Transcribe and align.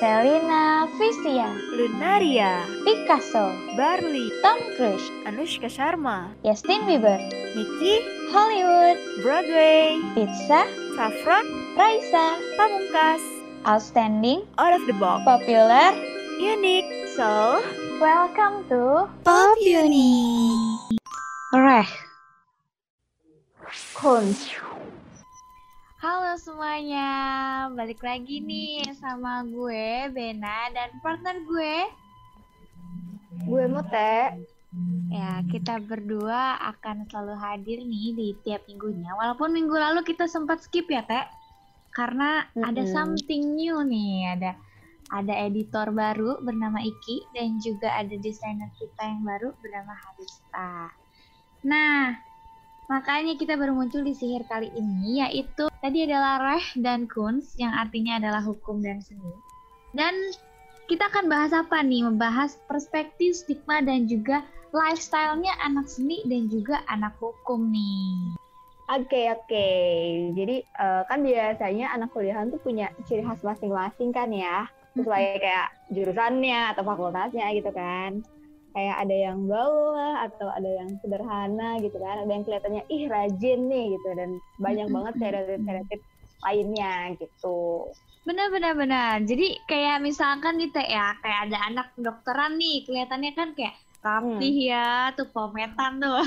Selina 0.00 0.88
Visia, 0.96 1.52
Lunaria, 1.76 2.64
Picasso, 2.88 3.52
Barley, 3.76 4.32
Tom 4.40 4.56
Cruise, 4.72 5.04
Anushka 5.28 5.68
Sharma, 5.68 6.32
Justin 6.42 6.88
Bieber, 6.88 7.20
Nicky, 7.52 8.00
Hollywood, 8.32 8.96
Broadway, 9.20 10.00
Pizza, 10.16 10.64
Saffron, 10.96 11.44
Raisa, 11.76 12.40
Pamungkas, 12.56 13.20
Outstanding, 13.68 14.48
Out 14.56 14.72
of 14.72 14.86
the 14.86 14.94
Box, 14.94 15.20
Popular. 15.28 15.92
Unique, 16.40 16.88
So, 17.14 17.60
Welcome 18.00 18.64
to 18.72 19.04
Pop 19.28 19.58
Uni. 19.60 20.56
Reh. 21.52 21.84
Kunz. 23.92 24.48
Halo 26.00 26.32
semuanya, 26.40 27.08
balik 27.76 28.00
lagi 28.00 28.40
nih 28.40 28.88
sama 28.96 29.44
gue 29.44 30.08
Bena 30.16 30.72
dan 30.72 30.96
partner 31.04 31.36
gue. 31.44 31.76
Gue 33.44 33.68
Mute. 33.68 34.40
Ya, 35.12 35.44
kita 35.52 35.76
berdua 35.84 36.56
akan 36.72 37.04
selalu 37.04 37.36
hadir 37.36 37.84
nih 37.84 38.16
di 38.16 38.28
tiap 38.48 38.64
minggunya. 38.64 39.12
Walaupun 39.12 39.52
minggu 39.52 39.76
lalu 39.76 40.00
kita 40.00 40.24
sempat 40.24 40.64
skip 40.64 40.88
ya, 40.88 41.04
Teh. 41.04 41.28
Karena 41.92 42.48
ada 42.64 42.80
Mm-mm. 42.80 42.96
something 42.96 43.60
new 43.60 43.84
nih, 43.84 44.40
ada 44.40 44.56
ada 45.12 45.36
editor 45.36 45.92
baru 45.92 46.40
bernama 46.40 46.80
Iki 46.80 47.28
dan 47.36 47.60
juga 47.60 47.92
ada 47.92 48.16
desainer 48.24 48.72
kita 48.80 49.04
yang 49.04 49.20
baru 49.20 49.52
bernama 49.60 49.92
Harista. 49.92 50.96
Nah, 51.60 52.16
makanya 52.90 53.38
kita 53.38 53.54
baru 53.54 53.70
muncul 53.70 54.02
di 54.02 54.10
sihir 54.10 54.42
kali 54.50 54.66
ini 54.74 55.22
yaitu 55.22 55.70
tadi 55.78 56.10
adalah 56.10 56.42
Reh 56.42 56.66
dan 56.82 57.06
Kunz 57.06 57.54
yang 57.54 57.70
artinya 57.70 58.18
adalah 58.18 58.42
hukum 58.42 58.82
dan 58.82 58.98
seni. 58.98 59.30
Dan 59.94 60.12
kita 60.90 61.06
akan 61.06 61.30
bahas 61.30 61.54
apa 61.54 61.86
nih? 61.86 62.02
Membahas 62.02 62.58
perspektif, 62.66 63.38
stigma 63.38 63.78
dan 63.78 64.10
juga 64.10 64.42
lifestyle-nya 64.74 65.54
anak 65.62 65.86
seni 65.86 66.18
dan 66.26 66.50
juga 66.50 66.82
anak 66.90 67.14
hukum 67.22 67.70
nih. 67.70 68.34
Oke 68.90 69.30
oke, 69.30 69.70
jadi 70.34 70.66
eh, 70.66 71.02
kan 71.06 71.22
biasanya 71.22 71.94
anak 71.94 72.10
kuliahan 72.10 72.50
tuh 72.50 72.58
punya 72.58 72.90
ciri 73.06 73.22
khas 73.22 73.38
masing-masing 73.46 74.10
kan 74.10 74.34
ya, 74.34 74.66
sesuai 74.98 75.38
kayak 75.38 75.70
jurusannya 75.94 76.74
atau 76.74 76.82
fakultasnya 76.82 77.54
gitu 77.54 77.70
kan. 77.70 78.26
Kayak 78.70 78.96
ada 79.02 79.16
yang 79.16 79.38
gaul 79.50 79.98
lah, 79.98 80.30
atau 80.30 80.46
ada 80.46 80.70
yang 80.70 80.94
sederhana 81.02 81.82
gitu 81.82 81.98
kan, 81.98 82.22
ada 82.22 82.30
yang 82.30 82.44
kelihatannya 82.46 82.82
ih 82.86 83.04
rajin 83.10 83.60
nih 83.66 83.84
gitu, 83.98 84.08
dan 84.14 84.30
banyak 84.62 84.86
banget 84.94 85.12
stereotip-stereotip 85.18 86.00
lainnya 86.46 86.94
gitu. 87.18 87.58
Benar 88.22 88.46
benar 88.54 88.72
benar. 88.78 89.14
Jadi 89.26 89.64
kayak 89.66 89.98
misalkan 90.04 90.60
nih 90.60 90.70
Teh 90.70 90.86
ya, 90.86 91.18
kayak 91.18 91.40
ada 91.50 91.58
anak 91.66 91.86
kedokteran 91.98 92.54
nih, 92.60 92.86
kelihatannya 92.86 93.32
kan 93.34 93.48
kayak 93.58 93.74
rapih 94.00 94.56
ya, 94.70 95.10
tuh 95.18 95.26
pometan 95.34 95.98
tuh. 96.04 96.22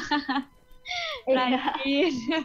Iya. 1.27 1.63
rajin 1.63 2.43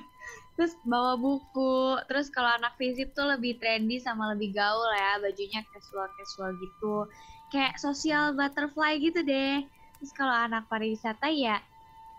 terus 0.58 0.74
bawa 0.82 1.14
buku 1.14 2.02
terus 2.10 2.34
kalau 2.34 2.50
anak 2.58 2.74
fisip 2.82 3.14
tuh 3.14 3.30
lebih 3.30 3.62
trendy 3.62 4.02
sama 4.02 4.34
lebih 4.34 4.50
gaul 4.58 4.90
ya 4.90 5.22
bajunya 5.22 5.62
casual 5.70 6.10
casual 6.18 6.50
gitu 6.58 7.06
kayak 7.46 7.78
social 7.78 8.34
butterfly 8.34 8.98
gitu 8.98 9.22
deh 9.22 9.62
terus 9.98 10.14
kalau 10.14 10.30
anak 10.32 10.70
pariwisata 10.70 11.28
ya 11.34 11.58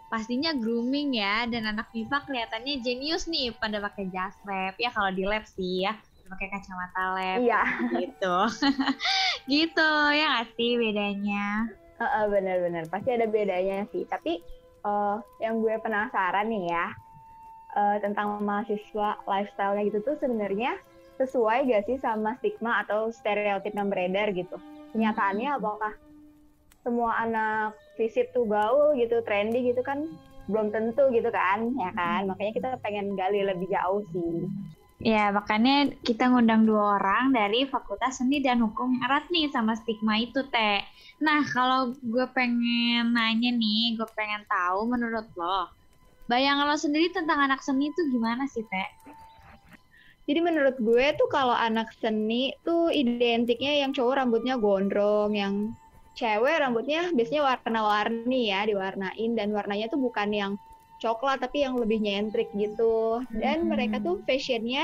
pastinya 0.09 0.51
grooming 0.57 1.15
ya. 1.15 1.45
Dan 1.47 1.69
anak 1.69 1.93
MIPA 1.93 2.25
kelihatannya 2.25 2.75
jenius 2.83 3.29
nih 3.29 3.55
pada 3.55 3.79
pakai 3.79 4.09
jas 4.11 4.35
lab. 4.43 4.75
Ya 4.75 4.89
kalau 4.91 5.13
di 5.13 5.23
lab 5.23 5.45
sih 5.47 5.87
ya 5.87 5.95
pakai 6.29 6.47
kacamata 6.53 7.03
lab. 7.17 7.39
Iya, 7.41 7.61
gitu. 7.97 8.35
Gitu 9.49 9.89
ya 10.13 10.25
nggak 10.29 10.47
sih 10.53 10.77
bedanya? 10.77 11.65
Heeh, 11.97 12.23
benar-benar. 12.29 12.85
Pasti 12.93 13.09
ada 13.17 13.25
bedanya 13.25 13.89
sih. 13.89 14.05
Tapi 14.05 14.37
eh, 14.85 15.15
yang 15.41 15.57
gue 15.57 15.73
penasaran 15.81 16.45
nih 16.45 16.69
ya 16.69 16.87
eh, 17.73 17.97
tentang 18.03 18.45
mahasiswa 18.45 19.25
lifestyle-nya 19.25 19.89
gitu 19.89 20.05
tuh 20.05 20.21
sebenarnya 20.21 20.77
sesuai 21.19 21.67
gak 21.67 21.83
sih 21.83 21.97
sama 21.99 22.39
stigma 22.39 22.79
atau 22.85 23.11
stereotip 23.11 23.73
yang 23.73 23.91
beredar 23.91 24.31
gitu? 24.31 24.55
Kenyataannya 24.93 25.49
apakah 25.57 25.91
semua 26.83 27.11
anak 27.21 27.75
fisip 27.99 28.31
tuh 28.31 28.47
gaul 28.47 28.95
gitu, 28.95 29.19
trendy 29.27 29.71
gitu 29.71 29.83
kan? 29.83 30.07
Belum 30.49 30.73
tentu 30.73 31.11
gitu 31.13 31.29
kan, 31.29 31.71
ya 31.77 31.91
kan? 31.93 32.25
Makanya 32.25 32.51
kita 32.55 32.69
pengen 32.81 33.13
gali 33.13 33.45
lebih 33.45 33.69
jauh 33.69 34.01
sih. 34.09 34.49
Ya, 34.99 35.31
makanya 35.31 35.95
kita 36.03 36.27
ngundang 36.27 36.67
dua 36.67 36.99
orang 36.99 37.31
dari 37.31 37.63
Fakultas 37.63 38.19
Seni 38.19 38.43
dan 38.43 38.59
Hukum 38.59 38.99
erat 38.99 39.31
nih 39.31 39.47
sama 39.47 39.71
stigma 39.79 40.19
itu, 40.19 40.43
Teh. 40.51 40.83
Nah, 41.23 41.39
kalau 41.55 41.95
gue 42.03 42.25
pengen 42.35 43.15
nanya 43.15 43.47
nih, 43.55 43.95
gue 43.95 44.09
pengen 44.11 44.43
tahu 44.51 44.91
menurut 44.91 45.23
lo, 45.39 45.71
bayangan 46.27 46.67
lo 46.67 46.75
sendiri 46.75 47.15
tentang 47.15 47.39
anak 47.47 47.63
seni 47.63 47.95
itu 47.95 48.01
gimana 48.11 48.43
sih, 48.51 48.59
Teh? 48.67 48.89
Jadi 50.27 50.39
menurut 50.43 50.75
gue 50.77 51.05
tuh 51.15 51.31
kalau 51.31 51.55
anak 51.55 51.95
seni 52.03 52.51
tuh 52.67 52.91
identiknya 52.91 53.87
yang 53.87 53.95
cowok 53.95 54.19
rambutnya 54.19 54.59
gondrong, 54.59 55.31
yang 55.31 55.71
cewek 56.17 56.55
rambutnya 56.59 57.09
biasanya 57.13 57.41
warna-warni 57.45 58.51
ya, 58.51 58.65
diwarnain 58.65 59.31
dan 59.37 59.49
warnanya 59.53 59.87
tuh 59.87 60.01
bukan 60.01 60.29
yang 60.33 60.51
coklat 60.99 61.39
tapi 61.39 61.63
yang 61.63 61.79
lebih 61.79 62.03
nyentrik 62.03 62.51
gitu. 62.53 63.23
Dan 63.31 63.65
Hmm. 63.65 63.71
mereka 63.71 64.03
tuh 64.03 64.19
fashionnya 64.27 64.83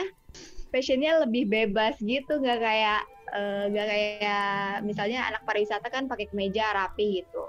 fashionnya 0.72 1.24
lebih 1.24 1.48
bebas 1.48 1.96
gitu, 2.04 2.40
nggak 2.40 2.60
kayak 2.60 3.02
eh, 3.36 3.64
nggak 3.74 3.88
kayak 3.90 4.86
misalnya 4.86 5.28
anak 5.28 5.42
pariwisata 5.44 5.88
kan 5.92 6.08
pakai 6.08 6.30
kemeja 6.32 6.72
rapi 6.72 7.24
gitu. 7.24 7.44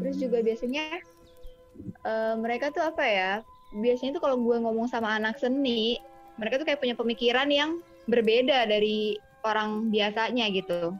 Terus 0.00 0.16
juga 0.20 0.38
biasanya 0.44 0.84
eh, 2.04 2.34
mereka 2.36 2.68
tuh 2.74 2.84
apa 2.84 3.04
ya? 3.06 3.32
Biasanya 3.70 4.18
tuh 4.18 4.22
kalau 4.24 4.36
gue 4.42 4.56
ngomong 4.60 4.90
sama 4.90 5.14
anak 5.14 5.38
seni, 5.38 5.96
mereka 6.36 6.58
tuh 6.58 6.66
kayak 6.66 6.82
punya 6.82 6.96
pemikiran 6.98 7.48
yang 7.48 7.78
berbeda 8.10 8.66
dari 8.66 9.14
orang 9.46 9.88
biasanya 9.88 10.50
gitu. 10.52 10.92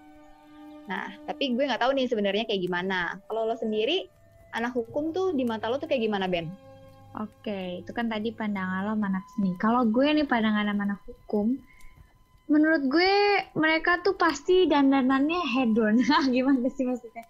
Nah, 0.90 1.06
tapi 1.22 1.54
gue 1.54 1.70
nggak 1.70 1.86
tahu 1.86 1.94
nih 1.94 2.10
sebenarnya 2.10 2.44
kayak 2.50 2.66
gimana. 2.66 3.14
Kalau 3.30 3.46
lo 3.46 3.54
sendiri, 3.54 4.10
anak 4.50 4.74
hukum 4.74 5.14
tuh 5.14 5.30
di 5.38 5.46
mata 5.46 5.70
lo 5.70 5.78
tuh 5.78 5.86
kayak 5.86 6.02
gimana, 6.02 6.26
Ben? 6.26 6.50
Oke, 7.14 7.86
itu 7.86 7.90
kan 7.94 8.10
tadi 8.10 8.34
pandangan 8.34 8.90
lo 8.90 8.98
anak 8.98 9.22
seni. 9.38 9.54
Kalau 9.54 9.86
gue 9.86 10.10
nih 10.10 10.26
pandangan 10.26 10.74
anak 10.74 10.98
hukum, 11.06 11.54
menurut 12.50 12.82
gue 12.90 13.14
mereka 13.54 14.02
tuh 14.02 14.18
pasti 14.18 14.66
dandanannya 14.66 15.40
hedon. 15.54 16.02
Gimana 16.34 16.66
sih 16.74 16.82
maksudnya? 16.82 17.22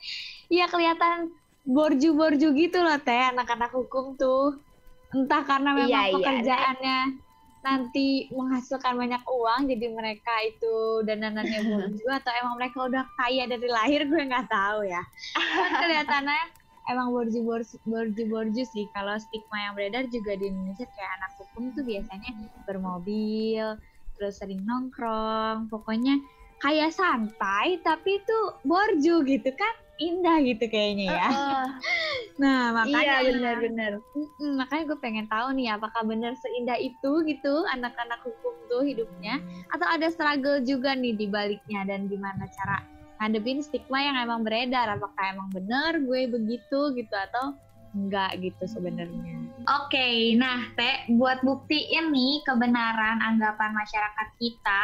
Iya 0.49 0.65
kelihatan 0.73 1.37
borju-borju 1.69 2.57
gitu 2.57 2.81
loh 2.81 2.97
teh 3.05 3.29
anak-anak 3.37 3.77
hukum 3.77 4.17
tuh. 4.17 4.57
Entah 5.13 5.45
karena 5.45 5.77
memang 5.77 6.09
Iya, 6.17 6.33
iya. 6.41 7.01
Nanti 7.61 8.33
menghasilkan 8.33 8.97
banyak 8.97 9.21
uang, 9.29 9.69
jadi 9.69 9.87
mereka 9.93 10.33
itu 10.49 11.05
dandanannya 11.05 11.61
borju 11.71 12.07
atau 12.09 12.33
emang 12.41 12.55
mereka 12.57 12.79
udah 12.89 13.05
kaya 13.21 13.45
dari 13.45 13.69
lahir 13.69 14.09
gue 14.09 14.23
nggak 14.25 14.49
tahu 14.49 14.89
ya. 14.89 15.03
Kelihatannya 15.81 16.61
emang 16.91 17.15
borju-borju 17.15 17.79
borju-borju 17.87 18.63
sih 18.67 18.91
kalau 18.97 19.15
stigma 19.21 19.71
yang 19.71 19.75
beredar 19.79 20.05
juga 20.11 20.35
di 20.35 20.51
Indonesia 20.51 20.89
kayak 20.91 21.13
anak 21.23 21.33
hukum 21.39 21.65
tuh 21.77 21.85
biasanya 21.87 22.31
bermobil 22.67 23.79
terus 24.19 24.43
sering 24.43 24.67
nongkrong 24.67 25.71
pokoknya 25.71 26.19
kayak 26.61 26.93
santai 26.93 27.79
tapi 27.87 28.21
tuh 28.27 28.59
borju 28.67 29.23
gitu 29.25 29.51
kan 29.55 29.75
indah 30.01 30.41
gitu 30.43 30.65
kayaknya 30.73 31.07
ya 31.13 31.29
Heeh. 31.29 31.65
nah 32.43 32.73
makanya 32.73 33.21
iya, 33.21 33.29
benar-benar. 33.29 33.93
Makanya 34.41 34.85
gue 34.89 34.99
pengen 35.05 35.27
tahu 35.29 35.53
nih 35.53 35.77
apakah 35.77 36.03
benar 36.09 36.33
seindah 36.41 36.81
itu 36.81 37.13
gitu 37.29 37.55
anak-anak 37.69 38.21
hukum 38.25 38.55
tuh 38.73 38.81
hidupnya 38.81 39.45
atau 39.77 39.85
ada 39.85 40.09
struggle 40.09 40.65
juga 40.65 40.97
nih 40.97 41.21
di 41.21 41.29
baliknya 41.29 41.85
dan 41.85 42.09
gimana 42.09 42.49
cara 42.49 42.81
ngadepin 43.21 43.61
stigma 43.61 44.01
yang 44.01 44.17
emang 44.17 44.41
beredar 44.41 44.97
apakah 44.97 45.25
emang 45.29 45.53
bener 45.53 46.01
gue 46.01 46.21
begitu 46.33 46.97
gitu 46.97 47.13
atau 47.13 47.61
enggak 47.93 48.41
gitu 48.41 48.65
sebenarnya. 48.65 49.37
Oke, 49.69 50.33
nah 50.41 50.73
Teh, 50.73 51.05
buat 51.21 51.45
buktiin 51.45 52.09
nih 52.09 52.41
kebenaran 52.49 53.21
anggapan 53.21 53.77
masyarakat 53.77 54.29
kita, 54.41 54.83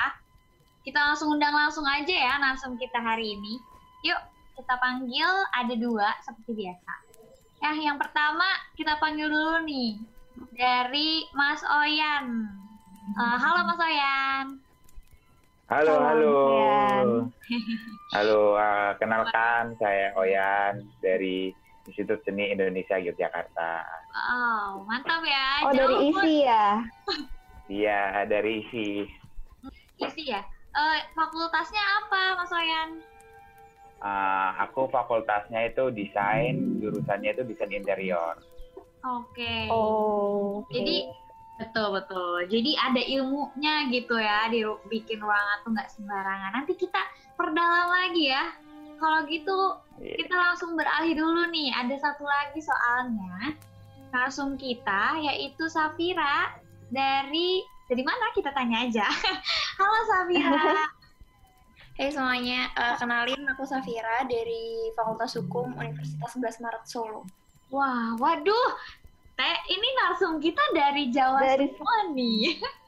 kita 0.84 0.98
langsung 1.00 1.32
undang 1.32 1.54
langsung 1.54 1.86
aja 1.88 2.12
ya 2.12 2.34
langsung 2.36 2.76
kita 2.76 3.00
hari 3.00 3.32
ini. 3.32 3.56
Yuk, 4.04 4.20
kita 4.56 4.74
panggil 4.80 5.28
ada 5.52 5.74
dua 5.76 6.08
seperti 6.24 6.64
biasa. 6.64 6.92
Ya, 7.60 7.70
yang 7.76 8.00
pertama 8.00 8.48
kita 8.76 8.96
panggil 8.96 9.28
dulu 9.28 9.60
nih 9.68 10.00
dari 10.56 11.28
Mas 11.36 11.60
Oyan. 11.64 12.48
Eh, 13.16 13.36
halo 13.36 13.60
Mas 13.68 13.80
Oyan. 13.80 14.46
Halo, 15.66 15.92
Halo, 15.98 16.04
halo. 16.08 16.36
Oyan. 16.54 17.08
Halo, 18.14 18.54
uh, 18.54 18.94
kenalkan 19.02 19.74
saya 19.82 20.14
Oyan 20.14 20.86
dari 21.02 21.50
Institut 21.90 22.22
Seni 22.22 22.54
Indonesia 22.54 22.94
Yogyakarta. 23.02 23.82
Wow, 24.14 24.86
mantap 24.86 25.26
ya. 25.26 25.66
Oh, 25.66 25.74
Jauh 25.74 25.90
dari 25.90 25.96
isi 26.10 26.34
ya. 26.46 26.66
Iya, 27.66 28.22
dari 28.30 28.62
ISI. 28.62 29.10
isi 29.98 30.22
ya. 30.30 30.38
Eh, 30.70 30.98
fakultasnya 31.18 31.82
apa, 31.98 32.38
Mas 32.38 32.54
Oyan? 32.54 33.02
Uh, 33.96 34.50
aku 34.60 34.92
fakultasnya 34.92 35.72
itu 35.72 35.88
desain, 35.90 36.78
jurusannya 36.78 37.32
itu 37.32 37.42
desain 37.48 37.72
interior. 37.72 38.36
Oke. 39.06 39.70
Oh. 39.72 40.60
oke. 40.60 40.72
Jadi 40.74 41.08
betul 41.56 41.96
betul. 41.96 42.44
Jadi 42.50 42.76
ada 42.76 43.00
ilmunya 43.00 43.88
gitu 43.88 44.20
ya 44.20 44.52
di 44.52 44.60
bikin 44.92 45.22
ruangan 45.22 45.64
tuh 45.64 45.70
nggak 45.72 45.90
sembarangan. 45.96 46.50
Nanti 46.60 46.76
kita 46.76 47.00
perdalam 47.38 47.88
lagi 47.88 48.28
ya. 48.28 48.44
Kalau 48.96 49.28
gitu 49.28 49.76
Iya. 49.96 50.16
kita 50.24 50.34
langsung 50.36 50.76
beralih 50.76 51.16
dulu 51.16 51.48
nih. 51.48 51.72
Ada 51.72 51.96
satu 51.96 52.24
lagi 52.28 52.60
soalnya 52.60 53.56
narsum 54.12 54.56
kita 54.56 55.20
yaitu 55.24 55.68
Safira 55.68 56.56
dari 56.92 57.64
dari 57.86 58.02
mana 58.04 58.32
kita 58.36 58.52
tanya 58.52 58.84
aja. 58.84 59.06
Halo 59.80 60.00
Safira. 60.04 60.84
Hai 61.96 62.12
semuanya, 62.12 62.68
Eh, 62.70 62.94
kenalin 63.00 63.40
aku 63.48 63.64
Safira 63.64 64.20
dari 64.28 64.92
Fakultas 64.92 65.32
Hukum 65.32 65.72
Universitas 65.74 66.36
11 66.36 66.60
Maret 66.60 66.84
Solo. 66.84 67.24
Wah, 67.72 68.12
waduh. 68.14 68.68
Teh, 69.32 69.56
ini 69.68 69.88
narsum 69.96 70.36
kita 70.36 70.60
dari 70.72 71.08
Jawa 71.08 71.40
Dari- 71.42 71.72
semua 71.72 71.96
nih. 72.12 72.40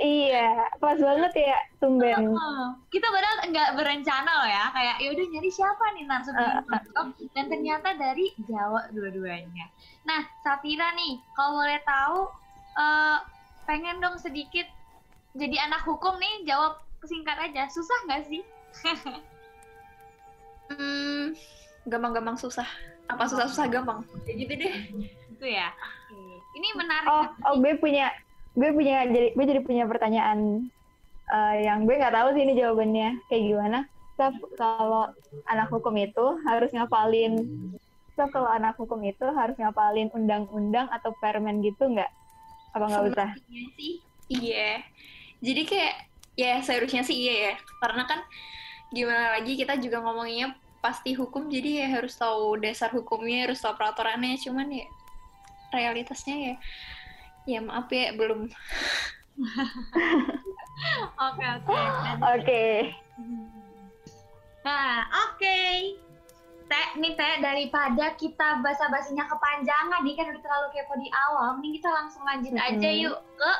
Iya, 0.00 0.72
pas 0.80 0.96
banget 0.96 1.36
ya 1.36 1.60
tumben. 1.76 2.32
Oh, 2.32 2.72
kita 2.88 3.04
padahal 3.12 3.44
nggak 3.44 3.76
berencana 3.76 4.40
loh 4.40 4.48
ya 4.48 4.72
kayak 4.72 4.96
ya 4.96 5.12
udah 5.12 5.24
nyari 5.28 5.50
siapa 5.52 5.84
nih 5.92 6.08
narsum 6.08 6.32
yang 6.32 6.64
cocok 6.64 7.06
dan 7.28 7.52
ternyata 7.52 7.92
dari 7.92 8.32
Jawa 8.40 8.88
dua-duanya. 8.88 9.68
Nah 10.08 10.24
Safira 10.40 10.96
nih 10.96 11.20
kalau 11.36 11.60
boleh 11.60 11.76
tahu 11.84 12.18
eh, 12.72 13.16
pengen 13.68 14.00
dong 14.00 14.16
sedikit 14.16 14.64
jadi 15.36 15.68
anak 15.68 15.84
hukum 15.84 16.16
nih 16.16 16.48
jawab 16.48 16.80
singkat 17.06 17.36
aja 17.38 17.68
susah 17.70 17.98
nggak 18.08 18.22
sih? 18.28 18.42
Hmm, 20.64 21.36
gampang-gampang 21.84 22.40
susah. 22.40 22.64
Apa 23.12 23.28
susah-susah 23.28 23.68
gampang? 23.68 24.00
Ya 24.24 24.32
gitu 24.32 24.52
deh. 24.56 24.74
Itu 25.28 25.44
ya. 25.44 25.68
Ini 26.56 26.68
menarik. 26.78 27.08
Oh, 27.10 27.24
oh 27.52 27.54
gue 27.60 27.76
punya 27.76 28.08
gue 28.56 28.70
punya 28.72 29.04
jadi 29.10 29.36
gue 29.36 29.44
jadi 29.44 29.60
punya 29.60 29.84
pertanyaan 29.84 30.70
eh, 31.28 31.56
yang 31.68 31.84
gue 31.84 32.00
nggak 32.00 32.16
tahu 32.16 32.28
sih 32.32 32.42
ini 32.48 32.56
jawabannya 32.56 33.08
kayak 33.28 33.44
gimana. 33.44 33.78
Saf, 34.14 34.34
kalau 34.54 35.10
anak 35.50 35.68
hukum 35.74 35.98
itu 35.98 36.38
harus 36.46 36.70
ngapalin 36.70 37.44
Saf, 38.14 38.30
kalau 38.30 38.46
anak 38.46 38.78
hukum 38.78 39.02
itu 39.02 39.26
harus 39.34 39.58
ngapalin 39.58 40.06
undang-undang 40.14 40.86
atau 40.94 41.10
permen 41.18 41.60
gitu 41.66 41.90
nggak? 41.90 42.08
Apa 42.78 42.84
nggak 42.86 43.04
usah? 43.10 43.28
Sih 43.74 44.00
iya. 44.30 44.80
Jadi 45.42 45.62
kayak 45.66 46.13
ya 46.34 46.58
seharusnya 46.62 47.02
sih 47.02 47.16
iya 47.16 47.34
ya. 47.50 47.54
Karena 47.78 48.04
kan 48.04 48.20
gimana 48.90 49.38
lagi 49.38 49.58
kita 49.58 49.78
juga 49.78 49.98
ngomonginnya 50.02 50.54
pasti 50.78 51.16
hukum 51.16 51.48
jadi 51.48 51.86
ya 51.86 51.98
harus 52.00 52.14
tahu 52.14 52.60
dasar 52.60 52.92
hukumnya, 52.92 53.48
harus 53.48 53.58
tahu 53.62 53.74
peraturannya. 53.74 54.36
Cuman 54.38 54.68
ya 54.70 54.86
realitasnya 55.72 56.36
ya 56.36 56.54
ya 57.44 57.60
maaf 57.60 57.90
ya 57.92 58.14
belum 58.16 58.48
Oke 61.18 61.44
oke. 61.44 61.76
Oke. 62.38 62.64
Nah, 64.64 65.04
oke. 65.28 65.58
Teh, 66.64 66.88
nih 66.96 67.12
Teh, 67.12 67.34
daripada 67.44 68.16
kita 68.16 68.64
basa-basinya 68.64 69.28
kepanjangan 69.28 70.00
nih 70.00 70.14
kan 70.16 70.32
udah 70.32 70.42
terlalu 70.42 70.66
kepo 70.72 70.94
di 70.96 71.08
awal, 71.12 71.60
mending 71.60 71.76
kita 71.76 71.90
langsung 71.92 72.24
lanjut 72.24 72.56
aja 72.56 72.88
Mhm. 72.88 73.02
yuk 73.04 73.18
ke 73.36 73.52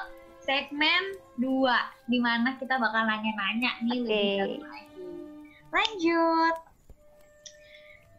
segmen 0.44 1.02
2 1.40 2.12
di 2.12 2.18
mana 2.20 2.54
kita 2.60 2.76
bakal 2.76 3.08
nanya-nanya 3.08 3.72
nih 3.82 3.98
Oke. 4.00 4.22
lebih 4.44 4.62
lagi. 4.62 5.08
Lanjut. 5.74 6.56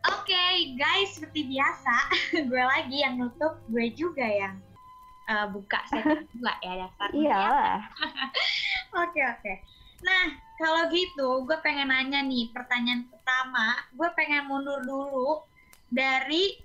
Oke, 0.05 0.45
guys, 0.77 1.17
seperti 1.17 1.49
biasa, 1.49 1.95
gue 2.49 2.63
lagi 2.65 3.01
yang 3.01 3.17
nutup, 3.17 3.57
gue 3.69 3.89
juga 3.93 4.25
yang 4.25 4.57
eh, 5.29 5.47
buka 5.49 5.79
segmen 5.89 6.25
2 6.41 6.65
ya 6.65 6.73
daftarnya. 6.85 7.17
Iyalah. 7.17 7.77
Oke 9.05 9.19
oke. 9.19 9.53
Nah 10.07 10.23
kalau 10.55 10.87
gitu 10.87 11.43
gue 11.43 11.57
pengen 11.59 11.91
nanya 11.91 12.23
nih 12.23 12.47
pertanyaan 12.55 13.03
pertama. 13.11 13.75
Gue 13.91 14.07
pengen 14.15 14.47
mundur 14.47 14.79
dulu 14.87 15.43
dari 15.91 16.55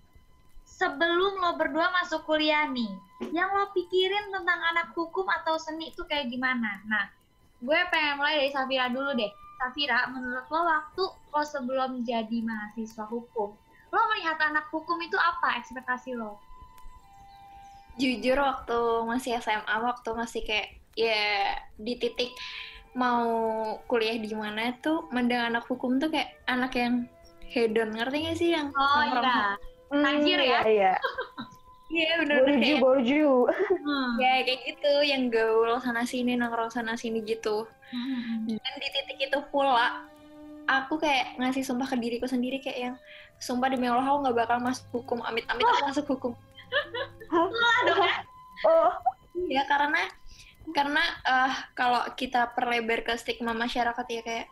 sebelum 0.62 1.42
lo 1.42 1.58
berdua 1.58 1.90
masuk 1.98 2.22
kuliah 2.22 2.70
nih. 2.70 2.94
Yang 3.28 3.50
lo 3.52 3.64
pikirin 3.76 4.32
tentang 4.32 4.60
anak 4.72 4.96
hukum 4.96 5.28
atau 5.28 5.60
seni 5.60 5.92
itu 5.92 6.00
kayak 6.08 6.32
gimana? 6.32 6.80
Nah 6.88 7.04
gue 7.60 7.80
pengen 7.92 8.16
mulai 8.16 8.40
dari 8.40 8.50
Safira 8.50 8.88
dulu 8.88 9.12
deh. 9.12 9.28
Safira, 9.60 10.08
menurut 10.08 10.48
lo 10.48 10.60
waktu 10.64 11.04
lo 11.04 11.42
sebelum 11.44 12.00
jadi 12.00 12.40
mahasiswa 12.40 13.04
hukum, 13.04 13.52
lo 13.92 14.00
melihat 14.16 14.40
anak 14.40 14.72
hukum 14.72 14.96
itu 15.04 15.20
apa 15.20 15.60
ekspektasi 15.60 16.16
lo? 16.16 16.40
jujur 18.00 18.38
waktu 18.40 18.78
masih 19.04 19.36
SMA 19.44 19.76
waktu 19.84 20.10
masih 20.16 20.40
kayak 20.40 20.68
ya 20.96 21.52
di 21.76 22.00
titik 22.00 22.32
mau 22.96 23.28
kuliah 23.86 24.16
di 24.18 24.32
mana 24.34 24.74
tuh 24.80 25.06
mendang 25.12 25.54
anak 25.54 25.68
hukum 25.68 26.00
tuh 26.00 26.08
kayak 26.10 26.32
anak 26.48 26.72
yang 26.74 27.06
hedon 27.50 27.94
ngerti 27.94 28.16
gak 28.26 28.36
sih 28.40 28.50
yang 28.56 28.72
Oh 28.74 29.02
iya. 29.04 29.54
Hmm, 29.90 30.06
Tajir 30.06 30.38
ya? 30.38 30.60
Iya, 30.62 30.92
iya. 31.90 32.22
bener-bener 32.22 32.54
Borju, 32.54 32.62
kayak 32.62 32.80
borju. 32.82 33.30
Hmm. 33.82 34.10
ya 34.22 34.32
kayak 34.46 34.60
gitu 34.66 34.92
yang 35.02 35.22
gaul 35.28 35.70
sana 35.82 36.02
sini 36.06 36.38
nongkrong 36.38 36.70
sana 36.70 36.94
sini 36.94 37.20
gitu 37.26 37.66
Hmm. 37.90 38.46
dan 38.46 38.74
di 38.78 38.86
titik 38.94 39.18
itu 39.18 39.38
pula 39.50 40.06
aku 40.70 40.94
kayak 41.02 41.34
ngasih 41.42 41.66
sumpah 41.66 41.90
ke 41.90 41.98
diriku 41.98 42.30
sendiri 42.30 42.62
kayak 42.62 42.78
yang 42.78 42.94
sumpah 43.42 43.66
demi 43.66 43.90
Allah 43.90 44.06
aku 44.06 44.22
nggak 44.22 44.38
bakal 44.46 44.58
masuk 44.62 44.86
hukum 44.94 45.18
amit-amit 45.26 45.66
aku 45.66 45.82
masuk 45.90 46.06
hukum 46.06 46.32
Oh, 48.62 48.92
ya 49.48 49.66
karena 49.66 50.06
karena 50.70 51.02
eh, 51.26 51.52
kalau 51.74 52.06
kita 52.14 52.54
perlebar 52.54 53.02
ke 53.02 53.18
stigma 53.18 53.50
masyarakat 53.56 54.06
ya 54.06 54.22
kayak 54.22 54.46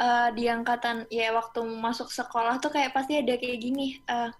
eh, 0.00 0.28
di 0.34 0.50
angkatan 0.50 1.06
ya 1.14 1.30
waktu 1.30 1.62
masuk 1.62 2.10
sekolah 2.10 2.58
tuh 2.58 2.74
kayak 2.74 2.90
pasti 2.90 3.22
ada 3.22 3.38
kayak 3.38 3.58
gini 3.62 4.02
eh, 4.02 4.34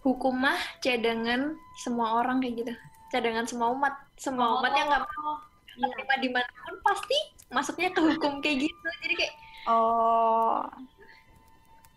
hukum 0.00 0.34
mah 0.36 0.56
cadangan 0.80 1.54
semua 1.76 2.24
orang 2.24 2.40
kayak 2.40 2.64
gitu 2.64 2.72
cadangan 3.10 3.44
semua 3.44 3.68
umat 3.74 3.94
semua 4.16 4.60
umat 4.60 4.72
yang 4.72 4.88
nggak 4.88 5.04
mau 5.04 5.34
iya. 5.76 5.86
terima 5.92 6.14
di 6.20 6.28
mana 6.32 6.50
pun 6.64 6.76
pasti 6.84 7.18
masuknya 7.50 7.90
ke 7.92 8.00
hukum 8.00 8.32
kayak 8.40 8.68
gitu 8.68 8.88
jadi 9.04 9.14
kayak 9.16 9.34
oh. 9.68 10.64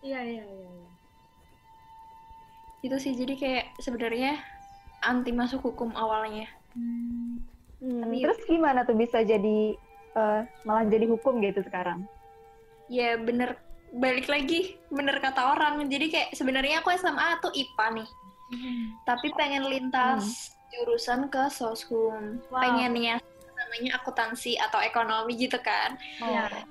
Iya 0.03 0.19
iya 0.19 0.43
iya. 0.43 0.67
iya. 0.67 0.89
itu 2.83 2.95
sih 2.99 3.13
jadi 3.15 3.33
kayak 3.39 3.65
sebenarnya 3.79 4.35
anti 4.99 5.31
masuk 5.31 5.63
hukum 5.63 5.95
awalnya 5.95 6.47
Hmm. 6.73 7.37
Hmm, 7.77 8.01
Tapi- 8.01 8.25
terus 8.25 8.39
gimana 8.49 8.81
tuh 8.81 8.97
bisa 8.97 9.21
jadi 9.21 9.77
eh, 10.13 10.41
malah 10.65 10.85
jadi 10.89 11.05
hukum 11.05 11.37
gitu 11.41 11.61
sekarang? 11.61 12.05
ya 12.89 13.13
bener 13.17 13.57
balik 13.93 14.25
lagi 14.25 14.77
bener 14.89 15.21
kata 15.21 15.53
orang. 15.53 15.85
Jadi 15.85 16.09
kayak 16.09 16.29
sebenarnya 16.33 16.81
aku 16.81 16.89
SMA 16.97 17.29
tuh 17.41 17.53
IPA 17.53 17.87
nih. 18.01 18.09
Tapi 19.05 19.27
pengen 19.37 19.65
lintas 19.69 20.53
jurusan 20.73 21.29
ke 21.29 21.49
soshum. 21.53 22.41
Wow. 22.49 22.61
pengennya 22.61 23.21
namanya 23.53 23.91
akuntansi 24.01 24.57
atau 24.57 24.81
ekonomi 24.81 25.37
gitu 25.37 25.57
kan. 25.61 25.97
Iya. 26.21 26.65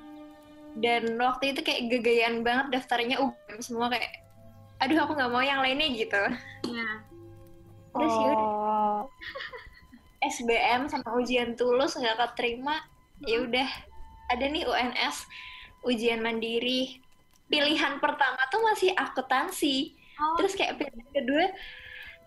dan 0.73 1.21
waktu 1.21 1.53
itu 1.53 1.61
kayak 1.61 1.93
gegayaan 1.93 2.41
banget 2.41 2.81
daftarnya 2.81 3.21
UGM 3.21 3.61
semua 3.61 3.93
kayak 3.93 4.09
aduh 4.81 5.05
aku 5.05 5.13
nggak 5.13 5.29
mau 5.29 5.45
yang 5.45 5.61
lainnya 5.61 5.85
gitu. 5.93 6.23
Iya. 6.65 6.91
terus 7.93 8.15
ya 8.17 8.29
udah. 8.33 8.49
Oh. 8.49 9.01
SBM 10.33 10.89
sama 10.89 11.13
ujian 11.19 11.59
tulus 11.61 11.93
nggak 11.93 12.17
keterima 12.17 12.81
ya 13.29 13.45
udah. 13.45 13.69
Ada 14.33 14.49
nih 14.49 14.65
UNS 14.65 15.29
ujian 15.85 16.25
mandiri 16.25 17.03
pilihan 17.53 18.01
pertama 18.01 18.41
tuh 18.49 18.65
masih 18.65 18.97
akuntansi 18.97 19.93
Oh, 20.17 20.37
terus 20.37 20.53
kayak 20.55 20.77
pilihan 20.77 21.09
kedua 21.13 21.45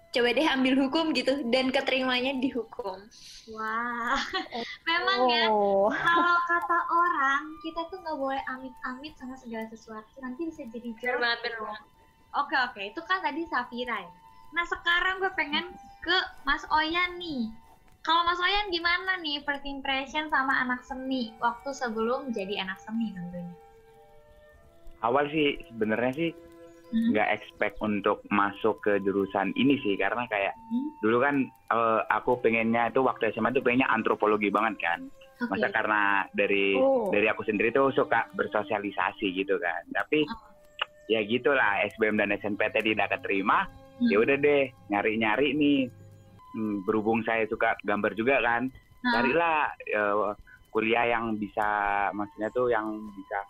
coba 0.10 0.30
deh 0.32 0.48
ambil 0.48 0.74
hukum 0.80 1.12
gitu 1.12 1.44
dan 1.50 1.70
keterimanya 1.70 2.34
di 2.40 2.50
hukum 2.50 2.98
wah. 3.52 4.16
Memang 4.90 5.20
ya 5.28 5.46
Oh. 5.52 5.92
kalau 5.92 6.38
kata 6.46 6.80
orang 6.88 7.42
kita 7.60 7.84
tuh 7.90 8.00
nggak 8.00 8.18
boleh 8.18 8.42
amit-amit 8.48 9.14
sama 9.20 9.36
segala 9.36 9.68
sesuatu 9.68 10.08
nanti 10.20 10.48
bisa 10.48 10.64
jadi 10.72 10.90
banget 10.98 11.20
banget 11.58 11.84
Oke 12.36 12.56
oke 12.58 12.82
itu 12.84 13.00
kan 13.08 13.24
tadi 13.24 13.48
Safira 13.48 13.96
ya. 14.04 14.12
Nah 14.52 14.68
sekarang 14.68 15.24
gue 15.24 15.32
pengen 15.40 15.72
ke 16.04 16.18
Mas 16.44 16.68
Oyan 16.68 17.16
nih. 17.16 17.48
Kalau 18.04 18.28
Mas 18.28 18.40
Oyan 18.44 18.76
gimana 18.76 19.16
nih 19.24 19.40
first 19.48 19.64
impression 19.64 20.28
sama 20.28 20.52
anak 20.60 20.84
seni 20.84 21.32
waktu 21.40 21.72
sebelum 21.72 22.36
jadi 22.36 22.68
anak 22.68 22.76
seni 22.84 23.16
tentunya? 23.16 23.56
Awal 25.06 25.30
sih 25.30 25.62
sebenarnya 25.70 26.14
sih 26.18 26.32
Hmm. 26.94 27.12
nggak 27.12 27.30
expect 27.34 27.76
untuk 27.82 28.22
masuk 28.30 28.78
ke 28.86 29.02
jurusan 29.02 29.50
ini 29.58 29.82
sih 29.82 29.98
karena 29.98 30.30
kayak 30.30 30.54
Hmm. 30.54 30.90
dulu 31.02 31.18
kan 31.18 31.36
eh, 31.50 32.02
aku 32.14 32.38
pengennya 32.46 32.94
itu 32.94 33.02
waktu 33.02 33.34
SMA 33.34 33.52
tuh 33.58 33.66
pengennya 33.66 33.90
antropologi 33.90 34.54
banget 34.54 34.78
kan. 34.80 35.00
Okay. 35.36 35.50
Masa 35.50 35.68
karena 35.74 36.24
dari 36.32 36.78
oh. 36.78 37.10
dari 37.10 37.26
aku 37.28 37.42
sendiri 37.44 37.74
tuh 37.74 37.90
suka 37.92 38.30
bersosialisasi 38.38 39.34
gitu 39.34 39.58
kan. 39.58 39.82
Tapi 39.92 40.30
oh. 40.30 40.40
ya 41.10 41.26
gitulah 41.26 41.84
SBM 41.90 42.22
dan 42.22 42.38
SNPT 42.38 42.86
tidak 42.94 43.18
keterima. 43.18 43.66
Hmm. 43.98 44.08
Ya 44.08 44.22
udah 44.22 44.38
deh 44.38 44.70
nyari-nyari 44.94 45.58
nih. 45.58 45.80
Hmm, 46.56 46.88
berhubung 46.88 47.20
saya 47.28 47.44
suka 47.52 47.76
gambar 47.84 48.16
juga 48.16 48.40
kan, 48.40 48.72
hmm. 48.72 49.12
carilah 49.12 49.76
uh, 49.92 50.32
kuliah 50.72 51.04
yang 51.04 51.36
bisa, 51.36 51.68
maksudnya 52.16 52.48
tuh 52.56 52.72
yang 52.72 52.96
bisa 53.12 53.44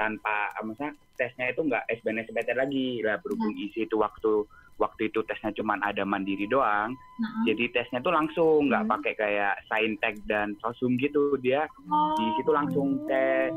tanpa, 0.00 0.56
maksudnya 0.64 0.96
tesnya 1.20 1.52
itu 1.52 1.60
nggak 1.68 1.84
SBM 2.00 2.24
SNPT 2.24 2.48
lagi 2.56 2.88
lah 3.04 3.20
berhubung 3.20 3.52
hmm. 3.52 3.64
isi 3.68 3.84
itu 3.84 4.00
waktu 4.00 4.48
waktu 4.80 5.12
itu 5.12 5.20
tesnya 5.28 5.52
cuma 5.52 5.76
ada 5.84 6.08
mandiri 6.08 6.48
doang 6.48 6.96
uh-huh. 6.96 7.44
jadi 7.44 7.68
tesnya 7.76 8.00
tuh 8.00 8.16
langsung 8.16 8.72
nggak 8.72 8.88
uh-huh. 8.88 8.96
pakai 8.96 9.12
kayak 9.20 9.54
saintek 9.68 10.16
dan 10.24 10.56
sosum 10.64 10.96
gitu 10.96 11.36
dia 11.44 11.68
oh. 11.92 12.16
di 12.16 12.26
situ 12.40 12.50
langsung 12.50 13.04
tes 13.04 13.52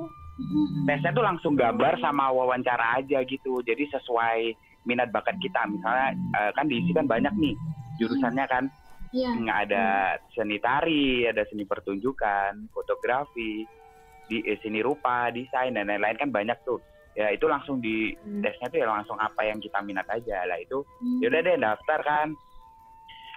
tesnya 0.84 1.16
tuh 1.16 1.24
langsung 1.24 1.56
gambar 1.56 1.96
sama 2.04 2.28
wawancara 2.36 3.00
aja 3.00 3.24
gitu 3.24 3.64
jadi 3.64 3.88
sesuai 3.96 4.52
minat 4.84 5.16
bakat 5.16 5.40
kita 5.40 5.64
misalnya 5.72 6.12
uh, 6.36 6.52
kan 6.52 6.68
diisi 6.68 6.92
kan 6.92 7.08
banyak 7.08 7.32
nih 7.40 7.56
jurusannya 8.04 8.46
kan 8.52 8.68
yeah. 9.16 9.32
nggak 9.32 9.72
ada 9.72 9.86
seni 10.36 10.60
tari 10.60 11.24
ada 11.24 11.48
seni 11.48 11.64
pertunjukan 11.64 12.68
fotografi 12.76 13.64
di 14.34 14.42
eh, 14.50 14.58
seni 14.66 14.82
rupa 14.82 15.30
desain 15.30 15.78
dan 15.78 15.86
lain-lain 15.86 16.18
kan 16.18 16.34
banyak 16.34 16.58
tuh 16.66 16.82
ya 17.14 17.30
itu 17.30 17.46
langsung 17.46 17.78
di 17.78 18.18
hmm. 18.18 18.42
tesnya 18.42 18.74
tuh 18.74 18.80
ya 18.82 18.88
langsung 18.90 19.18
apa 19.22 19.46
yang 19.46 19.62
kita 19.62 19.78
minat 19.86 20.10
aja 20.10 20.50
lah 20.50 20.58
itu 20.58 20.82
hmm. 20.82 21.22
yaudah 21.22 21.42
deh 21.46 21.58
daftar 21.62 22.00
kan 22.02 22.28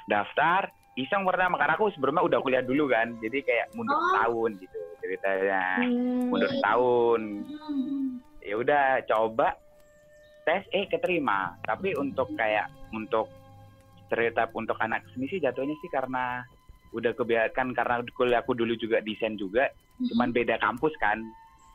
daftar 0.09 0.73
iseng 0.97 1.29
pertama 1.29 1.61
karena 1.61 1.77
aku 1.77 1.93
sebelumnya 1.93 2.25
udah 2.25 2.39
kuliah 2.41 2.65
dulu 2.65 2.89
kan 2.89 3.21
jadi 3.21 3.45
kayak 3.45 3.67
mundur 3.77 4.01
oh. 4.01 4.13
tahun 4.17 4.51
gitu 4.65 4.79
ceritanya 5.05 5.65
hmm. 5.85 6.33
mundur 6.33 6.53
tahun 6.65 7.21
hmm. 7.45 8.09
ya 8.41 8.55
udah 8.57 8.85
coba 9.05 9.49
tes 10.49 10.65
eh 10.73 10.89
keterima 10.89 11.61
tapi 11.69 11.93
untuk 12.01 12.33
kayak 12.33 12.73
untuk 12.97 13.29
cerita 14.09 14.49
untuk 14.57 14.79
anak 14.81 15.05
seni 15.13 15.29
sih 15.29 15.43
jatuhnya 15.43 15.77
sih 15.85 15.91
karena 15.93 16.41
udah 16.97 17.13
kebiasaan 17.13 17.77
karena 17.77 18.01
kuliah 18.17 18.41
aku 18.41 18.57
dulu 18.57 18.73
juga 18.79 19.05
desain 19.05 19.37
juga 19.37 19.69
hmm. 19.97 20.07
cuman 20.13 20.29
beda 20.33 20.57
kampus 20.61 20.93
kan 21.01 21.25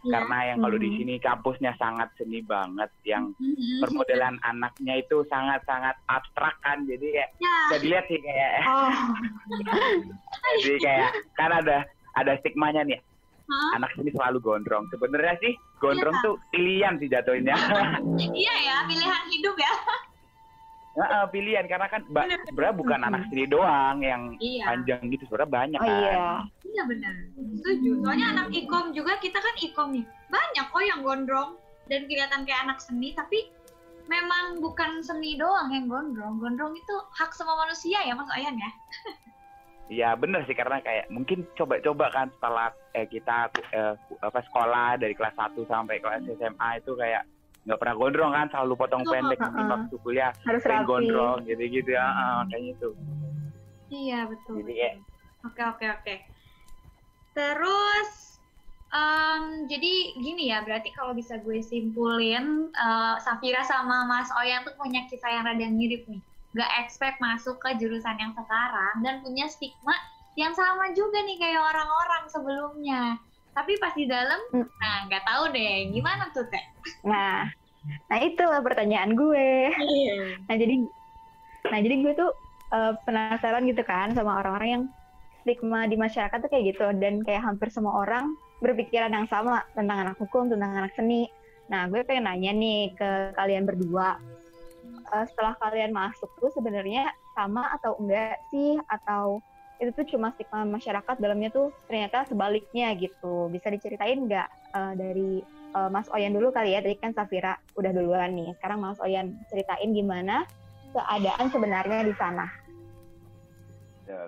Ya. 0.02 0.18
Karena 0.18 0.38
yang 0.50 0.60
kalau 0.66 0.78
di 0.82 0.90
hmm. 0.90 0.98
sini 0.98 1.16
kampusnya 1.22 1.78
sangat 1.78 2.10
seni 2.18 2.42
banget, 2.42 2.90
yang 3.06 3.38
hmm. 3.38 3.86
permodelan 3.86 4.42
anaknya 4.42 4.98
itu 4.98 5.22
sangat-sangat 5.30 5.94
abstrak 6.10 6.58
kan, 6.66 6.82
jadi 6.90 7.06
kayak 7.06 7.30
ya. 7.38 7.54
bisa 7.70 7.78
dilihat 7.86 8.06
sih 8.10 8.18
kayak, 8.18 8.52
oh. 8.66 8.94
jadi 10.66 10.78
kayak 10.82 11.10
kan 11.38 11.54
ada 11.54 11.86
ada 12.18 12.34
stigmanya 12.42 12.82
nih, 12.82 12.98
huh? 13.46 13.78
anak 13.78 13.94
sini 13.94 14.10
selalu 14.18 14.42
gondrong. 14.42 14.90
Sebenarnya 14.90 15.38
sih 15.38 15.54
gondrong 15.78 16.18
ya. 16.18 16.24
tuh 16.26 16.36
pilihan 16.50 16.98
sih 16.98 17.06
jatuhnya. 17.06 17.54
iya 18.42 18.56
ya, 18.66 18.76
pilihan 18.90 19.24
hidup 19.30 19.54
ya. 19.54 19.74
Nah, 20.92 21.24
pilihan 21.32 21.72
karena 21.72 21.88
kan 21.88 22.04
sebenarnya 22.04 22.76
bukan 22.76 23.00
hmm. 23.00 23.08
anak 23.08 23.22
sendiri 23.32 23.48
doang 23.48 24.04
yang 24.04 24.36
iya. 24.44 24.68
panjang 24.68 25.08
gitu 25.08 25.24
sebenarnya 25.32 25.52
banyak 25.52 25.80
oh, 25.80 25.88
kan. 25.88 25.96
Iya. 25.96 26.24
Iya 26.72 26.84
benar. 26.88 27.14
Setuju. 27.64 27.92
Soalnya 28.04 28.28
anak 28.36 28.48
ikom 28.52 28.86
juga 28.92 29.16
kita 29.24 29.40
kan 29.40 29.56
ikom 29.64 29.88
nih. 29.96 30.06
Banyak 30.28 30.66
kok 30.68 30.84
yang 30.84 31.00
gondrong 31.00 31.56
dan 31.88 32.08
kelihatan 32.12 32.44
kayak 32.44 32.62
anak 32.68 32.80
seni 32.84 33.16
tapi 33.16 33.48
memang 34.12 34.60
bukan 34.60 35.00
seni 35.00 35.40
doang 35.40 35.72
yang 35.72 35.88
gondrong. 35.88 36.44
Gondrong 36.44 36.76
itu 36.76 36.96
hak 37.16 37.32
semua 37.32 37.56
manusia 37.64 38.04
ya 38.04 38.12
Mas 38.12 38.28
Ayan 38.36 38.60
ya. 38.60 38.72
Iya 39.92 40.16
bener 40.16 40.48
sih 40.48 40.56
karena 40.56 40.80
kayak 40.80 41.12
mungkin 41.12 41.44
coba-coba 41.52 42.08
kan 42.16 42.32
setelah 42.32 42.72
eh, 42.96 43.04
kita 43.12 43.52
eh, 43.76 43.92
apa 44.24 44.40
sekolah 44.48 44.96
dari 44.96 45.12
kelas 45.12 45.36
1 45.36 45.52
sampai 45.68 46.00
kelas 46.00 46.24
SMA 46.32 46.80
itu 46.80 46.96
kayak 46.96 47.28
nggak 47.62 47.78
pernah 47.78 47.96
gondrong 47.98 48.34
kan 48.34 48.48
selalu 48.50 48.74
potong 48.74 49.04
oh, 49.06 49.12
pendek 49.14 49.40
uh, 49.42 49.50
uh. 49.54 49.68
waktu 49.78 49.96
kuliah. 50.02 50.32
Harus 50.46 50.64
rapi. 50.66 50.86
gondrong 50.90 51.40
gitu 51.46 51.64
gitu 51.70 51.90
ya. 51.94 52.06
Uh, 52.10 52.42
kayak 52.50 52.64
gitu. 52.74 52.88
Iya 53.92 54.20
betul 54.26 54.64
jadi 54.64 54.74
kayak 54.74 54.96
oke 55.46 55.62
oke 55.76 55.86
oke. 56.02 56.16
Terus 57.32 58.10
um, 58.90 59.44
jadi 59.68 59.94
gini 60.18 60.50
ya 60.50 60.64
berarti 60.66 60.90
kalau 60.96 61.14
bisa 61.14 61.38
gue 61.44 61.60
simpulin 61.62 62.72
uh, 62.76 63.20
Safira 63.22 63.62
sama 63.68 64.08
Mas 64.10 64.32
Oyan 64.42 64.66
tuh 64.66 64.74
punya 64.80 65.06
kisah 65.12 65.30
yang 65.30 65.46
rada 65.46 65.68
mirip 65.70 66.08
nih. 66.10 66.22
Nggak 66.52 66.72
expect 66.84 67.18
masuk 67.24 67.62
ke 67.62 67.78
jurusan 67.80 68.18
yang 68.20 68.34
sekarang 68.36 68.96
dan 69.06 69.22
punya 69.22 69.48
stigma 69.48 69.96
yang 70.40 70.56
sama 70.56 70.96
juga 70.96 71.20
nih 71.28 71.36
kayak 71.36 71.60
orang-orang 71.60 72.24
sebelumnya 72.32 73.20
tapi 73.52 73.76
pas 73.80 73.94
di 73.96 74.08
dalam 74.08 74.40
hmm. 74.56 74.68
nah 74.80 74.96
nggak 75.08 75.24
tahu 75.28 75.44
deh 75.52 75.92
gimana 75.92 76.32
tuh 76.32 76.48
teh? 76.48 76.64
Nah 77.04 77.48
nah 78.08 78.18
itulah 78.22 78.62
pertanyaan 78.62 79.18
gue. 79.18 79.74
Yeah. 79.74 80.38
nah 80.46 80.56
jadi 80.56 80.76
nah 81.68 81.80
jadi 81.82 81.96
gue 82.02 82.14
tuh 82.14 82.32
uh, 82.72 82.94
penasaran 83.04 83.66
gitu 83.68 83.84
kan 83.84 84.14
sama 84.14 84.42
orang-orang 84.42 84.70
yang 84.70 84.84
stigma 85.42 85.90
di 85.90 85.98
masyarakat 85.98 86.38
tuh 86.38 86.50
kayak 86.50 86.76
gitu. 86.76 86.86
Dan 86.96 87.26
kayak 87.26 87.44
hampir 87.44 87.74
semua 87.74 88.06
orang 88.06 88.38
berpikiran 88.62 89.12
yang 89.12 89.28
sama 89.28 89.66
tentang 89.74 90.08
anak 90.08 90.16
hukum 90.22 90.48
tentang 90.48 90.72
anak 90.72 90.94
seni. 90.94 91.28
Nah 91.68 91.90
gue 91.90 92.06
pengen 92.06 92.30
nanya 92.30 92.52
nih 92.54 92.94
ke 92.96 93.36
kalian 93.36 93.66
berdua. 93.68 94.22
Uh, 95.12 95.26
setelah 95.28 95.60
kalian 95.60 95.92
masuk 95.92 96.32
tuh 96.40 96.54
sebenarnya 96.56 97.12
sama 97.36 97.68
atau 97.76 98.00
enggak 98.00 98.40
sih? 98.54 98.80
Atau 98.88 99.44
itu 99.82 99.92
tuh 99.98 100.06
cuma 100.14 100.30
stigma 100.38 100.62
masyarakat 100.62 101.18
dalamnya 101.18 101.50
tuh 101.50 101.74
ternyata 101.90 102.22
sebaliknya 102.30 102.94
gitu. 103.02 103.50
Bisa 103.50 103.74
diceritain 103.74 104.30
nggak 104.30 104.48
uh, 104.78 104.94
dari 104.94 105.42
uh, 105.74 105.90
Mas 105.90 106.06
Oyan 106.14 106.38
dulu 106.38 106.54
kali 106.54 106.78
ya? 106.78 106.86
Tadi 106.86 107.02
kan 107.02 107.18
Safira 107.18 107.58
udah 107.74 107.90
duluan 107.90 108.38
nih. 108.38 108.54
Sekarang 108.62 108.86
Mas 108.86 109.02
Oyan 109.02 109.42
ceritain 109.50 109.90
gimana 109.90 110.46
keadaan 110.94 111.50
sebenarnya 111.50 112.06
di 112.06 112.14
sana. 112.14 112.46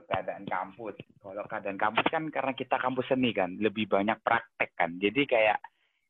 Keadaan 0.10 0.50
kampus. 0.50 0.98
Kalau 1.22 1.46
keadaan 1.46 1.78
kampus 1.78 2.06
kan 2.10 2.24
karena 2.34 2.52
kita 2.58 2.76
kampus 2.82 3.14
seni 3.14 3.30
kan 3.30 3.54
lebih 3.62 3.86
banyak 3.86 4.18
praktek 4.26 4.74
kan. 4.74 4.98
Jadi 4.98 5.30
kayak 5.30 5.62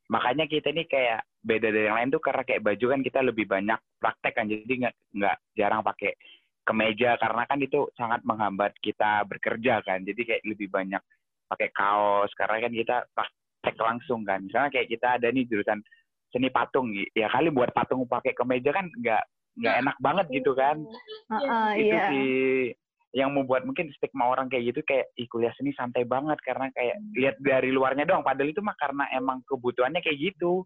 makanya 0.08 0.48
kita 0.48 0.72
ini 0.72 0.88
kayak 0.88 1.28
beda 1.44 1.68
dari 1.68 1.92
yang 1.92 2.00
lain 2.00 2.16
tuh 2.16 2.24
karena 2.24 2.48
kayak 2.48 2.64
baju 2.64 2.86
kan 2.96 3.02
kita 3.04 3.20
lebih 3.20 3.44
banyak 3.44 3.80
praktek 4.00 4.34
kan. 4.40 4.48
Jadi 4.48 4.88
nggak 4.88 4.96
nggak 5.20 5.38
jarang 5.60 5.84
pakai 5.84 6.16
kemeja 6.64 7.20
karena 7.20 7.44
kan 7.46 7.60
itu 7.60 7.88
sangat 8.00 8.24
menghambat 8.24 8.74
kita 8.80 9.28
bekerja 9.28 9.84
kan. 9.84 10.02
Jadi 10.04 10.22
kayak 10.24 10.44
lebih 10.48 10.72
banyak 10.72 11.04
pakai 11.52 11.70
kaos 11.76 12.32
karena 12.40 12.58
kan 12.64 12.74
kita 12.74 12.98
praktek 13.12 13.78
langsung 13.80 14.24
kan. 14.24 14.42
Misalnya 14.44 14.72
kayak 14.72 14.88
kita 14.90 15.08
ada 15.20 15.28
nih 15.30 15.46
jurusan 15.46 15.84
seni 16.34 16.50
patung 16.50 16.90
ya 17.14 17.30
kali 17.30 17.54
buat 17.54 17.70
patung 17.76 18.10
pakai 18.10 18.34
kemeja 18.34 18.74
kan 18.74 18.90
nggak 18.90 19.24
nggak 19.62 19.76
enak 19.86 19.98
banget 20.02 20.26
gitu 20.34 20.52
kan. 20.58 20.82
Uh, 21.30 21.36
uh, 21.38 21.70
itu 21.78 21.94
iya. 21.94 22.10
sih 22.10 22.34
yang 23.14 23.30
membuat 23.30 23.62
mungkin 23.62 23.94
stigma 23.94 24.26
orang 24.26 24.50
kayak 24.50 24.74
gitu 24.74 24.82
kayak 24.90 25.06
Ih, 25.22 25.30
kuliah 25.30 25.54
seni 25.54 25.70
santai 25.78 26.02
banget 26.02 26.42
karena 26.42 26.74
kayak 26.74 26.98
lihat 27.14 27.36
dari 27.38 27.70
luarnya 27.70 28.10
doang. 28.10 28.26
Padahal 28.26 28.50
itu 28.50 28.66
mah 28.66 28.74
karena 28.74 29.06
emang 29.14 29.46
kebutuhannya 29.46 30.02
kayak 30.02 30.34
gitu. 30.34 30.66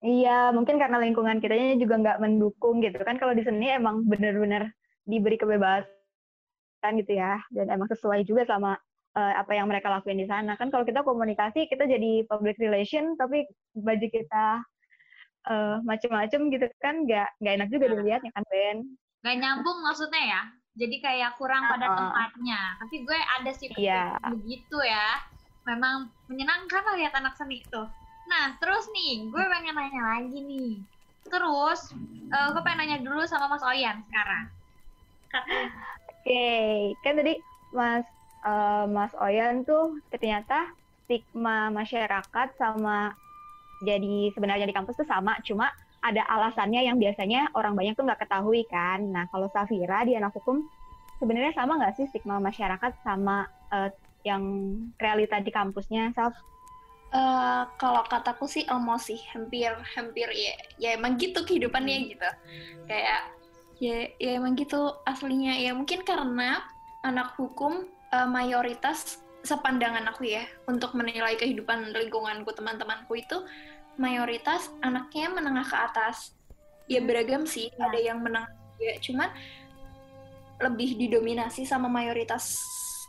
Iya, 0.00 0.50
mungkin 0.56 0.80
karena 0.80 0.96
lingkungan 0.96 1.38
kitanya 1.44 1.76
juga 1.76 2.00
nggak 2.00 2.20
mendukung 2.24 2.82
gitu 2.82 2.98
kan. 3.04 3.20
Kalau 3.20 3.36
di 3.36 3.46
seni 3.46 3.70
emang 3.70 4.02
bener-bener 4.08 4.74
diberi 5.08 5.36
kebebasan 5.40 6.92
gitu 7.00 7.12
ya 7.16 7.40
dan 7.52 7.72
emang 7.72 7.88
sesuai 7.88 8.24
juga 8.28 8.44
sama 8.48 8.76
uh, 9.16 9.32
apa 9.38 9.52
yang 9.56 9.66
mereka 9.70 9.90
lakuin 9.90 10.20
di 10.20 10.28
sana. 10.28 10.54
Kan 10.58 10.70
kalau 10.70 10.86
kita 10.86 11.02
komunikasi 11.02 11.66
kita 11.66 11.86
jadi 11.86 12.26
public 12.26 12.58
relation 12.60 13.16
tapi 13.18 13.46
baju 13.74 14.06
kita 14.06 14.46
uh, 15.50 15.76
macem-macem 15.82 16.50
gitu 16.52 16.66
kan 16.82 17.06
nggak 17.06 17.28
nggak 17.42 17.54
enak 17.60 17.68
juga 17.72 17.84
dilihatnya 17.94 18.30
kan 18.34 18.44
Ben? 18.50 18.78
Nggak 19.24 19.36
nyambung 19.40 19.78
maksudnya 19.84 20.22
ya? 20.24 20.42
Jadi 20.78 20.96
kayak 21.02 21.36
kurang 21.36 21.66
pada 21.66 21.86
uh, 21.90 21.96
tempatnya. 21.98 22.60
Tapi 22.78 22.94
gue 23.02 23.18
ada 23.18 23.50
sih 23.52 23.68
yeah. 23.76 24.16
begitu 24.30 24.78
ya. 24.80 25.18
Memang 25.68 26.08
menyenangkan 26.30 26.82
lah 26.82 26.96
lihat 26.96 27.14
anak 27.18 27.36
seni 27.36 27.60
itu. 27.60 27.82
Nah 28.30 28.56
terus 28.62 28.86
nih 28.94 29.28
gue 29.28 29.42
pengen 29.44 29.76
nanya 29.76 30.02
lagi 30.16 30.38
nih. 30.40 30.72
Terus 31.26 31.92
uh, 32.32 32.48
gue 32.54 32.62
pengen 32.64 32.78
nanya 32.86 32.98
dulu 33.02 33.22
sama 33.28 33.50
Mas 33.52 33.66
Oyan 33.66 34.00
sekarang 34.08 34.59
okay. 35.30 36.94
kan 37.02 37.14
tadi 37.16 37.38
Mas 37.70 38.06
uh, 38.44 38.84
Mas 38.90 39.12
Oyan 39.18 39.62
tuh 39.62 39.98
ternyata 40.10 40.70
stigma 41.06 41.70
masyarakat 41.74 42.48
sama 42.54 43.14
jadi 43.80 44.28
sebenarnya 44.36 44.68
di 44.68 44.76
kampus 44.76 45.00
tuh 45.00 45.08
sama, 45.08 45.40
cuma 45.40 45.72
ada 46.00 46.24
alasannya 46.28 46.84
yang 46.84 46.96
biasanya 47.00 47.52
orang 47.56 47.76
banyak 47.76 47.96
tuh 47.96 48.04
nggak 48.04 48.24
ketahui 48.24 48.64
kan. 48.68 49.00
Nah 49.08 49.24
kalau 49.32 49.48
Safira 49.52 50.04
di 50.04 50.16
anak 50.16 50.36
hukum 50.36 50.64
sebenarnya 51.20 51.52
sama 51.56 51.80
nggak 51.80 51.96
sih 51.96 52.06
stigma 52.08 52.40
masyarakat 52.40 52.92
sama 53.04 53.48
uh, 53.72 53.88
yang 54.24 54.42
realita 55.00 55.40
di 55.40 55.48
kampusnya, 55.52 56.12
Saf? 56.12 56.36
Uh, 57.10 57.66
kalau 57.74 58.06
kataku 58.06 58.46
sih 58.46 58.62
emosi, 58.70 59.18
hampir 59.34 59.74
hampir 59.98 60.28
ya, 60.30 60.54
ya 60.78 60.88
emang 60.94 61.18
gitu 61.18 61.42
kehidupannya 61.42 62.14
gitu. 62.14 62.30
Kayak 62.86 63.32
ya 63.80 64.12
ya 64.20 64.30
emang 64.36 64.54
gitu 64.54 64.94
aslinya. 65.08 65.56
Ya 65.56 65.72
mungkin 65.72 66.04
karena 66.04 66.62
anak 67.00 67.34
hukum 67.40 67.88
uh, 68.12 68.28
mayoritas 68.28 69.24
sepandangan 69.40 70.04
aku 70.12 70.28
ya 70.28 70.44
untuk 70.68 70.92
menilai 70.92 71.32
kehidupan 71.40 71.96
lingkunganku 71.96 72.52
teman-temanku 72.52 73.16
itu 73.16 73.40
mayoritas 73.96 74.68
anaknya 74.84 75.32
menengah 75.32 75.64
ke 75.64 75.76
atas. 75.76 76.36
Ya 76.86 77.00
beragam 77.00 77.48
sih 77.48 77.72
ya. 77.72 77.88
ada 77.88 77.98
yang 77.98 78.20
menengah 78.20 78.52
ya 78.76 79.00
cuman 79.00 79.32
lebih 80.60 81.00
didominasi 81.00 81.64
sama 81.64 81.88
mayoritas 81.88 82.60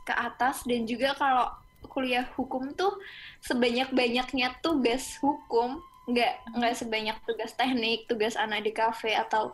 ke 0.07 0.15
atas. 0.15 0.63
Dan 0.63 0.87
juga 0.87 1.11
kalau 1.19 1.51
kuliah 1.91 2.23
hukum 2.39 2.71
tuh 2.79 2.95
sebanyak-banyaknya 3.43 4.63
tugas 4.63 5.19
hukum. 5.19 5.83
Nggak 6.07 6.33
nggak 6.55 6.75
sebanyak 6.79 7.17
tugas 7.27 7.51
teknik 7.59 8.07
tugas 8.07 8.39
anak 8.39 8.63
di 8.63 8.71
kafe 8.71 9.13
atau 9.13 9.51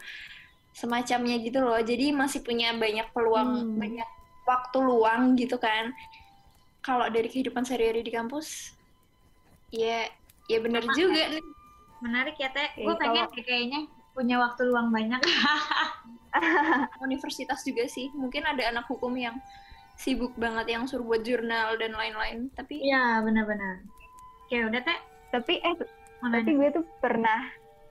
semacamnya 0.77 1.41
gitu 1.41 1.57
loh. 1.57 1.81
Jadi 1.81 2.13
masih 2.13 2.45
punya 2.45 2.77
banyak 2.77 3.09
peluang 3.09 3.73
hmm. 3.73 3.81
banyak 3.81 4.09
waktu 4.45 4.77
luang 4.77 5.33
gitu 5.33 5.57
kan. 5.57 5.89
Kalau 6.85 7.09
dari 7.09 7.25
kehidupan 7.27 7.65
sehari-hari 7.65 8.05
di 8.05 8.13
kampus 8.13 8.77
ya 9.73 10.05
ya 10.45 10.57
benar 10.61 10.85
juga 10.93 11.33
nih. 11.33 11.43
Menarik 12.05 12.37
ya 12.37 12.53
teh. 12.53 12.69
Gue 12.77 12.93
pengen 13.01 13.25
kalau... 13.25 13.41
kayaknya 13.41 13.89
punya 14.13 14.37
waktu 14.37 14.69
luang 14.69 14.93
banyak. 14.93 15.17
Universitas 17.05 17.65
juga 17.65 17.89
sih. 17.89 18.13
Mungkin 18.13 18.45
ada 18.45 18.69
anak 18.69 18.85
hukum 18.85 19.17
yang 19.17 19.41
sibuk 19.97 20.37
banget 20.37 20.77
yang 20.77 20.85
suruh 20.85 21.01
buat 21.01 21.25
jurnal 21.25 21.73
dan 21.81 21.97
lain-lain. 21.97 22.53
Tapi 22.53 22.85
ya 22.85 23.25
benar-benar. 23.25 23.81
Kayak 24.45 24.69
udah 24.69 24.81
teh. 24.85 24.99
Tapi 25.33 25.53
eh 25.59 25.73
Mana 26.17 26.41
tapi 26.41 26.57
gue 26.57 26.69
tuh 26.73 26.85
pernah 26.97 27.45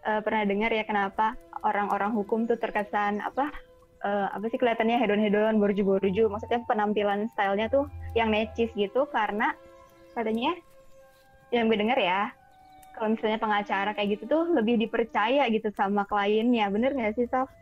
uh, 0.07 0.21
pernah 0.23 0.47
dengar 0.47 0.71
ya 0.71 0.87
kenapa 0.87 1.35
orang-orang 1.67 2.15
hukum 2.15 2.47
tuh 2.47 2.57
terkesan 2.57 3.19
apa 3.21 3.51
uh, 4.07 4.31
apa 4.33 4.47
sih 4.49 4.57
kelihatannya 4.57 5.03
hedon-hedon 5.03 5.59
borju-borju 5.59 6.31
maksudnya 6.31 6.63
penampilan 6.65 7.27
stylenya 7.35 7.67
tuh 7.69 7.91
yang 8.15 8.31
necis 8.31 8.71
gitu 8.79 9.05
karena 9.11 9.53
katanya 10.15 10.55
yang 11.53 11.69
gue 11.69 11.79
dengar 11.79 11.99
ya 11.99 12.33
kalau 12.97 13.13
misalnya 13.13 13.37
pengacara 13.37 13.93
kayak 13.93 14.17
gitu 14.17 14.25
tuh 14.25 14.43
lebih 14.57 14.81
dipercaya 14.81 15.45
gitu 15.53 15.69
sama 15.77 16.09
kliennya 16.09 16.73
bener 16.73 16.97
nggak 16.97 17.13
sih 17.21 17.29
Saf? 17.29 17.53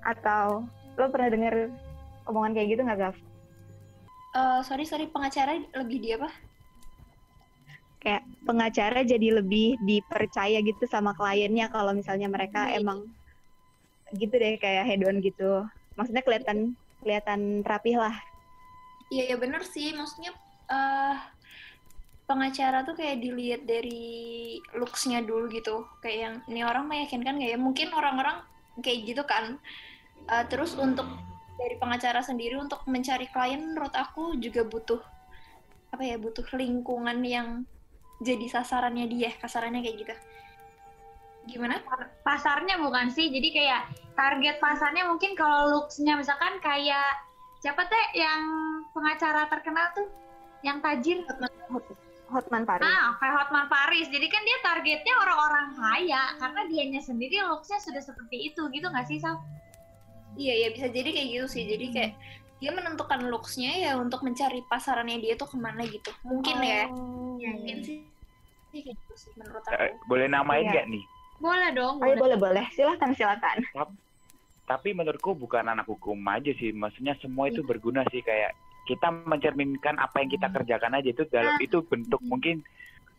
Atau 0.00 0.64
lo 0.96 1.04
pernah 1.12 1.28
dengar 1.28 1.54
omongan 2.24 2.56
kayak 2.56 2.68
gitu 2.72 2.80
nggak 2.88 2.98
Gaf? 2.98 3.16
Uh, 4.32 4.60
sorry 4.64 4.88
sorry 4.88 5.04
pengacara 5.12 5.60
lebih 5.76 6.00
di 6.00 6.16
apa? 6.16 6.32
Kayak 7.98 8.22
pengacara 8.46 9.02
jadi 9.02 9.42
lebih 9.42 9.78
dipercaya 9.82 10.62
gitu 10.62 10.86
sama 10.86 11.12
kliennya 11.18 11.66
kalau 11.68 11.90
misalnya 11.92 12.30
mereka 12.30 12.70
hmm. 12.70 12.78
emang 12.78 12.98
gitu 14.14 14.34
deh 14.38 14.56
kayak 14.56 14.86
hedon 14.86 15.18
gitu. 15.20 15.66
Maksudnya 15.98 16.22
kelihatan 16.22 16.78
kelihatan 17.02 17.66
rapih 17.66 17.98
lah. 17.98 18.14
Iya 19.10 19.34
ya 19.34 19.36
bener 19.36 19.62
sih. 19.66 19.90
Maksudnya 19.92 20.32
uh, 20.70 21.16
pengacara 22.28 22.84
tuh 22.84 22.94
kayak 22.94 23.18
dilihat 23.24 23.62
dari 23.66 24.58
looksnya 24.76 25.24
dulu 25.24 25.50
gitu. 25.50 25.84
Kayak 26.00 26.18
yang 26.18 26.34
ini 26.48 26.60
orang 26.62 26.86
meyakinkan 26.86 27.36
nggak 27.36 27.50
ya? 27.56 27.58
Mungkin 27.58 27.88
orang-orang 27.92 28.40
kayak 28.80 29.10
gitu 29.10 29.22
kan. 29.26 29.58
Uh, 30.28 30.44
terus 30.46 30.76
untuk 30.78 31.08
dari 31.58 31.74
pengacara 31.74 32.22
sendiri 32.22 32.54
untuk 32.54 32.86
mencari 32.86 33.26
klien 33.34 33.58
menurut 33.58 33.90
aku 33.98 34.38
juga 34.38 34.62
butuh 34.62 35.02
apa 35.90 36.04
ya 36.06 36.16
butuh 36.20 36.46
lingkungan 36.54 37.18
yang 37.26 37.66
jadi 38.18 38.46
sasarannya 38.50 39.06
dia 39.06 39.30
kasarannya 39.38 39.80
kayak 39.82 39.96
gitu 40.02 40.14
gimana 41.48 41.80
pasarnya 42.26 42.76
bukan 42.76 43.08
sih 43.08 43.32
jadi 43.32 43.48
kayak 43.54 43.82
target 44.12 44.56
pasarnya 44.60 45.08
mungkin 45.08 45.32
kalau 45.32 45.72
looksnya 45.72 46.18
misalkan 46.18 46.60
kayak 46.60 47.24
siapa 47.64 47.88
teh 47.88 48.04
yang 48.18 48.42
pengacara 48.92 49.48
terkenal 49.48 49.86
tuh 49.96 50.08
yang 50.60 50.82
tajir 50.82 51.22
Hotman 52.28 52.68
Paris. 52.68 52.84
Ah, 52.84 53.16
kayak 53.16 53.34
Hotman 53.40 53.66
Paris. 53.72 54.06
Jadi 54.12 54.28
kan 54.28 54.44
dia 54.44 54.58
targetnya 54.60 55.14
orang-orang 55.16 55.66
kaya 55.80 56.22
karena 56.36 56.60
dianya 56.68 57.00
sendiri 57.00 57.40
looksnya 57.40 57.80
sudah 57.80 58.04
seperti 58.04 58.52
itu 58.52 58.68
gitu 58.68 58.84
nggak 58.84 59.08
sih, 59.08 59.16
Sal? 59.16 59.40
Iya, 60.36 60.68
ya 60.68 60.68
bisa 60.76 60.92
jadi 60.92 61.08
kayak 61.08 61.28
gitu 61.32 61.46
sih. 61.48 61.64
Jadi 61.64 61.86
kayak 61.88 62.12
dia 62.58 62.70
menentukan 62.74 63.30
looksnya 63.30 63.72
ya 63.78 63.92
untuk 63.94 64.26
mencari 64.26 64.66
pasarannya 64.66 65.22
dia 65.22 65.34
tuh 65.38 65.46
ke 65.46 65.56
mana 65.58 65.86
gitu. 65.86 66.10
Mungkin 66.26 66.56
ya. 66.58 66.90
oh. 66.90 67.38
ya. 67.38 67.54
Mungkin 67.54 67.76
sih. 67.86 67.98
Gitu 68.74 69.12
sih 69.14 69.32
menurut 69.38 69.62
aku. 69.62 69.78
Uh, 69.78 69.90
boleh 70.10 70.26
namain 70.26 70.66
iya. 70.66 70.70
nggak 70.74 70.86
ya. 70.90 70.92
nih? 70.98 71.04
Boleh 71.38 71.68
dong. 71.70 71.94
Oh, 72.02 72.06
iya, 72.06 72.16
boleh 72.18 72.36
boleh. 72.36 72.66
Silahkan 72.74 73.14
silakan. 73.14 73.56
Tapi 74.68 74.88
menurutku 74.92 75.32
bukan 75.38 75.64
anak 75.70 75.86
hukum 75.86 76.18
aja 76.28 76.50
sih. 76.58 76.74
Maksudnya 76.74 77.14
semua 77.22 77.48
itu 77.48 77.62
iya. 77.62 77.68
berguna 77.70 78.02
sih 78.10 78.20
kayak 78.20 78.52
kita 78.90 79.08
mencerminkan 79.28 80.00
apa 80.00 80.24
yang 80.24 80.30
kita 80.32 80.48
kerjakan 80.48 80.96
aja 80.96 81.08
itu 81.12 81.24
dalam 81.28 81.60
nah. 81.60 81.60
itu 81.60 81.84
bentuk 81.84 82.24
mungkin 82.24 82.64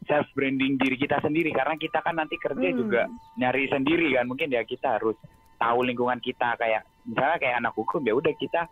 self 0.09 0.25
branding 0.33 0.81
diri 0.81 0.97
kita 0.97 1.21
sendiri 1.21 1.53
karena 1.53 1.77
kita 1.77 2.01
kan 2.01 2.17
nanti 2.17 2.41
kerja 2.41 2.73
hmm. 2.73 2.77
juga 2.81 3.05
nyari 3.37 3.69
sendiri 3.69 4.17
kan 4.17 4.25
mungkin 4.25 4.49
ya 4.49 4.65
kita 4.65 4.97
harus 4.97 5.13
tahu 5.61 5.85
lingkungan 5.85 6.17
kita 6.17 6.57
kayak 6.57 6.81
misalnya 7.05 7.37
kayak 7.37 7.55
anak 7.61 7.73
hukum 7.77 8.01
ya 8.01 8.17
udah 8.17 8.33
kita 8.33 8.65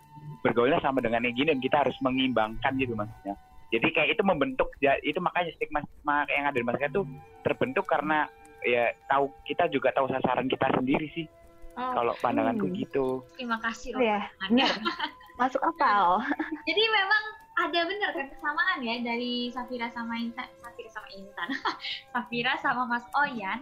bergaulnya 0.48 0.80
sama 0.80 1.04
dengan 1.04 1.28
yang 1.28 1.36
gini 1.36 1.52
dan 1.52 1.60
kita 1.60 1.78
harus 1.84 1.98
mengimbangkan 2.00 2.72
gitu 2.80 2.96
maksudnya 2.96 3.36
jadi 3.68 3.88
kayak 3.92 4.10
itu 4.16 4.24
membentuk 4.24 4.70
ya, 4.80 4.96
itu 5.04 5.20
makanya 5.20 5.52
stigma 5.60 5.84
stigma 5.84 6.24
yang 6.32 6.48
ada 6.48 6.56
di 6.56 6.64
masyarakat 6.64 6.92
itu 6.96 7.04
terbentuk 7.44 7.84
karena 7.84 8.32
ya 8.64 8.96
tahu 9.12 9.28
kita 9.44 9.68
juga 9.68 9.92
tahu 9.92 10.08
sasaran 10.08 10.48
kita 10.48 10.72
sendiri 10.72 11.08
sih. 11.12 11.28
Oh, 11.78 11.94
kalau 11.94 12.14
pandanganku 12.18 12.74
hmm. 12.74 12.78
gitu. 12.82 13.22
Terima 13.38 13.62
kasih. 13.62 13.94
Oh, 13.94 14.02
ya, 14.02 14.26
Masuk 15.38 15.62
akal. 15.62 16.26
Jadi 16.68 16.84
memang 16.90 17.24
ada 17.58 17.80
benar 17.86 18.10
kan 18.18 18.28
kesamaan 18.34 18.80
ya 18.82 18.96
dari 19.06 19.54
Safira 19.54 19.90
sama 19.94 20.18
Intan, 20.18 20.50
Safira 20.58 20.90
sama 20.90 21.10
Intan, 21.14 21.50
Safira 22.16 22.54
sama 22.66 22.82
Mas 22.90 23.06
Oyan. 23.14 23.62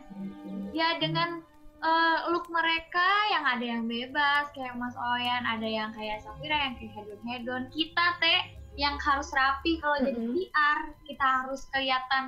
Ya 0.72 0.96
dengan 0.96 1.44
uh, 1.86 2.18
look 2.34 2.50
mereka 2.50 3.06
yang 3.30 3.46
ada 3.46 3.66
yang 3.66 3.84
bebas 3.86 4.50
kayak 4.58 4.74
Mas 4.76 4.98
Oyan, 4.98 5.46
ada 5.46 5.68
yang 5.70 5.94
kayak 5.94 6.26
Safira 6.26 6.58
yang 6.58 6.74
kayak 6.82 6.92
hedon 6.98 7.22
hedon. 7.24 7.64
Kita 7.70 8.06
teh 8.18 8.42
yang 8.76 8.98
harus 8.98 9.30
rapi. 9.32 9.78
Kalau 9.80 10.02
mm 10.02 10.10
-hmm. 10.10 10.18
jadi 10.18 10.26
PR, 10.50 10.80
kita 11.06 11.26
harus 11.26 11.62
kelihatan 11.70 12.24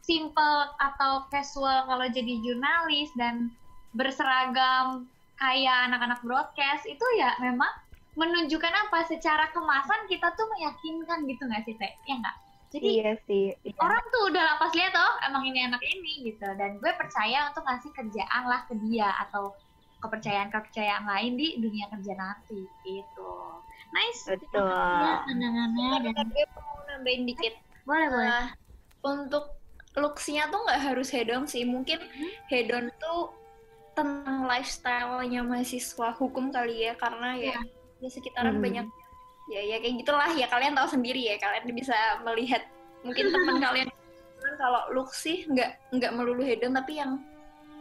simple 0.00 0.58
atau 0.80 1.26
casual 1.28 1.84
kalau 1.90 2.06
jadi 2.08 2.40
jurnalis 2.40 3.10
dan 3.18 3.50
berseragam 3.98 5.10
kayak 5.36 5.90
anak-anak 5.90 6.22
broadcast. 6.22 6.86
Itu 6.86 7.04
ya 7.18 7.34
memang 7.42 7.70
menunjukkan 8.14 8.74
apa? 8.88 9.04
Secara 9.10 9.50
kemasan 9.50 10.06
kita 10.06 10.32
tuh 10.38 10.46
meyakinkan 10.56 11.26
gitu 11.26 11.42
nggak 11.50 11.66
sih 11.66 11.74
teh 11.76 11.92
ya 12.06 12.16
nggak 12.16 12.49
jadi 12.70 12.86
iya 12.86 13.12
sih 13.26 13.50
iya. 13.66 13.74
orang 13.82 14.04
tuh 14.14 14.22
udah 14.30 14.62
pas 14.62 14.70
lihat 14.78 14.94
oh 14.94 15.14
emang 15.26 15.42
ini 15.42 15.66
anak 15.66 15.82
ini 15.82 16.30
gitu. 16.30 16.46
Dan 16.54 16.78
gue 16.78 16.92
percaya 16.94 17.50
untuk 17.50 17.66
ngasih 17.66 17.90
kerjaan 17.90 18.42
lah 18.46 18.62
ke 18.70 18.78
dia 18.86 19.10
atau 19.26 19.58
kepercayaan 20.00 20.54
kepercayaan 20.54 21.04
lain 21.04 21.34
di 21.34 21.58
dunia 21.58 21.90
kerja 21.90 22.14
nanti 22.14 22.62
gitu. 22.86 23.32
Nice. 23.90 24.22
Betul. 24.30 24.70
Ya, 24.70 25.26
pandangannya 25.26 26.14
dan 26.14 26.30
gue 26.30 26.44
mau 26.54 26.78
nambahin 26.86 27.26
dikit. 27.26 27.54
Boleh 27.82 28.06
uh, 28.06 28.10
boleh 28.14 28.42
untuk 29.02 29.44
looksnya 29.98 30.46
tuh 30.54 30.62
nggak 30.62 30.94
harus 30.94 31.10
hedon 31.10 31.50
sih. 31.50 31.66
Mungkin 31.66 31.98
hmm? 31.98 32.32
hedon 32.54 32.86
tuh 33.02 33.34
tentang 33.98 34.46
lifestyle-nya 34.46 35.42
mahasiswa 35.42 36.14
hukum 36.14 36.54
kali 36.54 36.86
ya. 36.86 36.94
Karena 36.94 37.34
ya 37.34 37.58
ya, 37.58 38.06
ya 38.06 38.08
sekitaran 38.14 38.62
hmm. 38.62 38.62
banyak 38.62 38.86
ya 39.48 39.60
ya 39.64 39.76
kayak 39.80 40.04
gitulah. 40.04 40.30
Ya 40.36 40.46
kalian 40.50 40.76
tahu 40.76 40.88
sendiri 40.90 41.22
ya. 41.22 41.36
Kalian 41.40 41.64
bisa 41.72 41.96
melihat 42.26 42.66
mungkin 43.06 43.32
teman 43.32 43.56
kalian. 43.66 43.88
Kalau 44.60 44.82
look 44.92 45.12
sih 45.12 45.44
nggak 45.48 45.94
nggak 45.96 46.12
melulu 46.16 46.44
hedon 46.44 46.76
tapi 46.76 47.00
yang 47.00 47.20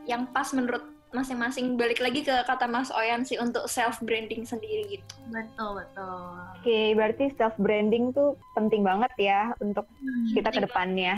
yang 0.07 0.23
pas 0.31 0.51
menurut 0.55 0.83
masing-masing. 1.09 1.75
Balik 1.75 1.99
lagi 1.99 2.21
ke 2.21 2.35
kata 2.45 2.69
Mas 2.69 2.93
Oyan 2.93 3.25
sih 3.25 3.41
untuk 3.41 3.65
self 3.65 3.99
branding 4.05 4.45
sendiri 4.45 4.99
gitu. 4.99 5.13
Betul 5.33 5.81
betul. 5.81 6.19
Oke, 6.59 6.63
okay, 6.63 6.85
berarti 6.93 7.33
self 7.33 7.55
branding 7.57 8.13
tuh 8.13 8.37
penting 8.53 8.85
banget 8.85 9.11
ya 9.17 9.53
untuk 9.59 9.89
hmm, 9.99 10.35
kita 10.37 10.49
ke 10.53 10.61
depannya. 10.63 11.17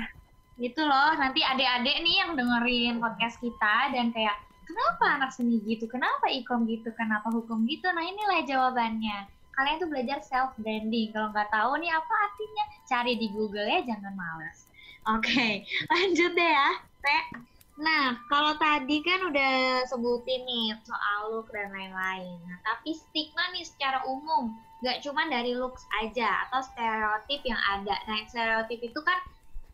gitu 0.61 0.85
loh. 0.85 1.17
Nanti 1.17 1.41
adik-adik 1.41 2.05
nih 2.05 2.15
yang 2.21 2.37
dengerin 2.37 3.01
podcast 3.01 3.41
kita 3.41 3.97
dan 3.97 4.13
kayak 4.13 4.37
kenapa 4.61 5.05
anak 5.17 5.31
seni 5.33 5.57
gitu? 5.65 5.89
Kenapa 5.89 6.29
ikom 6.29 6.69
gitu? 6.69 6.93
Kenapa 6.93 7.33
hukum 7.33 7.65
gitu? 7.65 7.89
Nah 7.89 8.05
inilah 8.05 8.45
jawabannya 8.45 9.40
kalian 9.55 9.77
tuh 9.81 9.89
belajar 9.89 10.19
self 10.23 10.55
branding 10.59 11.11
kalau 11.11 11.29
nggak 11.31 11.49
tahu 11.51 11.71
nih 11.79 11.91
apa 11.91 12.13
artinya 12.29 12.63
cari 12.87 13.13
di 13.19 13.27
Google 13.31 13.67
ya 13.67 13.81
jangan 13.83 14.13
males 14.15 14.67
oke 15.07 15.23
okay, 15.23 15.63
lanjut 15.91 16.31
deh 16.33 16.51
ya 16.51 16.71
Teh 17.01 17.51
Nah, 17.81 18.13
kalau 18.29 18.53
tadi 18.61 19.01
kan 19.01 19.31
udah 19.33 19.81
sebutin 19.89 20.45
nih 20.45 20.77
soal 20.85 21.33
look 21.33 21.49
dan 21.49 21.73
lain-lain. 21.73 22.37
Nah, 22.45 22.61
tapi 22.61 22.93
stigma 22.93 23.41
nih 23.57 23.65
secara 23.65 24.05
umum, 24.05 24.53
nggak 24.85 25.01
cuma 25.01 25.25
dari 25.31 25.57
looks 25.57 25.81
aja 26.03 26.45
atau 26.45 26.61
stereotip 26.61 27.41
yang 27.41 27.57
ada. 27.57 27.97
Nah, 28.05 28.21
stereotip 28.29 28.85
itu 28.85 28.99
kan 29.01 29.17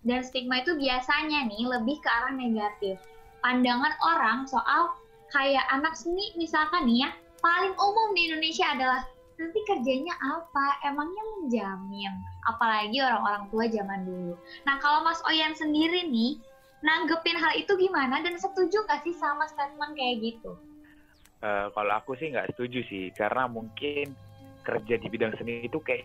dan 0.08 0.24
stigma 0.24 0.64
itu 0.64 0.80
biasanya 0.80 1.52
nih 1.52 1.68
lebih 1.68 2.00
ke 2.00 2.08
arah 2.08 2.32
negatif. 2.32 2.96
Pandangan 3.44 3.92
orang 4.00 4.48
soal 4.48 4.96
kayak 5.36 5.68
anak 5.68 5.92
seni 5.92 6.32
misalkan 6.40 6.88
nih 6.88 7.04
ya, 7.04 7.10
paling 7.44 7.76
umum 7.76 8.16
di 8.16 8.32
Indonesia 8.32 8.72
adalah 8.72 9.04
nanti 9.38 9.60
kerjanya 9.70 10.14
apa? 10.18 10.82
Emangnya 10.86 11.24
menjamin? 11.38 12.14
Apalagi 12.50 12.98
orang-orang 13.00 13.46
tua 13.54 13.66
zaman 13.70 14.02
dulu. 14.04 14.34
Nah 14.66 14.76
kalau 14.82 15.06
Mas 15.06 15.22
Oyan 15.30 15.54
sendiri 15.54 16.10
nih 16.10 16.42
nanggepin 16.82 17.38
hal 17.38 17.54
itu 17.58 17.74
gimana? 17.78 18.22
Dan 18.26 18.38
setuju 18.42 18.84
gak 18.90 19.06
sih 19.06 19.14
sama 19.14 19.46
statement 19.50 19.94
kayak 19.94 20.18
gitu? 20.22 20.58
Uh, 21.38 21.70
kalau 21.70 21.94
aku 22.02 22.18
sih 22.18 22.34
nggak 22.34 22.58
setuju 22.58 22.82
sih. 22.90 23.14
Karena 23.14 23.46
mungkin 23.46 24.18
kerja 24.66 25.00
di 25.00 25.08
bidang 25.08 25.38
seni 25.40 25.64
itu 25.64 25.80
kayak 25.80 26.04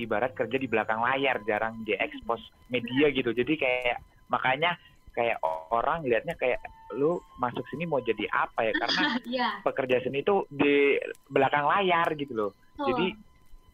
ibarat 0.00 0.32
kerja 0.32 0.56
di 0.56 0.66
belakang 0.66 1.04
layar. 1.04 1.44
Jarang 1.44 1.84
diekspos 1.84 2.40
media 2.72 3.12
gitu. 3.12 3.36
Jadi 3.36 3.60
kayak 3.60 4.00
makanya 4.32 4.80
kayak 5.12 5.36
orang 5.74 6.06
lihatnya 6.06 6.32
kayak 6.38 6.62
lu 6.96 7.20
masuk 7.36 7.62
sini 7.68 7.84
mau 7.84 8.00
jadi 8.00 8.24
apa 8.32 8.72
ya? 8.72 8.72
Karena 8.72 9.02
yeah. 9.36 9.52
pekerja 9.60 10.00
seni 10.00 10.24
itu 10.24 10.48
di 10.48 10.96
belakang 11.28 11.68
layar 11.68 12.08
gitu 12.16 12.32
loh 12.32 12.52
jadi 12.88 13.06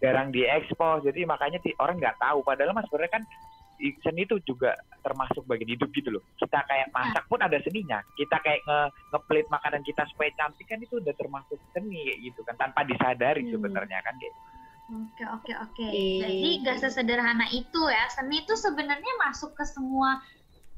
jarang 0.03 0.29
diekspos 0.35 1.07
jadi 1.07 1.25
makanya 1.25 1.63
orang 1.81 1.97
nggak 1.97 2.19
tahu 2.21 2.45
padahal 2.45 2.75
mas 2.77 2.85
sebenarnya 2.91 3.21
kan 3.21 3.25
seni 3.77 4.25
itu 4.25 4.41
juga 4.45 4.73
termasuk 5.05 5.45
bagian 5.45 5.77
hidup 5.77 5.93
gitu 5.93 6.09
loh. 6.17 6.25
Kita 6.41 6.65
kayak 6.65 6.91
masak 6.97 7.25
pun 7.29 7.41
ada 7.45 7.61
seninya. 7.61 8.01
Kita 8.17 8.41
kayak 8.41 8.65
nge 8.65 8.81
ngeplit 9.13 9.47
makanan 9.53 9.83
kita 9.85 10.03
supaya 10.11 10.33
cantik 10.35 10.67
kan 10.67 10.81
itu 10.81 10.99
udah 10.99 11.15
termasuk 11.15 11.61
seni 11.77 12.11
kayak 12.11 12.19
gitu 12.33 12.41
kan 12.49 12.57
tanpa 12.57 12.83
disadari 12.89 13.45
hmm. 13.47 13.53
sebenarnya 13.53 13.99
kan 14.03 14.15
kayak. 14.17 14.35
Oke 14.87 15.25
oke 15.27 15.53
oke. 15.67 15.87
Jadi 16.23 16.51
gak 16.63 16.79
sesederhana 16.79 17.47
itu 17.53 17.83
ya. 17.91 18.07
Seni 18.11 18.47
itu 18.47 18.55
sebenarnya 18.57 19.13
masuk 19.29 19.53
ke 19.53 19.65
semua 19.67 20.23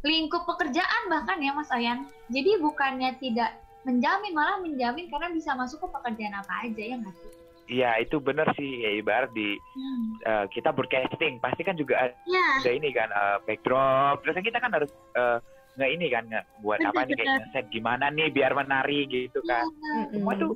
lingkup 0.02 0.46
pekerjaan 0.46 1.10
bahkan 1.12 1.38
ya 1.38 1.52
Mas 1.54 1.70
Ayan. 1.70 2.08
Jadi 2.32 2.58
bukannya 2.58 3.14
tidak 3.20 3.56
menjamin 3.86 4.32
malah 4.34 4.58
menjamin 4.60 5.06
karena 5.08 5.28
bisa 5.32 5.54
masuk 5.54 5.86
ke 5.86 5.88
pekerjaan 5.92 6.34
apa 6.34 6.66
aja 6.66 6.82
ya 6.82 6.96
nggak 6.98 7.14
sih? 7.14 7.37
Iya 7.68 8.00
itu 8.00 8.16
benar 8.16 8.48
sih 8.56 8.80
ya 8.80 8.96
ibarat 8.96 9.28
di 9.36 9.60
hmm. 9.60 10.24
uh, 10.24 10.46
kita 10.48 10.72
broadcasting 10.72 11.36
pasti 11.36 11.60
kan 11.68 11.76
juga 11.76 12.00
ada, 12.00 12.14
yeah. 12.24 12.64
ada 12.64 12.70
ini 12.72 12.88
kan 12.96 13.12
uh, 13.12 13.38
backdrop 13.44 14.24
terus 14.24 14.40
kita 14.40 14.56
kan 14.56 14.72
harus 14.72 14.88
uh, 15.20 15.36
nggak 15.76 15.90
ini 15.92 16.06
kan 16.08 16.24
nggak 16.32 16.44
buat 16.64 16.80
betul, 16.80 16.90
apa 16.90 17.00
nih 17.04 17.16
kayak 17.20 17.44
set 17.52 17.66
gimana 17.68 18.08
nih 18.08 18.32
biar 18.32 18.56
menari 18.56 19.04
gitu 19.04 19.44
kan 19.44 19.68
yeah. 19.68 20.08
semua 20.16 20.32
itu 20.34 20.48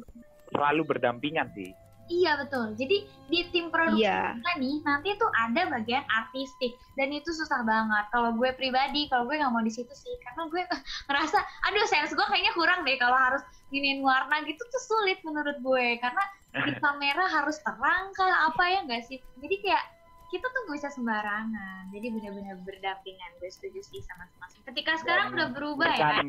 selalu 0.57 0.83
berdampingan 0.89 1.53
sih 1.53 1.71
Iya 2.11 2.35
betul. 2.45 2.75
Jadi 2.77 3.09
di 3.31 3.41
tim 3.55 3.73
produksi 3.73 4.05
yeah. 4.05 4.35
kita 4.37 4.53
nih 4.59 4.77
nanti 4.85 5.09
tuh 5.17 5.31
ada 5.33 5.71
bagian 5.71 6.05
artistik 6.11 6.75
dan 6.99 7.09
itu 7.09 7.31
susah 7.33 7.63
banget. 7.65 8.05
Kalau 8.11 8.37
gue 8.37 8.51
pribadi, 8.59 9.07
kalau 9.09 9.25
gue 9.31 9.39
nggak 9.39 9.49
mau 9.55 9.63
di 9.65 9.73
situ 9.73 9.89
sih, 9.95 10.13
karena 10.21 10.51
gue 10.51 10.61
ngerasa, 11.09 11.39
aduh 11.71 11.87
sense 11.89 12.13
gue 12.13 12.27
kayaknya 12.29 12.53
kurang 12.53 12.85
deh 12.85 12.99
kalau 13.01 13.17
harus 13.17 13.41
giniin 13.73 14.05
warna 14.05 14.45
gitu 14.45 14.61
tuh 14.61 14.83
sulit 14.83 15.23
menurut 15.25 15.57
gue 15.63 15.87
karena 16.03 16.23
di 16.53 16.73
kamera 16.77 17.25
harus 17.33 17.57
terang 17.65 18.13
kan 18.13 18.53
apa 18.53 18.63
ya 18.69 18.79
nggak 18.85 19.03
sih? 19.09 19.19
Jadi 19.41 19.57
kayak 19.65 19.85
kita 20.33 20.49
tuh 20.49 20.61
gak 20.65 20.77
bisa 20.81 20.89
sembarangan. 20.93 21.93
Jadi 21.93 22.07
benar-benar 22.09 22.57
berdampingan. 22.65 23.31
Gue 23.37 23.53
setuju 23.53 23.81
sih 23.85 24.01
sama 24.05 24.25
sama 24.37 24.49
ketika 24.73 24.97
sekarang 25.01 25.33
dan 25.33 25.35
udah 25.37 25.49
berubah 25.53 25.93
ya? 25.93 26.21
kan 26.21 26.29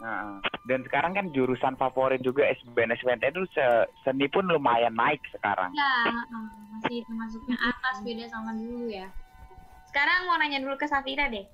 Nah, 0.00 0.40
dan 0.64 0.80
sekarang 0.88 1.12
kan 1.12 1.28
jurusan 1.36 1.76
favorit 1.76 2.24
juga 2.24 2.48
SBN 2.48 2.96
SBN 2.96 3.20
itu 3.20 3.44
seni 4.00 4.24
pun 4.32 4.48
lumayan 4.48 4.96
naik 4.96 5.20
sekarang. 5.36 5.68
Ya, 5.76 5.92
masih 6.72 7.04
termasuknya 7.04 7.60
atas 7.60 8.00
beda 8.00 8.24
sama 8.32 8.56
dulu 8.56 8.88
ya. 8.88 9.12
Sekarang 9.92 10.24
mau 10.24 10.40
nanya 10.40 10.64
dulu 10.64 10.80
ke 10.80 10.88
Safira 10.88 11.28
deh. 11.28 11.44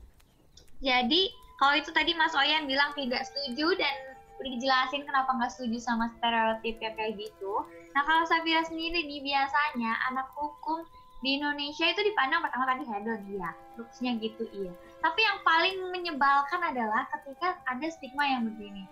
Jadi 0.78 1.34
kalau 1.58 1.74
itu 1.74 1.90
tadi 1.90 2.14
Mas 2.14 2.38
Oyan 2.38 2.70
bilang 2.70 2.94
tidak 2.94 3.26
setuju 3.26 3.74
dan 3.74 3.94
udah 4.36 4.50
dijelasin 4.52 5.02
kenapa 5.08 5.32
nggak 5.32 5.52
setuju 5.52 5.78
sama 5.80 6.12
stereotip 6.16 6.76
kayak 6.80 7.16
gitu. 7.16 7.52
Nah 7.96 8.02
kalau 8.04 8.28
Safira 8.28 8.60
sendiri 8.68 9.04
nih 9.08 9.24
biasanya 9.24 9.96
anak 10.12 10.28
hukum 10.36 10.84
di 11.24 11.40
Indonesia 11.40 11.88
itu 11.88 12.00
dipandang 12.04 12.44
pertama 12.44 12.68
tadi 12.68 12.84
hedon 12.84 13.20
iya, 13.32 13.50
looksnya 13.80 14.20
gitu 14.20 14.44
iya. 14.52 14.72
Tapi 15.00 15.20
yang 15.24 15.38
paling 15.42 15.76
menyebalkan 15.92 16.60
adalah 16.60 17.08
ketika 17.08 17.56
ada 17.64 17.86
stigma 17.88 18.28
yang 18.28 18.44
begini. 18.52 18.84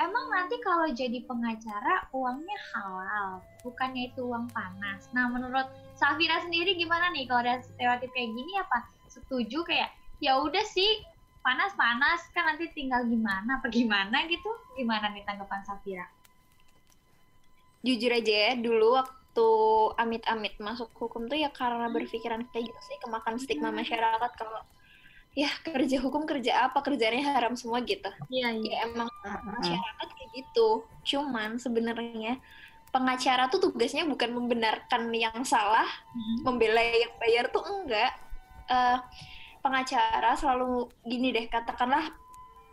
Emang 0.00 0.28
nanti 0.34 0.58
kalau 0.60 0.88
jadi 0.90 1.22
pengacara 1.28 2.10
uangnya 2.10 2.58
halal, 2.74 3.28
bukannya 3.62 4.10
itu 4.10 4.24
uang 4.24 4.50
panas. 4.50 5.08
Nah 5.16 5.30
menurut 5.30 5.68
Safira 5.96 6.42
sendiri 6.42 6.76
gimana 6.76 7.08
nih 7.14 7.24
kalau 7.28 7.44
ada 7.46 7.62
stereotip 7.62 8.10
kayak 8.12 8.34
gini 8.34 8.52
apa 8.60 8.84
setuju 9.08 9.62
kayak 9.64 9.92
ya 10.18 10.40
udah 10.40 10.64
sih 10.64 11.04
panas-panas 11.42 12.30
kan 12.30 12.54
nanti 12.54 12.70
tinggal 12.70 13.02
gimana 13.04 13.58
apa 13.58 13.66
gimana 13.68 14.24
gitu 14.30 14.48
gimana 14.78 15.10
nih 15.10 15.26
tanggapan 15.26 15.60
Safira 15.66 16.06
jujur 17.82 18.14
aja 18.14 18.34
ya 18.50 18.52
dulu 18.54 18.94
waktu 18.94 19.48
amit-amit 19.98 20.54
masuk 20.62 20.88
hukum 20.94 21.26
tuh 21.26 21.36
ya 21.36 21.50
karena 21.50 21.90
berpikiran 21.90 22.46
kayak 22.54 22.70
gitu 22.70 22.80
sih 22.86 22.96
kemakan 23.02 23.36
stigma 23.42 23.74
hmm. 23.74 23.82
masyarakat 23.82 24.32
kalau 24.38 24.62
ya 25.34 25.50
kerja 25.64 25.98
hukum 25.98 26.28
kerja 26.28 26.70
apa 26.70 26.78
kerjanya 26.84 27.34
haram 27.34 27.58
semua 27.58 27.82
gitu 27.82 28.08
iya, 28.28 28.52
iya. 28.52 28.70
ya 28.70 28.76
emang 28.86 29.08
masyarakat 29.24 30.08
kayak 30.14 30.30
gitu 30.36 30.84
cuman 31.02 31.58
sebenarnya 31.58 32.38
pengacara 32.92 33.48
tuh 33.48 33.72
tugasnya 33.72 34.04
bukan 34.04 34.30
membenarkan 34.36 35.08
yang 35.10 35.40
salah 35.42 35.88
hmm. 36.12 36.44
membela 36.44 36.84
yang 36.84 37.12
bayar 37.16 37.48
tuh 37.48 37.64
enggak 37.64 38.12
uh, 38.68 39.00
pengacara 39.62 40.34
selalu 40.36 40.90
gini 41.06 41.30
deh 41.30 41.46
katakanlah 41.48 42.10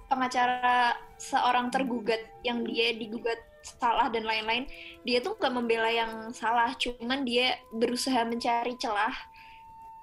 pengacara 0.09 0.97
seorang 1.21 1.69
tergugat 1.69 2.19
yang 2.41 2.65
dia 2.65 2.97
digugat 2.97 3.37
salah 3.61 4.09
dan 4.09 4.25
lain-lain 4.25 4.65
dia 5.05 5.21
tuh 5.21 5.37
nggak 5.37 5.53
membela 5.53 5.91
yang 5.91 6.33
salah 6.33 6.73
cuman 6.75 7.23
dia 7.27 7.61
berusaha 7.75 8.25
mencari 8.25 8.73
celah 8.81 9.13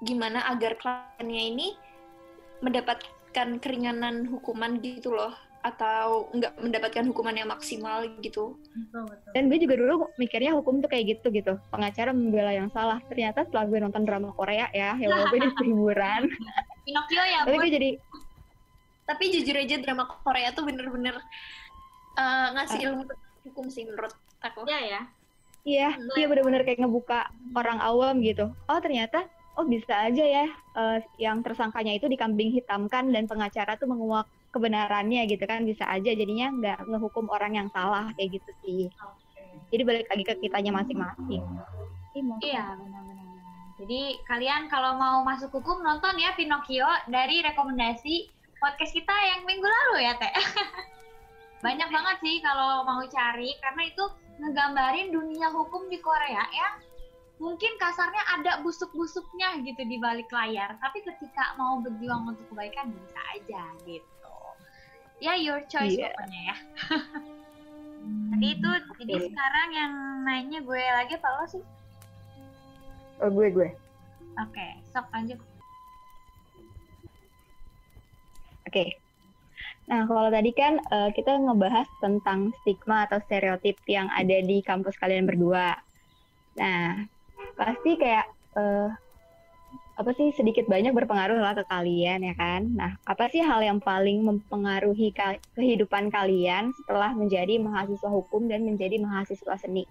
gimana 0.04 0.46
agar 0.52 0.76
kliennya 0.78 1.42
ini 1.50 1.68
mendapatkan 2.60 3.58
keringanan 3.58 4.28
hukuman 4.28 4.78
gitu 4.80 5.12
loh 5.12 5.32
atau 5.66 6.30
nggak 6.30 6.62
mendapatkan 6.62 7.04
hukuman 7.10 7.34
yang 7.34 7.50
maksimal 7.50 8.06
gitu. 8.22 8.54
Dan 9.34 9.50
gue 9.50 9.58
juga 9.58 9.74
dulu 9.74 10.06
mikirnya 10.14 10.54
hukum 10.54 10.78
tuh 10.78 10.86
kayak 10.86 11.18
gitu 11.18 11.34
gitu. 11.34 11.58
Pengacara 11.74 12.14
membela 12.14 12.54
yang 12.54 12.70
salah. 12.70 13.02
Ternyata 13.10 13.42
setelah 13.42 13.66
gue 13.66 13.78
nonton 13.82 14.06
drama 14.06 14.30
Korea 14.30 14.70
ya, 14.70 14.94
ya 14.94 15.06
walaupun 15.10 15.42
ini 15.42 15.50
hiburan. 15.66 16.22
Pinocchio 16.86 17.22
ya, 17.26 17.42
Tapi 17.42 17.56
gue 17.58 17.72
jadi 17.74 17.90
Tapi 19.06 19.24
jujur 19.34 19.54
aja 19.58 19.76
drama 19.82 20.06
Korea 20.22 20.50
tuh 20.54 20.66
bener-bener 20.66 21.14
uh, 22.18 22.46
ngasih 22.54 22.78
ilmu 22.90 23.06
hukum 23.46 23.66
sih 23.70 23.86
menurut 23.86 24.14
aku. 24.42 24.66
Iya 24.66 24.80
ya. 24.82 25.00
Iya, 25.66 25.88
iya 26.14 26.26
bener-bener 26.30 26.62
kayak 26.62 26.86
ngebuka 26.86 27.26
orang 27.54 27.82
awam 27.82 28.22
gitu. 28.22 28.50
Oh 28.70 28.78
ternyata 28.78 29.26
oh 29.58 29.66
bisa 29.66 30.10
aja 30.10 30.22
ya 30.22 30.46
uh, 30.78 30.98
yang 31.18 31.42
tersangkanya 31.42 31.96
itu 31.96 32.06
dikambing 32.06 32.52
hitamkan 32.54 33.08
dan 33.10 33.24
pengacara 33.24 33.74
tuh 33.74 33.88
menguak 33.88 34.28
kebenarannya 34.52 35.26
gitu 35.26 35.42
kan 35.48 35.64
bisa 35.64 35.84
aja 35.88 36.12
jadinya 36.12 36.52
nggak 36.52 36.78
ngehukum 36.86 37.26
orang 37.32 37.58
yang 37.58 37.68
salah 37.74 38.14
kayak 38.14 38.38
gitu 38.38 38.50
sih. 38.62 38.82
Jadi 39.74 39.82
balik 39.82 40.06
lagi 40.06 40.22
ke 40.22 40.34
kitanya 40.38 40.70
masing-masing. 40.82 41.42
Iya 42.42 42.78
benar-benar. 42.78 43.25
Jadi 43.76 44.24
kalian 44.24 44.72
kalau 44.72 44.96
mau 44.96 45.20
masuk 45.20 45.52
hukum 45.52 45.84
nonton 45.84 46.16
ya 46.16 46.32
Pinocchio 46.32 46.88
dari 47.12 47.44
rekomendasi 47.44 48.32
podcast 48.56 48.92
kita 48.96 49.12
yang 49.12 49.44
minggu 49.44 49.68
lalu 49.68 50.08
ya 50.08 50.16
Teh. 50.16 50.32
Banyak 51.64 51.88
banget 51.92 52.16
sih 52.24 52.36
kalau 52.40 52.88
mau 52.88 53.04
cari 53.04 53.52
karena 53.60 53.82
itu 53.84 54.04
ngegambarin 54.40 55.12
dunia 55.12 55.48
hukum 55.52 55.88
di 55.88 56.00
Korea 56.00 56.44
ya 56.52 56.68
mungkin 57.36 57.68
kasarnya 57.76 58.24
ada 58.40 58.52
busuk-busuknya 58.64 59.60
gitu 59.64 59.84
di 59.84 60.00
balik 60.00 60.28
layar 60.32 60.76
tapi 60.80 61.04
ketika 61.04 61.52
mau 61.60 61.84
berjuang 61.84 62.32
untuk 62.32 62.44
kebaikan 62.48 62.88
bisa 62.96 63.20
aja 63.36 63.62
gitu 63.84 64.36
ya 65.20 65.36
your 65.36 65.60
choice 65.68 65.96
yeah. 65.96 66.12
pokoknya 66.16 66.40
ya 66.40 66.56
tadi 68.32 68.46
itu 68.56 68.68
okay. 68.72 69.04
jadi 69.04 69.24
sekarang 69.28 69.68
yang 69.72 69.92
nanya 70.24 70.58
gue 70.64 70.80
lagi 70.80 71.12
apa 71.20 71.28
lo 71.28 71.44
sih 71.44 71.64
oh 73.22 73.30
gue 73.32 73.48
gue 73.52 73.68
oke 74.36 74.50
okay, 74.52 74.70
sok 74.92 75.06
lanjut 75.12 75.38
oke 78.66 78.70
okay. 78.70 78.88
Nah, 79.86 80.02
kalau 80.02 80.26
tadi 80.34 80.50
kan 80.50 80.82
uh, 80.90 81.14
kita 81.14 81.38
ngebahas 81.38 81.86
tentang 82.02 82.50
stigma 82.62 83.06
atau 83.06 83.22
stereotip 83.22 83.78
yang 83.86 84.10
ada 84.10 84.42
di 84.42 84.58
kampus 84.58 84.98
kalian 84.98 85.30
berdua. 85.30 85.78
Nah, 86.58 87.06
pasti 87.54 87.94
kayak 87.94 88.26
uh, 88.58 88.90
apa 89.96 90.10
sih 90.12 90.28
sedikit 90.34 90.68
banyak 90.68 90.92
berpengaruh 90.92 91.38
lah 91.38 91.54
ke 91.54 91.64
kalian 91.70 92.26
ya 92.26 92.34
kan. 92.34 92.66
Nah, 92.74 92.98
apa 93.06 93.30
sih 93.30 93.40
hal 93.40 93.62
yang 93.62 93.78
paling 93.78 94.26
mempengaruhi 94.26 95.14
ka 95.14 95.38
kehidupan 95.54 96.10
kalian 96.10 96.74
setelah 96.82 97.14
menjadi 97.14 97.56
mahasiswa 97.62 98.10
hukum 98.10 98.50
dan 98.50 98.66
menjadi 98.66 98.98
mahasiswa 98.98 99.54
seni? 99.54 99.86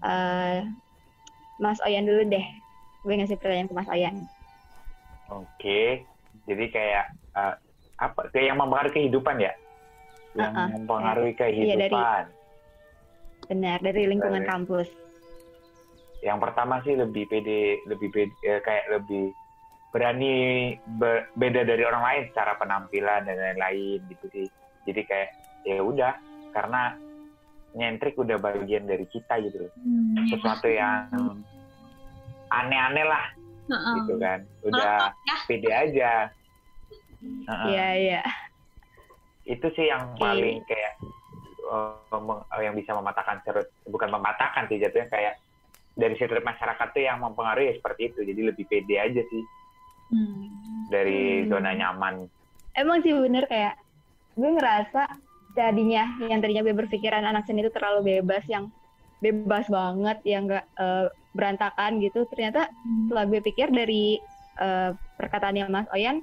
Uh, 0.00 0.64
Mas 1.58 1.78
Oyan 1.82 2.06
dulu 2.06 2.22
deh. 2.26 2.46
Gue 3.02 3.14
ngasih 3.18 3.38
pertanyaan 3.38 3.68
ke 3.70 3.74
Mas 3.74 3.90
Oyan. 3.90 4.16
Oke, 5.28 6.02
jadi 6.48 6.64
kayak 6.72 7.04
uh, 7.36 7.54
apa? 8.00 8.32
Kayak 8.32 8.54
yang 8.54 8.58
mempengaruhi 8.58 8.94
kehidupan 8.96 9.36
ya? 9.42 9.52
Yang 10.38 10.52
uh 10.54 10.58
-uh. 10.58 10.68
mempengaruhi 10.72 11.34
kehidupan. 11.36 11.68
Iya, 11.68 11.76
dari, 11.76 11.98
benar, 13.48 13.78
dari 13.84 14.02
lingkungan 14.08 14.44
dari, 14.44 14.50
kampus. 14.50 14.88
yang 16.18 16.42
pertama 16.42 16.82
sih 16.82 16.98
lebih 16.98 17.30
pede 17.30 17.78
lebih 17.86 18.10
pede, 18.10 18.34
eh, 18.42 18.58
kayak 18.58 18.90
lebih 18.90 19.30
berani 19.94 20.74
be 20.98 21.22
beda 21.38 21.62
dari 21.62 21.86
orang 21.86 22.02
lain 22.02 22.22
secara 22.34 22.58
penampilan 22.58 23.22
dan 23.22 23.38
lain-lain 23.38 24.02
gitu 24.10 24.26
sih 24.34 24.46
jadi 24.82 25.00
kayak 25.06 25.28
ya 25.62 25.78
udah 25.78 26.18
karena 26.50 26.98
nyentrik 27.76 28.16
udah 28.16 28.40
bagian 28.40 28.88
dari 28.88 29.04
kita 29.08 29.40
gitu 29.44 29.68
loh 29.68 29.72
hmm. 29.76 30.28
sesuatu 30.32 30.68
yang 30.68 31.08
aneh-aneh 32.48 33.04
lah 33.04 33.24
uh 33.68 33.74
-uh. 33.76 33.94
gitu 34.02 34.14
kan 34.16 34.40
udah 34.64 35.12
ya. 35.12 35.36
pede 35.44 35.70
aja 35.70 36.12
iya 37.20 37.48
uh 37.48 37.52
-uh. 37.52 37.68
iya 37.68 37.88
yeah, 37.96 38.26
itu 39.48 39.66
sih 39.76 39.88
yang 39.88 40.12
okay. 40.16 40.20
paling 40.20 40.56
kayak 40.68 40.92
uh, 41.68 42.60
yang 42.60 42.76
bisa 42.76 42.92
mematahkan 42.96 43.40
serut 43.44 43.68
bukan 43.88 44.08
mematahkan 44.12 44.68
sih 44.68 44.80
jatuhnya 44.80 45.08
kayak 45.12 45.34
dari 45.98 46.14
setiap 46.14 46.46
masyarakat 46.46 46.88
tuh 46.94 47.02
yang 47.02 47.18
mempengaruhi 47.18 47.72
ya 47.72 47.74
seperti 47.80 48.12
itu 48.14 48.20
jadi 48.22 48.40
lebih 48.54 48.64
pede 48.70 48.96
aja 48.96 49.22
sih 49.24 49.44
hmm. 50.14 50.88
dari 50.88 51.44
hmm. 51.44 51.46
zona 51.50 51.70
nyaman 51.74 52.14
emang 52.76 53.02
sih 53.02 53.12
bener 53.12 53.44
kayak 53.50 53.74
gue 54.38 54.50
ngerasa 54.54 55.27
tadinya 55.56 56.04
yang 56.26 56.40
tadinya 56.40 56.64
gue 56.64 56.76
berpikiran 56.76 57.24
anak 57.24 57.48
seni 57.48 57.64
itu 57.64 57.72
terlalu 57.72 58.18
bebas 58.18 58.44
yang 58.48 58.68
bebas 59.18 59.66
banget 59.66 60.18
yang 60.22 60.46
gak 60.46 60.66
uh, 60.78 61.10
berantakan 61.34 61.98
gitu. 62.02 62.26
Ternyata 62.32 62.68
hmm. 62.68 63.08
setelah 63.08 63.24
gue 63.26 63.40
pikir 63.42 63.68
dari 63.70 64.18
uh, 64.60 64.94
perkataannya 65.18 65.70
Mas 65.70 65.88
Oyan 65.94 66.22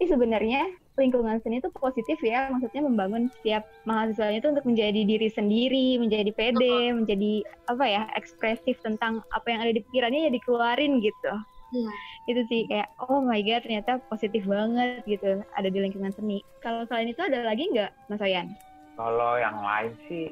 ini 0.00 0.06
sebenarnya 0.08 0.62
lingkungan 0.96 1.40
seni 1.40 1.60
itu 1.60 1.72
positif 1.72 2.20
ya. 2.20 2.52
Maksudnya 2.52 2.84
membangun 2.84 3.32
setiap 3.40 3.64
mahasiswanya 3.88 4.40
itu 4.44 4.48
untuk 4.52 4.66
menjadi 4.68 5.00
diri 5.04 5.28
sendiri 5.32 5.88
menjadi 5.96 6.30
pede 6.34 6.92
menjadi 6.92 7.44
apa 7.72 7.84
ya 7.88 8.02
ekspresif 8.16 8.76
tentang 8.84 9.24
apa 9.32 9.46
yang 9.48 9.60
ada 9.64 9.72
di 9.72 9.80
pikirannya 9.88 10.28
ya 10.28 10.30
dikeluarin 10.32 11.00
gitu 11.00 11.32
Iya. 11.70 11.92
Itu 12.26 12.40
sih 12.50 12.66
kayak 12.66 12.88
oh 13.06 13.22
my 13.22 13.40
god 13.42 13.62
ternyata 13.64 14.02
positif 14.10 14.42
banget 14.46 15.02
gitu 15.06 15.42
ada 15.54 15.68
di 15.70 15.78
lingkungan 15.78 16.12
seni. 16.14 16.42
Kalau 16.62 16.84
selain 16.86 17.10
itu 17.10 17.22
ada 17.22 17.46
lagi 17.46 17.70
nggak 17.70 17.90
Mas 18.10 18.22
Oyan? 18.22 18.50
Kalau 18.98 19.38
yang 19.40 19.58
lain 19.58 19.92
sih 20.10 20.26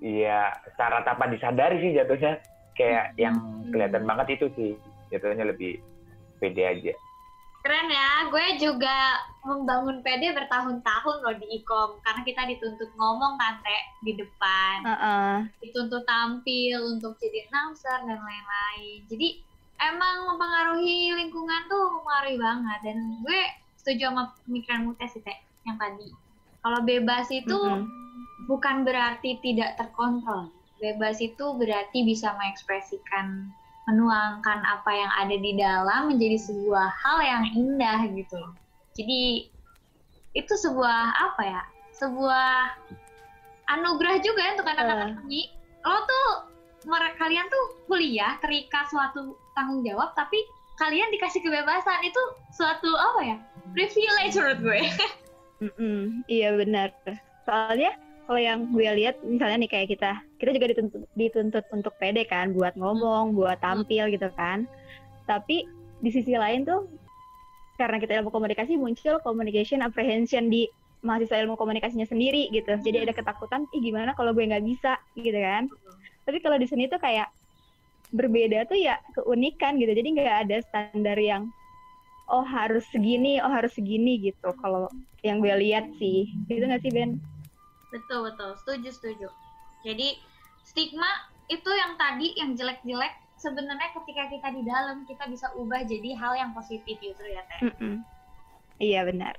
iya 0.00 0.48
secara 0.72 1.04
tanpa 1.04 1.28
disadari 1.28 1.76
sih 1.84 1.92
jatuhnya 1.92 2.40
kayak 2.78 3.12
hmm. 3.12 3.18
yang 3.20 3.36
kelihatan 3.68 4.04
banget 4.08 4.40
itu 4.40 4.46
sih 4.56 4.72
jatuhnya 5.12 5.50
lebih 5.50 5.82
pede 6.40 6.64
aja. 6.64 6.94
Keren 7.60 7.92
ya, 7.92 8.32
gue 8.32 8.46
juga 8.56 9.20
membangun 9.44 10.00
PD 10.00 10.32
bertahun-tahun 10.32 11.16
loh 11.20 11.36
di 11.36 11.60
ikom 11.60 12.00
karena 12.00 12.24
kita 12.24 12.42
dituntut 12.48 12.88
ngomong 12.96 13.36
kan 13.36 13.60
di 14.00 14.16
depan, 14.16 14.80
uh 14.80 14.92
-uh. 14.96 15.34
dituntut 15.60 16.08
tampil 16.08 16.80
untuk 16.88 17.20
jadi 17.20 17.44
announcer 17.52 18.00
dan 18.08 18.16
lain-lain. 18.16 19.04
Jadi 19.12 19.44
emang 19.80 20.28
mempengaruhi 20.34 21.16
lingkungan 21.16 21.60
tuh 21.68 22.00
mempengaruhi 22.00 22.36
banget. 22.36 22.78
Dan 22.84 22.98
gue 23.24 23.40
setuju 23.80 24.12
sama 24.12 24.32
pemikiran 24.44 24.84
Mutes 24.88 25.10
sih 25.16 25.22
teh 25.24 25.38
yang 25.64 25.76
tadi. 25.80 26.08
Kalau 26.60 26.80
bebas 26.84 27.26
itu 27.32 27.56
mm 27.56 27.80
-hmm. 27.80 28.46
bukan 28.48 28.84
berarti 28.84 29.40
tidak 29.40 29.80
terkontrol. 29.80 30.52
Bebas 30.80 31.20
itu 31.20 31.44
berarti 31.56 32.04
bisa 32.04 32.32
mengekspresikan 32.36 33.52
menuangkan 33.88 34.60
apa 34.64 34.90
yang 34.92 35.12
ada 35.18 35.36
di 35.36 35.52
dalam 35.56 36.12
menjadi 36.12 36.36
sebuah 36.36 36.88
hal 37.00 37.18
yang 37.24 37.44
indah 37.56 38.06
gitu 38.12 38.38
jadi 38.94 39.48
itu 40.34 40.54
sebuah 40.54 41.00
apa 41.16 41.42
ya? 41.42 41.62
Sebuah 41.94 42.76
anugerah 43.70 44.18
juga 44.20 44.40
ya 44.44 44.50
untuk 44.58 44.68
anak-anak 44.68 45.24
uh. 45.24 45.48
lo 45.80 45.98
tuh 46.04 46.28
kalian 47.20 47.46
tuh 47.52 47.64
kuliah 47.84 48.40
terikat 48.40 48.88
suatu 48.88 49.36
tanggung 49.52 49.84
jawab 49.84 50.16
tapi 50.16 50.40
kalian 50.80 51.12
dikasih 51.12 51.44
kebebasan. 51.44 52.00
Itu 52.00 52.22
suatu 52.56 52.90
apa 52.96 53.20
ya 53.24 53.36
privilege 53.76 54.34
menurut 54.36 54.60
gue. 54.64 54.80
Mm 55.60 55.76
-mm, 55.76 56.24
iya 56.24 56.56
benar. 56.56 56.88
Soalnya 57.44 57.92
kalau 58.24 58.40
yang 58.40 58.72
gue 58.72 58.80
lihat 58.96 59.20
misalnya 59.20 59.60
nih 59.60 59.68
kayak 59.68 59.92
kita 59.92 60.16
kita 60.40 60.56
juga 60.56 60.66
dituntut 60.72 61.04
dituntut 61.20 61.64
untuk 61.68 61.92
pede 62.00 62.24
kan 62.24 62.56
buat 62.56 62.72
ngomong 62.80 63.36
buat 63.36 63.60
tampil 63.60 64.08
gitu 64.08 64.32
kan. 64.40 64.64
Tapi 65.28 65.68
di 66.00 66.08
sisi 66.08 66.32
lain 66.32 66.64
tuh 66.64 66.88
karena 67.76 68.00
kita 68.00 68.24
ilmu 68.24 68.32
komunikasi 68.32 68.80
muncul 68.80 69.20
communication 69.20 69.84
apprehension 69.84 70.48
di 70.48 70.64
mahasiswa 71.04 71.44
ilmu 71.44 71.60
komunikasinya 71.60 72.08
sendiri 72.08 72.48
gitu. 72.56 72.80
Jadi 72.80 73.04
ada 73.04 73.12
ketakutan 73.12 73.68
ih 73.76 73.84
gimana 73.84 74.16
kalau 74.16 74.32
gue 74.32 74.48
nggak 74.48 74.64
bisa? 74.64 74.96
gitu 75.12 75.36
kan 75.36 75.68
tapi 76.30 76.38
kalau 76.38 76.62
di 76.62 76.70
sini 76.70 76.86
tuh 76.86 77.02
kayak 77.02 77.26
berbeda 78.14 78.70
tuh 78.70 78.78
ya 78.78 79.02
keunikan 79.18 79.82
gitu. 79.82 79.90
Jadi 79.90 80.14
nggak 80.14 80.46
ada 80.46 80.62
standar 80.62 81.18
yang 81.18 81.50
oh 82.30 82.46
harus 82.46 82.86
segini 82.94 83.42
oh 83.42 83.50
harus 83.50 83.74
segini 83.74 84.22
gitu. 84.22 84.54
Kalau 84.62 84.86
yang 85.26 85.42
gue 85.42 85.50
lihat 85.50 85.90
sih. 85.98 86.30
Gitu 86.46 86.62
nggak 86.62 86.86
sih 86.86 86.94
Ben? 86.94 87.18
Betul 87.90 88.30
betul. 88.30 88.54
Setuju 88.62 88.88
setuju. 88.94 89.28
Jadi 89.82 90.22
stigma 90.62 91.26
itu 91.50 91.66
yang 91.66 91.98
tadi 91.98 92.30
yang 92.38 92.54
jelek-jelek 92.54 93.10
sebenarnya 93.34 93.90
ketika 93.98 94.30
kita 94.30 94.48
di 94.54 94.62
dalam 94.62 95.02
kita 95.10 95.26
bisa 95.26 95.50
ubah 95.58 95.82
jadi 95.82 96.14
hal 96.14 96.38
yang 96.38 96.54
positif 96.54 96.94
justru 97.02 97.26
ya 97.26 97.42
teh. 97.50 97.60
Mm 97.66 97.74
-mm. 97.74 97.94
iya 98.78 99.02
benar. 99.02 99.34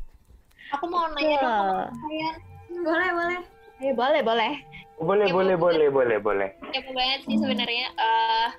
Aku 0.75 0.91
mau 0.91 1.07
nanya 1.15 1.39
dong 1.39 1.95
kalian. 1.95 2.35
Boleh 2.83 3.09
boleh 3.15 3.39
Ayo, 3.81 3.97
boleh 3.97 4.21
boleh. 4.21 4.53
Boleh 5.01 5.25
ya, 5.25 5.33
boleh 5.33 5.57
boleh. 5.57 5.89
boleh 5.89 6.17
boleh 6.21 6.49
ya 6.71 6.81
banget 6.93 7.19
sih 7.27 7.37
sebenarnya 7.37 7.87
uh, 7.99 8.49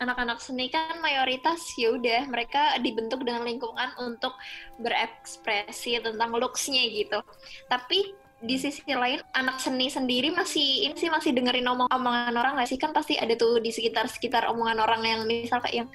anak-anak 0.00 0.38
seni 0.40 0.72
kan 0.72 0.98
mayoritas 1.04 1.60
ya 1.76 1.92
udah 1.92 2.30
mereka 2.30 2.78
dibentuk 2.80 3.22
dengan 3.22 3.44
lingkungan 3.44 3.92
untuk 4.00 4.32
berekspresi 4.80 6.00
tentang 6.00 6.32
looksnya 6.32 6.88
gitu. 6.88 7.20
Tapi 7.68 8.16
di 8.38 8.54
sisi 8.54 8.86
lain 8.86 9.18
anak 9.34 9.58
seni 9.58 9.90
sendiri 9.90 10.30
masih 10.30 10.86
ini 10.86 10.94
sih 10.94 11.10
masih 11.10 11.34
dengerin 11.34 11.66
omong 11.66 11.90
omongan 11.90 12.34
orang 12.38 12.56
gak 12.62 12.70
sih? 12.70 12.78
Kan 12.80 12.94
pasti 12.94 13.18
ada 13.18 13.34
tuh 13.34 13.58
di 13.58 13.74
sekitar 13.74 14.06
sekitar 14.08 14.48
omongan 14.48 14.78
orang 14.80 15.02
yang 15.04 15.20
misal 15.26 15.60
kayak 15.60 15.84
yang 15.84 15.88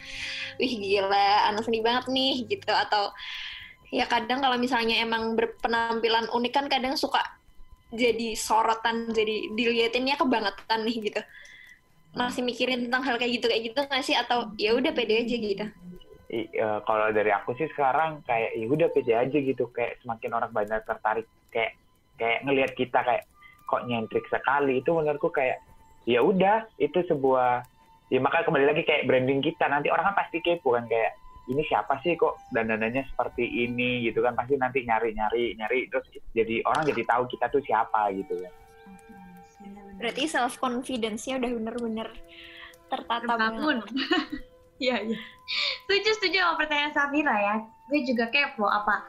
wih 0.60 0.74
gila 0.76 1.50
anak 1.50 1.63
seni 1.65 1.80
banget 1.80 2.12
nih 2.12 2.43
gitu. 2.52 2.72
Atau 2.72 3.15
ya 3.89 4.06
kadang 4.12 4.43
kalau 4.43 4.60
misalnya 4.60 5.00
emang 5.00 5.39
berpenampilan 5.39 6.28
unik 6.30 6.54
kan 6.54 6.65
kadang 6.67 7.00
suka 7.00 7.24
jadi 7.93 8.34
sorotan 8.34 9.13
jadi 9.13 9.53
diliatinnya 9.53 10.17
kebangetan 10.17 10.82
nih 10.84 10.97
gitu. 11.13 11.21
Masih 12.13 12.41
mikirin 12.45 12.89
tentang 12.89 13.06
hal 13.06 13.17
kayak 13.17 13.41
gitu 13.41 13.45
kayak 13.49 13.63
gitu 13.69 13.79
nggak 13.86 14.03
sih? 14.06 14.17
Atau 14.17 14.53
ya 14.58 14.73
udah 14.73 14.91
pede 14.93 15.21
aja 15.21 15.36
gitu? 15.38 15.65
I, 16.34 16.49
uh, 16.58 16.82
kalau 16.86 17.13
dari 17.13 17.29
aku 17.29 17.53
sih 17.53 17.69
sekarang 17.73 18.25
kayak 18.25 18.58
ya 18.58 18.65
udah 18.65 18.88
pede 18.89 19.13
aja 19.13 19.38
gitu. 19.38 19.69
Kayak 19.69 20.01
semakin 20.01 20.32
orang 20.34 20.51
banyak 20.51 20.82
tertarik 20.86 21.29
kayak 21.53 21.77
kayak 22.17 22.39
ngelihat 22.45 22.71
kita 22.73 22.99
kayak 23.01 23.23
kok 23.69 23.86
nyentrik 23.86 24.25
sekali. 24.29 24.82
Itu 24.82 24.97
menurutku 24.97 25.29
kayak 25.29 25.62
ya 26.10 26.19
udah 26.19 26.67
itu 26.82 26.99
sebuah 27.06 27.63
ya 28.12 28.19
makanya 28.19 28.45
kembali 28.49 28.65
lagi 28.65 28.84
kayak 28.86 29.06
branding 29.06 29.41
kita. 29.41 29.65
Nanti 29.69 29.93
orang 29.93 30.13
kan 30.13 30.17
pasti 30.25 30.41
kepo 30.41 30.73
kan 30.73 30.86
kayak 30.89 31.17
ini 31.51 31.62
siapa 31.67 31.99
sih 31.99 32.15
kok 32.15 32.39
dandanannya 32.56 33.03
seperti 33.12 33.43
ini? 33.43 34.08
Gitu 34.08 34.23
kan. 34.23 34.36
Pasti 34.36 34.56
nanti 34.56 34.88
nyari 34.88 35.12
nyari 35.12 35.60
nyari 35.60 35.91
terus 35.91 36.08
jadi 36.32 36.63
orang 36.63 36.88
jadi 36.88 37.01
tahu 37.03 37.23
kita 37.27 37.45
tuh 37.51 37.62
siapa 37.63 38.12
gitu 38.15 38.39
kan. 38.39 38.53
Berarti 39.99 40.23
self 40.27 40.58
confidence-nya 40.60 41.39
udah 41.39 41.51
bener-bener 41.51 42.10
tertata 42.88 43.34
banget. 43.36 43.84
Iya 44.82 44.99
iya. 45.06 45.19
Setuju 45.86 46.10
setuju 46.17 46.38
sama 46.43 46.60
pertanyaan 46.60 46.91
Safira 46.91 47.36
ya. 47.39 47.56
Gue 47.88 48.03
juga 48.03 48.27
kepo 48.34 48.67
apa 48.67 49.06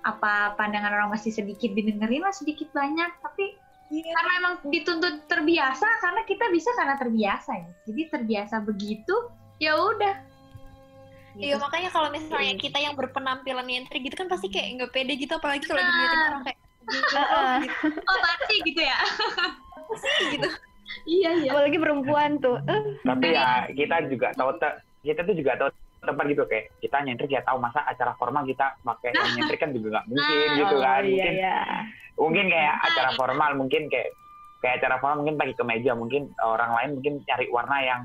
apa 0.00 0.56
pandangan 0.56 0.96
orang 0.96 1.12
masih 1.12 1.28
sedikit 1.34 1.76
didengerin 1.76 2.24
lah 2.24 2.32
sedikit 2.32 2.70
banyak. 2.72 3.10
Tapi 3.20 3.58
yeah. 3.92 4.14
karena 4.16 4.32
emang 4.40 4.54
dituntut 4.70 5.26
terbiasa 5.28 5.84
karena 6.00 6.22
kita 6.24 6.46
bisa 6.48 6.70
karena 6.78 6.96
terbiasa 6.96 7.52
ya. 7.52 7.70
Jadi 7.90 8.02
terbiasa 8.08 8.64
begitu 8.64 9.12
ya 9.60 9.76
udah 9.76 10.29
Iya 11.38 11.54
gitu. 11.54 11.62
makanya 11.62 11.90
kalau 11.94 12.08
misalnya 12.10 12.54
kita 12.58 12.78
yang 12.82 12.94
berpenampilan 12.98 13.66
nyentrik 13.66 14.02
gitu 14.02 14.16
kan 14.18 14.26
pasti 14.26 14.50
kayak 14.50 14.82
nggak 14.82 14.90
pede 14.90 15.14
gitu 15.14 15.32
apalagi 15.38 15.62
kalau 15.62 15.78
nah. 15.78 15.86
dilihatin 15.86 16.20
orang 16.26 16.42
kayak 16.42 16.58
gitu, 16.90 17.18
oh 18.02 18.18
pasti 18.18 18.54
gitu 18.66 18.80
ya 18.82 18.98
pasti 19.86 20.24
gitu 20.34 20.48
iya 21.06 21.30
iya 21.38 21.50
apalagi 21.54 21.78
perempuan 21.78 22.30
tuh 22.42 22.58
tapi 23.06 23.26
ya 23.30 23.70
kita 23.70 24.10
juga 24.10 24.34
tahu 24.34 24.50
kita 25.06 25.20
tuh 25.22 25.34
juga 25.38 25.52
tahu 25.54 25.70
tempat 26.00 26.24
gitu 26.32 26.42
kayak 26.48 26.72
kita 26.80 26.96
nyentrik 27.04 27.30
ya 27.30 27.44
tahu 27.44 27.60
masa 27.60 27.84
acara 27.84 28.16
formal 28.16 28.42
kita 28.48 28.74
pakai 28.80 29.12
nah. 29.12 29.30
nyentrik 29.36 29.60
kan 29.60 29.70
juga 29.70 30.00
nggak 30.00 30.06
mungkin 30.08 30.34
nah. 30.34 30.56
gitu 30.56 30.76
kan 30.80 31.02
oh, 31.04 31.06
mungkin 31.06 31.34
iya, 31.36 31.36
iya. 31.36 31.58
mungkin 32.16 32.44
kayak 32.48 32.74
nah. 32.74 32.86
acara 32.88 33.10
formal 33.14 33.50
mungkin 33.54 33.82
kayak 33.92 34.08
kayak 34.60 34.74
acara 34.80 34.96
formal 34.98 35.18
mungkin 35.22 35.36
pakai 35.38 35.54
kemeja 35.56 35.92
mungkin 35.94 36.22
orang 36.40 36.70
lain 36.74 36.90
mungkin 36.98 37.14
cari 37.28 37.46
warna 37.52 37.76
yang 37.84 38.00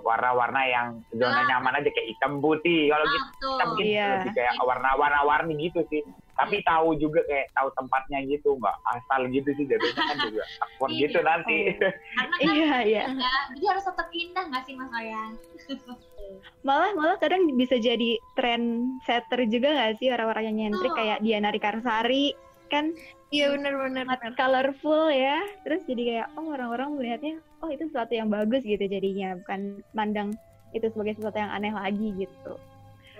warna-warna 0.00 0.62
yang 0.68 0.88
zona 1.16 1.40
ah. 1.40 1.46
nyaman 1.48 1.80
aja 1.80 1.88
kayak 1.88 2.08
hitam 2.12 2.38
putih. 2.38 2.92
Kalau 2.92 3.04
ah, 3.04 3.10
gitu 3.10 3.26
kita 3.48 3.64
mungkin 3.64 3.86
iya. 3.88 4.08
lebih 4.20 4.32
kayak 4.36 4.52
warna-warna 4.60 5.20
warni 5.24 5.54
gitu 5.56 5.80
sih. 5.88 6.02
tapi 6.40 6.56
tahu 6.64 6.96
juga 6.96 7.20
kayak 7.28 7.52
tahu 7.52 7.68
tempatnya 7.76 8.24
gitu 8.24 8.56
nggak 8.56 8.72
asal 8.96 9.28
gitu 9.28 9.52
sih 9.60 9.68
jadinya 9.68 10.00
kan 10.08 10.16
juga 10.24 10.42
awkward 10.64 10.92
Iya. 10.96 11.00
gitu 11.04 11.18
nanti 11.20 11.58
Karena 11.76 12.32
kan 12.32 12.48
Iya, 12.48 12.72
iya. 12.88 13.02
ya, 13.12 13.34
jadi 13.52 13.64
harus 13.68 13.84
tetap 13.84 14.08
indah 14.08 14.44
nggak 14.48 14.62
sih 14.64 14.72
Mas 14.72 14.88
Oyan? 14.88 15.30
Malah 16.64 16.90
malah 16.96 17.16
kadang 17.20 17.44
bisa 17.60 17.76
jadi 17.76 18.16
tren 18.32 18.88
setter 19.04 19.44
juga 19.52 19.68
nggak 19.68 20.00
sih 20.00 20.08
orang-orang 20.08 20.48
yang 20.48 20.56
nyentrik 20.72 20.88
Oh. 20.88 20.96
kayak 20.96 21.20
Diana 21.20 21.52
Rikarsari 21.52 22.32
kan 22.72 22.96
Iya 23.30 23.54
benar-benar. 23.54 24.04
colorful 24.34 25.06
ya. 25.14 25.38
Terus 25.62 25.80
jadi 25.86 26.02
kayak 26.02 26.28
oh 26.34 26.46
orang-orang 26.50 26.98
melihatnya 26.98 27.34
oh 27.62 27.70
itu 27.70 27.86
sesuatu 27.86 28.12
yang 28.14 28.26
bagus 28.26 28.66
gitu 28.66 28.82
jadinya 28.90 29.38
bukan 29.38 29.78
mandang 29.94 30.34
itu 30.74 30.86
sebagai 30.90 31.18
sesuatu 31.18 31.38
yang 31.38 31.50
aneh 31.54 31.70
lagi 31.70 32.10
gitu. 32.18 32.52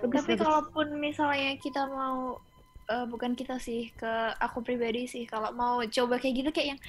Bagus, 0.03 0.23
Tapi 0.23 0.33
bagus. 0.35 0.43
kalaupun 0.43 0.87
misalnya 0.99 1.55
kita 1.63 1.87
mau 1.87 2.39
eh, 2.91 3.07
bukan 3.07 3.39
kita 3.39 3.63
sih 3.63 3.95
ke 3.95 4.13
aku 4.43 4.67
pribadi 4.67 5.07
sih 5.07 5.25
kalau 5.31 5.55
mau 5.55 5.79
coba 5.87 6.19
kayak 6.19 6.35
gitu 6.43 6.51
kayak 6.51 6.69
yang 6.75 6.81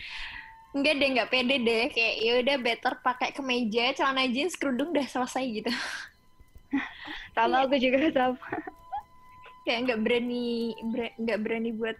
enggak 0.71 0.93
deh 0.97 1.09
nggak 1.19 1.29
pede 1.29 1.55
deh 1.61 1.85
kayak 1.91 2.15
ya 2.23 2.31
udah 2.39 2.57
better 2.63 2.93
pakai 3.03 3.29
kemeja 3.35 3.91
celana 3.91 4.23
jeans 4.31 4.55
kerudung 4.55 4.95
udah 4.95 5.03
selesai 5.03 5.43
gitu 5.51 5.67
sama 7.35 7.67
aku 7.67 7.75
juga 7.75 8.07
sama. 8.15 8.39
kayak 9.67 9.79
nggak 9.85 9.99
berani 9.99 10.71
ber- 10.89 11.15
nggak 11.19 11.39
berani 11.43 11.69
buat 11.75 11.97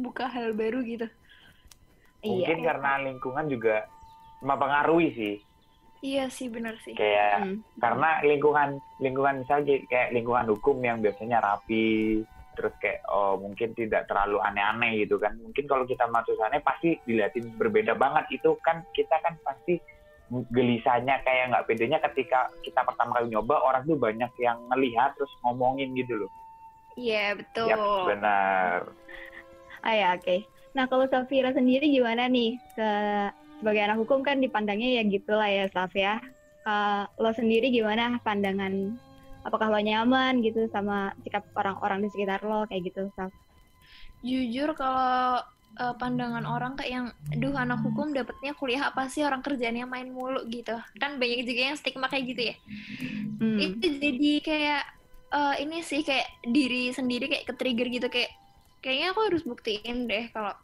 buka 0.00 0.30
hal 0.30 0.54
baru 0.54 0.80
gitu. 0.84 1.08
Mungkin 2.24 2.66
karena 2.66 2.98
lingkungan 3.02 3.46
juga 3.46 3.86
mempengaruhi 4.42 5.08
sih. 5.14 5.36
Iya 5.98 6.30
sih 6.30 6.46
benar 6.46 6.78
sih. 6.86 6.94
Kayak 6.94 7.42
Hmm. 7.42 7.56
karena 7.82 8.22
lingkungan 8.22 8.78
lingkungan 9.02 9.42
misalnya 9.42 9.82
kayak 9.90 10.14
lingkungan 10.14 10.46
hukum 10.54 10.78
yang 10.78 11.02
biasanya 11.02 11.42
rapi 11.42 12.22
terus 12.54 12.74
kayak 12.82 13.06
oh 13.06 13.38
mungkin 13.38 13.70
tidak 13.74 14.06
terlalu 14.10 14.38
aneh-aneh 14.42 15.02
gitu 15.06 15.18
kan. 15.18 15.34
Mungkin 15.38 15.66
kalau 15.66 15.86
kita 15.86 16.06
masuk 16.10 16.34
sana 16.38 16.58
pasti 16.62 16.98
dilihatin 17.06 17.54
berbeda 17.54 17.98
banget. 17.98 18.30
Itu 18.34 18.58
kan 18.62 18.82
kita 18.94 19.18
kan 19.22 19.38
pasti 19.42 19.78
gelisahnya 20.28 21.22
kayak 21.24 21.54
nggak 21.54 21.66
pedenya 21.66 21.98
ketika 22.10 22.50
kita 22.62 22.82
pertama 22.84 23.18
kali 23.18 23.32
nyoba 23.32 23.62
orang 23.62 23.82
tuh 23.86 23.98
banyak 23.98 24.30
yang 24.38 24.58
ngelihat 24.70 25.14
terus 25.18 25.30
ngomongin 25.42 25.94
gitu 25.98 26.26
loh. 26.26 26.30
Iya 26.98 27.38
betul. 27.38 27.70
Yap, 27.70 28.06
benar 28.10 28.78
Ah 29.88 29.96
ya, 29.96 30.08
oke. 30.20 30.44
Nah, 30.76 30.84
kalau 30.84 31.08
Safira 31.08 31.48
sendiri 31.56 31.88
gimana 31.88 32.28
nih? 32.28 32.60
Ke 32.76 32.90
sebagai 33.56 33.88
anak 33.88 34.04
hukum 34.04 34.20
kan 34.20 34.36
dipandangnya 34.36 35.00
ya 35.00 35.02
gitulah 35.08 35.48
ya, 35.48 35.64
Saf 35.72 35.96
ya. 35.96 36.20
Ke 36.60 37.08
lo 37.16 37.32
sendiri 37.32 37.72
gimana 37.72 38.20
pandangan 38.20 38.92
apakah 39.48 39.72
lo 39.72 39.80
nyaman 39.80 40.44
gitu 40.44 40.68
sama 40.68 41.16
sikap 41.24 41.40
orang-orang 41.56 42.04
di 42.04 42.12
sekitar 42.12 42.44
lo 42.44 42.68
kayak 42.68 42.92
gitu, 42.92 43.08
Saf? 43.16 43.32
jujur 44.18 44.74
kalau 44.74 45.38
eh, 45.78 45.94
pandangan 45.94 46.42
orang 46.42 46.74
kayak 46.74 46.90
yang 46.90 47.06
duh 47.38 47.54
anak 47.54 47.78
hukum 47.86 48.10
dapetnya 48.10 48.50
kuliah 48.58 48.90
apa 48.90 49.06
sih 49.06 49.22
orang 49.22 49.46
kerjanya 49.46 49.86
main 49.86 50.10
mulu 50.10 50.42
gitu 50.50 50.74
kan 50.98 51.22
banyak 51.22 51.46
juga 51.46 51.70
yang 51.70 51.76
stigma 51.78 52.10
kayak 52.10 52.34
gitu 52.34 52.42
ya 52.52 52.56
Hmm. 53.38 53.54
itu 53.54 53.86
jadi 54.02 54.32
kayak 54.42 54.82
eh, 55.30 55.54
ini 55.62 55.78
sih 55.86 56.02
kayak 56.02 56.26
diri 56.50 56.90
sendiri 56.90 57.30
kayak 57.30 57.46
ke 57.46 57.54
trigger 57.54 57.86
gitu 57.86 58.10
kayak 58.10 58.34
kayaknya 58.80 59.14
aku 59.14 59.20
harus 59.26 59.42
buktiin 59.44 60.06
deh 60.06 60.30
kalau 60.30 60.54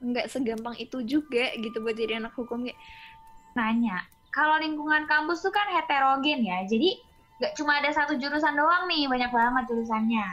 nggak 0.00 0.32
segampang 0.32 0.76
itu 0.80 1.04
juga 1.04 1.52
gitu 1.60 1.76
buat 1.84 1.94
jadi 1.94 2.24
anak 2.24 2.32
hukum 2.32 2.64
kayak 2.64 2.78
Nanya, 3.58 4.06
kalau 4.30 4.62
lingkungan 4.62 5.10
kampus 5.10 5.42
tuh 5.42 5.50
kan 5.50 5.66
heterogen 5.74 6.46
ya, 6.46 6.62
jadi 6.70 7.02
nggak 7.42 7.58
cuma 7.58 7.82
ada 7.82 7.90
satu 7.90 8.14
jurusan 8.14 8.54
doang 8.54 8.86
nih, 8.86 9.10
banyak 9.10 9.30
banget 9.34 9.64
jurusannya. 9.66 10.26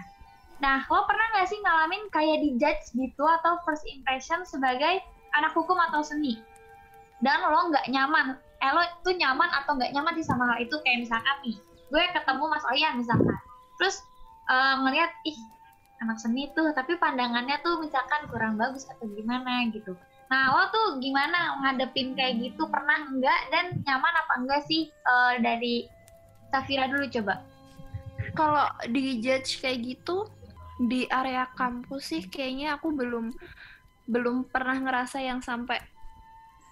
Nah, 0.62 0.86
lo 0.86 1.02
pernah 1.10 1.26
nggak 1.34 1.48
sih 1.50 1.60
ngalamin 1.62 2.04
kayak 2.14 2.38
dijudge 2.46 2.94
gitu 2.94 3.24
atau 3.26 3.58
first 3.66 3.86
impression 3.90 4.46
sebagai 4.46 5.02
anak 5.34 5.54
hukum 5.58 5.78
atau 5.90 6.06
seni? 6.06 6.38
Dan 7.26 7.42
lo 7.42 7.74
nggak 7.74 7.90
nyaman, 7.90 8.38
eh 8.62 8.72
lo 8.74 8.86
tuh 9.02 9.18
nyaman 9.18 9.50
atau 9.66 9.78
nggak 9.78 9.94
nyaman 9.98 10.14
sih 10.22 10.26
sama 10.26 10.46
hal 10.46 10.62
itu? 10.62 10.78
Kayak 10.86 11.10
misalkan 11.10 11.38
nih, 11.42 11.58
gue 11.90 12.04
ketemu 12.14 12.44
Mas 12.54 12.66
Oyan 12.70 12.94
misalkan, 13.02 13.38
terus 13.82 14.06
eh, 14.46 14.76
ngeliat, 14.86 15.10
ih 15.26 15.38
anak 16.04 16.18
seni 16.22 16.50
tuh, 16.54 16.70
tapi 16.78 16.98
pandangannya 16.98 17.58
tuh 17.66 17.82
misalkan 17.82 18.30
kurang 18.30 18.56
bagus 18.56 18.86
atau 18.86 19.10
gimana 19.12 19.66
gitu. 19.74 19.98
Nah, 20.28 20.52
lo 20.52 20.64
tuh 20.70 20.88
gimana 21.00 21.58
ngadepin 21.64 22.14
kayak 22.14 22.38
gitu? 22.44 22.68
Pernah 22.68 23.08
enggak? 23.10 23.42
Dan 23.50 23.66
nyaman 23.88 24.14
apa 24.14 24.34
enggak 24.44 24.62
sih 24.68 24.92
eh, 24.92 25.34
dari 25.40 25.88
Safira 26.52 26.88
dulu 26.88 27.08
coba? 27.08 27.44
kalau 28.34 28.66
di 28.90 29.22
judge 29.22 29.62
kayak 29.62 29.80
gitu 29.86 30.28
di 30.78 31.10
area 31.10 31.50
kampus 31.58 32.14
sih 32.14 32.24
kayaknya 32.30 32.78
aku 32.78 32.94
belum 32.94 33.34
belum 34.08 34.48
pernah 34.50 34.78
ngerasa 34.78 35.22
yang 35.22 35.42
sampai 35.42 35.82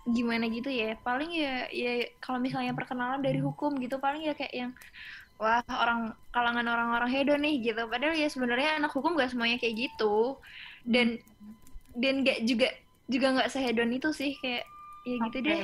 gimana 0.05 0.45
gitu 0.53 0.69
ya 0.69 0.93
paling 1.01 1.33
ya 1.33 1.65
ya 1.73 2.05
kalau 2.21 2.37
misalnya 2.37 2.77
perkenalan 2.77 3.25
dari 3.25 3.41
hukum 3.41 3.73
gitu 3.81 3.97
paling 3.97 4.21
ya 4.21 4.37
kayak 4.37 4.53
yang 4.53 4.71
wah 5.35 5.59
orang 5.67 6.15
kalangan 6.31 6.63
orang-orang 6.67 7.09
hedon 7.11 7.41
nih 7.43 7.71
gitu 7.71 7.83
padahal 7.91 8.15
ya 8.15 8.27
sebenarnya 8.31 8.79
anak 8.79 8.91
hukum 8.95 9.19
gak 9.19 9.31
semuanya 9.35 9.59
kayak 9.59 9.89
gitu 9.91 10.39
dan 10.87 11.19
dan 11.95 12.23
gak 12.23 12.43
juga 12.47 12.71
juga 13.05 13.27
nggak 13.37 13.51
sehedon 13.51 13.91
itu 13.93 14.09
sih 14.15 14.33
kayak 14.39 14.63
ya 15.05 15.15
gitu 15.29 15.37
deh 15.43 15.63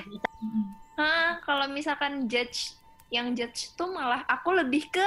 Hah, 1.00 1.40
kalau 1.42 1.66
misalkan 1.72 2.28
judge 2.30 2.76
yang 3.10 3.34
judge 3.34 3.74
tuh 3.74 3.90
malah 3.90 4.22
aku 4.30 4.54
lebih 4.54 4.86
ke 4.92 5.02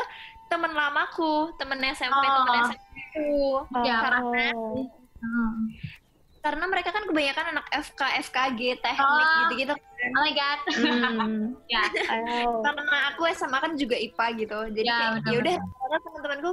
temen 0.50 0.72
lamaku, 0.72 1.55
temen 1.55 1.79
SMP, 1.94 2.18
Oh. 2.18 2.35
temen 2.42 2.55
SMP 2.66 2.96
ku. 3.14 3.33
Ya, 3.85 3.94
karena 4.03 4.20
Oh. 4.53 4.85
Karena 6.44 6.68
mereka 6.68 6.92
kan 6.92 7.09
kebanyakan 7.09 7.57
anak 7.57 7.66
FK, 7.72 8.00
FKG, 8.28 8.61
teknik 8.85 9.00
Oh. 9.00 9.48
gitu-gitu. 9.48 9.72
Oh 9.72 10.20
my 10.20 10.33
god. 10.37 10.61
Hmm. 10.76 11.57
ya. 11.72 11.80
Oh. 12.12 12.61
Karena 12.61 12.96
aku 13.09 13.24
SMA 13.33 13.57
kan 13.57 13.72
juga 13.80 13.96
IPA 13.96 14.26
gitu. 14.37 14.59
Jadi 14.76 14.85
Ya, 14.85 15.16
kayak 15.16 15.33
ya 15.33 15.37
udah 15.40 15.54
karena 15.57 15.96
teman-temanku 16.04 16.50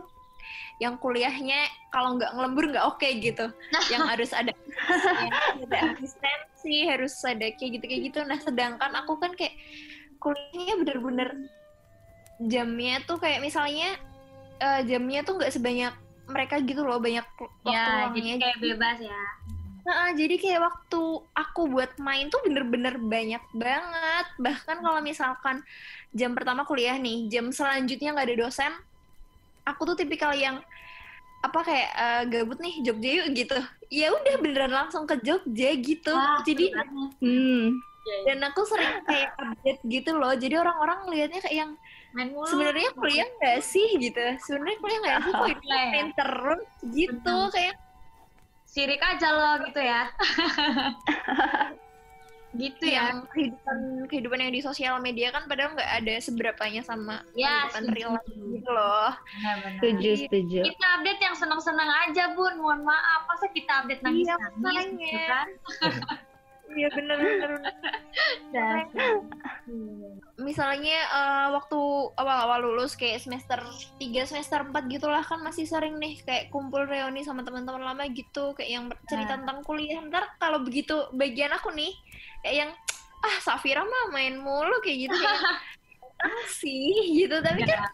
yang 0.82 0.96
kuliahnya 0.98 1.60
kalau 1.92 2.16
nggak 2.16 2.32
ngelembur 2.34 2.72
nggak 2.72 2.86
oke 2.88 3.04
gitu. 3.20 3.46
yang 3.94 4.08
harus 4.08 4.32
ada 4.32 4.56
yang 5.28 5.36
ada 5.68 5.78
asistensi, 5.92 6.88
harus 6.88 7.12
ada 7.28 7.52
kayak 7.52 7.72
gitu 7.76 7.86
kayak 7.86 8.02
gitu. 8.08 8.20
Nah, 8.24 8.40
sedangkan 8.40 8.96
aku 8.96 9.20
kan 9.20 9.36
kayak 9.36 9.60
kuliahnya 10.24 10.80
bener-bener 10.80 11.30
jamnya 12.42 13.04
tuh 13.04 13.20
kayak 13.20 13.44
misalnya 13.44 14.00
eh, 14.58 14.82
jamnya 14.88 15.22
tuh 15.22 15.36
nggak 15.36 15.52
sebanyak 15.52 15.94
mereka 16.32 16.64
gitu 16.64 16.82
loh 16.82 16.96
banyak 16.98 17.28
waktu 17.36 17.68
Ya, 17.68 18.08
luangnya 18.08 18.36
jadi 18.40 18.44
kayak 18.48 18.60
bebas 18.64 18.98
ya. 19.04 19.24
Nah, 19.82 20.14
jadi 20.14 20.38
kayak 20.38 20.62
waktu 20.62 21.02
aku 21.34 21.62
buat 21.66 21.98
main 21.98 22.30
tuh 22.30 22.42
bener-bener 22.46 23.02
banyak 23.02 23.42
banget. 23.58 24.26
Bahkan 24.38 24.78
kalau 24.86 25.02
misalkan 25.02 25.66
jam 26.14 26.38
pertama 26.38 26.62
kuliah 26.70 26.96
nih, 27.02 27.26
jam 27.34 27.50
selanjutnya 27.50 28.14
nggak 28.14 28.28
ada 28.30 28.38
dosen, 28.46 28.72
aku 29.66 29.82
tuh 29.94 29.98
tipikal 29.98 30.34
yang 30.38 30.62
apa 31.42 31.60
kayak 31.66 31.90
eh, 31.98 32.24
gabut 32.30 32.62
nih 32.62 32.86
Jogja 32.86 33.12
yuk 33.26 33.28
gitu. 33.34 33.58
Ya 33.90 34.14
udah 34.14 34.36
beneran 34.38 34.70
langsung 34.70 35.10
ke 35.10 35.18
Jogja 35.26 35.74
gitu. 35.82 36.14
Wah, 36.14 36.46
jadi 36.46 36.70
seru 36.70 36.78
banget. 36.78 37.12
Hmm. 37.22 37.66
dan 38.26 38.42
aku 38.50 38.66
sering 38.66 38.98
kayak 39.06 39.30
update 39.38 39.82
gitu 39.86 40.18
loh. 40.18 40.34
Jadi 40.34 40.58
orang-orang 40.58 41.06
ngelihatnya 41.06 41.42
kayak 41.42 41.58
yang 41.66 41.72
sebenarnya 42.50 42.90
kuliah 42.98 43.30
nggak 43.38 43.60
sih 43.62 43.88
gitu. 43.98 44.22
Sebenarnya 44.42 44.78
kuliah 44.82 45.00
nggak 45.06 45.18
sih 45.22 45.32
kok 45.34 45.48
Iya, 45.66 45.82
main 45.90 46.08
terus 46.18 46.66
gitu 46.94 47.36
kayak 47.54 47.76
sirik 48.72 49.04
aja 49.04 49.28
lo 49.30 49.52
gitu 49.66 49.82
ya. 49.82 50.08
gitu 52.54 52.84
ya. 52.84 53.08
yang 53.08 53.24
kehidupan 53.32 53.78
kehidupan 54.08 54.40
yang 54.42 54.52
di 54.52 54.60
sosial 54.60 55.00
media 55.00 55.32
kan 55.32 55.44
padahal 55.46 55.72
nggak 55.72 55.92
ada 56.04 56.16
seberapanya 56.20 56.80
sama 56.82 57.24
Ya, 57.32 57.68
kehidupan 57.68 57.84
setuju. 57.84 57.96
real 57.96 58.12
life 58.14 58.28
gitu 58.50 58.70
loh. 58.70 59.12
Benar-benar. 59.16 59.80
Setuju, 59.80 60.10
setuju. 60.22 60.60
Kita 60.66 60.88
update 60.94 61.22
yang 61.22 61.36
senang-senang 61.38 61.90
aja, 62.02 62.24
Bun. 62.32 62.56
Mohon 62.58 62.82
maaf, 62.86 63.22
masa 63.26 63.48
kita 63.50 63.72
update 63.80 64.00
Iya, 64.00 64.06
nangis-nangis 64.06 64.56
makanya. 64.58 65.00
gitu 65.02 65.20
kan? 65.26 65.48
Iya 66.72 66.88
bener 66.92 67.18
bener. 67.20 67.52
Misalnya 70.42 70.98
eh, 71.06 71.48
waktu 71.54 71.80
awal-awal 72.18 72.60
lulus 72.66 72.98
kayak 72.98 73.22
semester 73.22 73.62
3, 74.02 74.26
semester 74.26 74.66
4 74.66 74.74
gitulah 74.90 75.22
kan 75.22 75.44
masih 75.44 75.70
sering 75.70 76.02
nih 76.02 76.18
kayak 76.26 76.50
kumpul 76.50 76.82
reuni 76.84 77.22
sama 77.22 77.46
teman-teman 77.46 77.84
lama 77.84 78.04
gitu 78.10 78.56
kayak 78.58 78.72
yang 78.72 78.86
cerita 79.06 79.38
Nah. 79.38 79.46
tentang 79.46 79.60
kuliah. 79.62 80.02
Ntar 80.02 80.36
kalau 80.38 80.64
begitu 80.66 81.08
bagian 81.14 81.54
aku 81.54 81.70
nih 81.72 81.94
kayak 82.42 82.56
yang 82.66 82.72
ah 83.22 83.38
Safira 83.40 83.86
mah 83.86 84.10
main 84.10 84.34
mulu 84.36 84.82
kayak 84.82 85.08
gitu 85.08 85.16
kayak 85.16 85.40
ah 86.26 86.46
sih 86.50 87.22
gitu 87.22 87.38
tapi 87.42 87.66
kan 87.66 87.86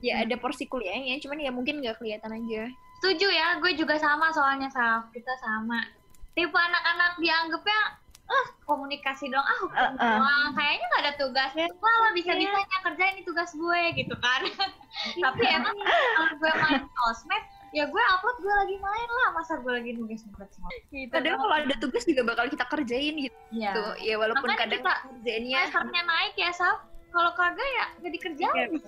ya 0.00 0.20
ada 0.20 0.36
porsi 0.36 0.68
kuliahnya 0.68 1.16
cuman 1.20 1.40
ya 1.40 1.52
mungkin 1.52 1.80
nggak 1.84 2.00
kelihatan 2.00 2.32
aja. 2.32 2.68
Setuju 3.00 3.28
ya, 3.28 3.60
gue 3.60 3.76
juga 3.76 4.00
sama 4.00 4.32
soalnya 4.32 4.72
Saf. 4.72 5.12
Kita 5.12 5.28
sama. 5.36 5.84
Tipe 6.32 6.56
anak-anak 6.56 7.20
dianggapnya 7.20 7.80
ah 8.24 8.46
komunikasi 8.64 9.28
dong. 9.28 9.44
Ah 9.44 9.60
Uh, 9.64 9.80
uh. 10.00 10.18
doang 10.18 10.50
kayaknya 10.56 10.86
nggak 10.88 11.02
ada 11.04 11.14
tugas. 11.20 11.50
Wah 11.54 12.10
bisa 12.16 12.32
bisanya 12.32 12.78
kerjain 12.84 13.14
ini 13.20 13.22
tugas 13.26 13.50
gue 13.52 13.82
gitu 14.00 14.14
kan. 14.18 14.40
Tapi 15.24 15.44
emang 15.44 15.76
kalau 15.76 16.34
gue 16.40 16.52
main 16.64 16.82
sosmed 16.88 17.44
ya 17.74 17.90
gue 17.90 18.02
upload 18.16 18.38
gue 18.40 18.54
lagi 18.54 18.76
main 18.80 19.08
lah. 19.08 19.28
Masa 19.36 19.60
gue 19.60 19.72
lagi 19.72 19.90
nugas 19.98 20.24
nugas 20.30 20.50
gitu. 20.88 21.12
kadang 21.12 21.36
kalau 21.36 21.54
ada 21.54 21.74
tugas 21.76 22.02
juga 22.08 22.22
bakal 22.24 22.48
kita 22.48 22.64
kerjain 22.70 23.14
gitu. 23.28 23.38
Ya, 23.52 23.76
ya 24.00 24.14
walaupun 24.16 24.48
Makanya 24.48 24.62
kadang 24.64 24.80
kita 24.80 24.94
kerjainnya 25.10 25.60
naik 26.08 26.34
ya 26.40 26.50
Sal 26.54 26.74
kalau 27.14 27.30
kagak 27.38 27.68
ya 27.78 27.86
gak 28.02 28.10
dikerjain 28.10 28.50
ya, 28.50 28.66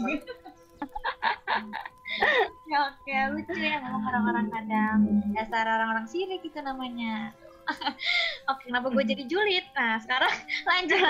ya 2.71 2.79
oke. 2.91 3.17
Lucu 3.39 3.55
ya 3.55 3.79
ngomong 3.87 4.03
orang-orang 4.03 4.47
kadang 4.51 4.99
dasar 5.31 5.63
orang-orang 5.63 6.11
sirik 6.11 6.43
itu 6.43 6.59
namanya 6.59 7.31
Oke, 8.51 8.63
kenapa 8.71 8.89
gue 8.91 9.05
jadi 9.05 9.25
julid? 9.27 9.65
Nah, 9.75 9.99
sekarang 10.03 10.33
lanjut 10.71 11.01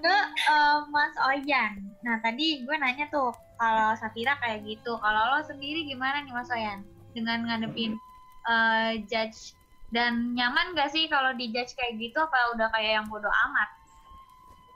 ke 0.00 0.16
uh, 0.50 0.86
Mas 0.88 1.14
Oyan. 1.30 1.82
Nah, 2.06 2.18
tadi 2.22 2.62
gue 2.62 2.76
nanya 2.78 3.10
tuh, 3.10 3.34
kalau 3.58 3.92
Safira 3.98 4.38
kayak 4.38 4.64
gitu, 4.64 4.96
kalau 5.02 5.22
lo 5.36 5.40
sendiri 5.44 5.84
gimana 5.86 6.22
nih 6.22 6.34
Mas 6.34 6.50
Oyan? 6.54 6.86
Dengan 7.10 7.42
ngadepin 7.46 7.98
uh, 8.46 8.94
judge 9.10 9.58
dan 9.90 10.38
nyaman 10.38 10.78
gak 10.78 10.94
sih 10.94 11.10
kalau 11.10 11.34
di 11.34 11.50
judge 11.50 11.74
kayak 11.74 11.98
gitu 11.98 12.22
apa 12.22 12.54
udah 12.54 12.70
kayak 12.70 13.02
yang 13.02 13.06
bodoh 13.10 13.32
amat? 13.50 13.70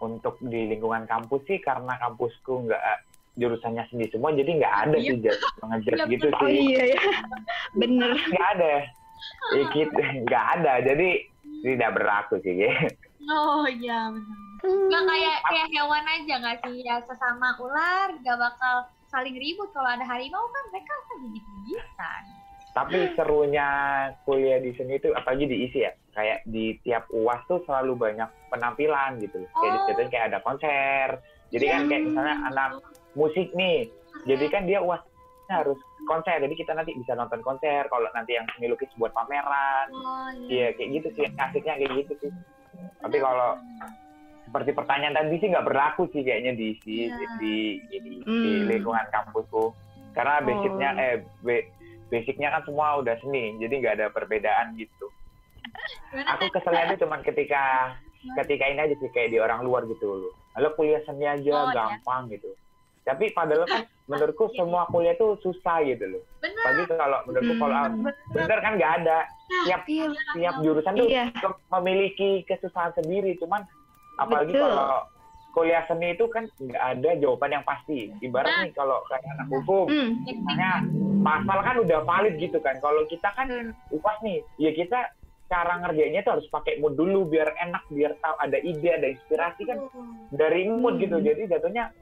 Untuk 0.03 0.37
di 0.43 0.67
lingkungan 0.75 1.07
kampus 1.07 1.47
sih 1.47 1.63
karena 1.63 1.95
kampusku 2.03 2.67
nggak 2.67 2.83
jurusannya 3.35 3.83
sendiri 3.91 4.15
semua 4.15 4.31
jadi 4.31 4.47
nggak 4.63 4.75
ada 4.87 4.95
iya. 4.99 5.11
sih 5.11 5.17
judge 5.23 5.43
ngejudge 5.63 5.99
iya, 5.99 6.07
gitu 6.11 6.27
sih. 6.29 6.43
Oh 6.43 6.51
iya 6.51 6.83
ya. 6.91 7.03
Bener. 7.79 8.11
Nggak 8.15 8.49
ada 8.59 8.75
ya 9.57 9.65
gitu. 9.73 10.01
Nggak 10.29 10.45
ada. 10.61 10.73
Jadi 10.85 11.09
tidak 11.65 11.91
berlaku 11.97 12.41
sih 12.45 12.61
ya 12.61 12.73
oh 13.31 13.65
iya 13.69 14.13
benar. 14.13 14.39
Nggak 14.65 15.03
kayak 15.09 15.39
kayak 15.49 15.69
hewan 15.77 16.05
aja 16.09 16.35
nggak 16.41 16.59
sih? 16.65 16.77
Ya 16.85 16.97
sesama 17.05 17.57
ular 17.61 18.09
nggak 18.21 18.39
bakal 18.41 18.89
saling 19.09 19.37
ribut. 19.37 19.69
Kalau 19.73 19.89
ada 19.89 20.05
harimau 20.05 20.45
kan 20.49 20.65
mereka 20.73 20.93
akan 20.93 21.17
gigit 21.33 21.45
gigitan 21.65 22.25
tapi 22.75 23.07
serunya 23.15 23.69
kuliah 24.27 24.59
di 24.59 24.75
sini 24.75 24.99
itu 24.99 25.15
apalagi 25.15 25.47
diisi 25.47 25.87
ya? 25.87 25.95
Kayak 26.11 26.43
di 26.43 26.75
tiap 26.83 27.07
uas 27.15 27.39
tuh 27.47 27.63
selalu 27.71 27.95
banyak 27.95 28.27
penampilan 28.51 29.23
gitu. 29.23 29.47
Kayak 29.55 29.95
oh. 29.95 30.11
kayak 30.11 30.27
ada 30.35 30.39
konser. 30.43 31.23
Jadi 31.55 31.65
kan 31.71 31.87
kayak 31.87 32.03
misalnya 32.11 32.37
anak 32.51 32.71
musik 33.15 33.55
nih. 33.55 33.87
Jadi 34.27 34.45
kan 34.51 34.67
dia 34.67 34.83
uas 34.83 34.99
harus 35.49 35.79
konser 36.09 36.41
jadi 36.41 36.55
kita 36.55 36.73
nanti 36.73 36.97
bisa 36.97 37.17
nonton 37.17 37.41
konser 37.45 37.85
kalau 37.89 38.09
nanti 38.13 38.37
yang 38.37 38.47
seni 38.55 38.73
lukis 38.73 38.91
buat 38.97 39.13
pameran 39.13 39.89
oh, 39.93 40.29
iya. 40.49 40.71
iya 40.73 40.79
kayak 40.79 40.91
gitu 41.01 41.09
sih 41.17 41.27
asiknya 41.37 41.75
kayak 41.81 41.93
gitu 42.05 42.13
sih 42.25 42.33
tapi 43.01 43.17
kalau 43.21 43.61
seperti 44.45 44.71
pertanyaan 44.77 45.17
tadi 45.17 45.37
sih 45.41 45.51
nggak 45.51 45.67
berlaku 45.67 46.07
sih 46.15 46.23
kayaknya 46.23 46.53
di 46.55 46.79
di 46.85 47.11
yeah. 47.11 47.19
di, 47.41 47.55
di, 47.91 47.97
di, 47.99 48.13
hmm. 48.23 48.43
di 48.45 48.51
lingkungan 48.71 49.07
kampusku 49.11 49.75
karena 50.15 50.39
oh. 50.39 50.45
basicnya 50.47 50.91
eh 51.01 51.17
basicnya 52.13 52.49
kan 52.55 52.63
semua 52.63 53.03
udah 53.03 53.17
seni 53.19 53.59
jadi 53.59 53.75
nggak 53.83 53.95
ada 53.99 54.07
perbedaan 54.15 54.79
gitu 54.79 55.11
aku 56.15 56.55
keselnya 56.55 56.95
itu 56.95 57.03
cuman 57.03 57.21
ketika 57.27 57.97
ketika 58.45 58.65
ini 58.71 58.81
aja 58.87 58.95
sih 59.01 59.11
kayak 59.11 59.35
di 59.35 59.39
orang 59.43 59.67
luar 59.67 59.83
gitu 59.91 60.07
loh 60.07 60.33
lalu 60.55 60.71
kuliah 60.79 61.03
seni 61.03 61.27
aja 61.27 61.51
oh, 61.51 61.67
iya. 61.69 61.75
gampang 61.75 62.31
ya. 62.31 62.39
gitu 62.39 62.51
tapi 63.05 63.31
padahal 63.37 63.69
kan 63.69 63.85
menurutku 64.11 64.53
semua 64.57 64.89
kuliah 64.89 65.17
itu 65.17 65.37
susah 65.45 65.85
gitu 65.85 66.05
loh. 66.19 66.23
Bener. 66.41 66.65
Bagi 66.65 66.83
kalau 66.93 67.19
menurutku 67.29 67.55
hmm, 67.57 67.63
kalau 67.63 67.81
bener 68.33 68.59
kan 68.61 68.73
nggak 68.77 68.93
ada. 69.05 69.19
Tiap 69.69 69.83
iya, 69.87 70.09
tiap 70.33 70.55
jurusan 70.65 70.97
tuh 70.97 71.09
iya. 71.09 71.29
memiliki 71.73 72.45
kesusahan 72.49 72.97
sendiri. 72.97 73.37
Cuman 73.41 73.65
apalagi 74.17 74.57
Betul. 74.57 74.65
kalau 74.73 75.01
kuliah 75.55 75.87
seni 75.87 76.19
itu 76.19 76.27
kan 76.29 76.51
nggak 76.59 76.85
ada 76.99 77.11
jawaban 77.21 77.55
yang 77.55 77.65
pasti. 77.65 78.11
Ibarat 78.21 78.51
nah. 78.51 78.63
nih 78.67 78.73
kalau 78.75 78.99
kayak 79.07 79.25
anak 79.39 79.49
hukum, 79.53 79.87
hmm. 79.87 80.11
misalnya 80.27 80.71
pasal 81.23 81.59
kan 81.63 81.77
udah 81.81 81.99
valid 82.03 82.35
gitu 82.43 82.59
kan. 82.61 82.75
Kalau 82.83 83.07
kita 83.07 83.29
kan 83.33 83.47
hmm. 83.49 83.95
upas 83.95 84.19
nih, 84.21 84.43
ya 84.59 84.75
kita 84.75 85.15
cara 85.45 85.79
ngerjainnya 85.85 86.27
tuh 86.27 86.41
harus 86.41 86.49
pakai 86.51 86.81
mood 86.83 86.99
dulu 86.99 87.29
biar 87.31 87.53
enak, 87.63 87.85
biar 87.93 88.17
tahu 88.19 88.35
ada 88.43 88.59
ide, 88.59 88.91
ada 88.91 89.09
inspirasi 89.13 89.63
kan 89.65 89.79
dari 90.35 90.67
mood 90.67 90.99
gitu. 90.99 91.17
Hmm. 91.21 91.25
Jadi 91.25 91.47
jatuhnya 91.47 91.95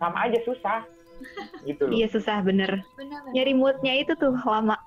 sama 0.00 0.18
aja 0.24 0.38
susah 0.48 0.80
gitu 1.68 1.86
loh. 1.86 1.92
Iya 1.92 2.08
susah 2.08 2.40
bener. 2.40 2.80
bener, 2.96 3.20
bener. 3.20 3.32
Nyari 3.36 3.52
moodnya 3.52 3.94
itu 4.00 4.16
tuh 4.16 4.32
lama. 4.32 4.80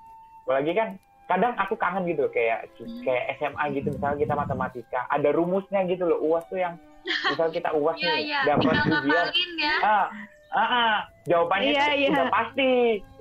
Apalagi 0.43 0.73
kan 0.73 0.89
kadang 1.33 1.55
aku 1.55 1.73
kangen 1.79 2.03
gitu 2.03 2.27
kayak 2.29 2.67
hmm. 2.77 3.01
kayak 3.07 3.39
SMA 3.39 3.63
gitu 3.79 3.95
misalnya 3.95 4.19
kita 4.27 4.33
matematika 4.35 4.99
ada 5.07 5.29
rumusnya 5.31 5.87
gitu 5.87 6.03
loh 6.03 6.19
uas 6.19 6.43
tuh 6.51 6.59
yang 6.59 6.75
misal 7.03 7.47
kita 7.47 7.71
uas 7.71 7.95
iya, 7.99 8.03
nih 8.03 8.11
yeah, 8.11 8.21
yeah. 8.27 8.43
dapat 8.59 8.73
ujian 8.91 9.51
ya. 9.55 9.75
ah, 9.81 10.07
ah, 10.51 10.59
ah, 10.59 10.93
jawabannya 11.23 11.71
yeah, 11.71 11.95
yeah. 11.95 12.11
udah 12.11 12.27
pasti 12.27 12.69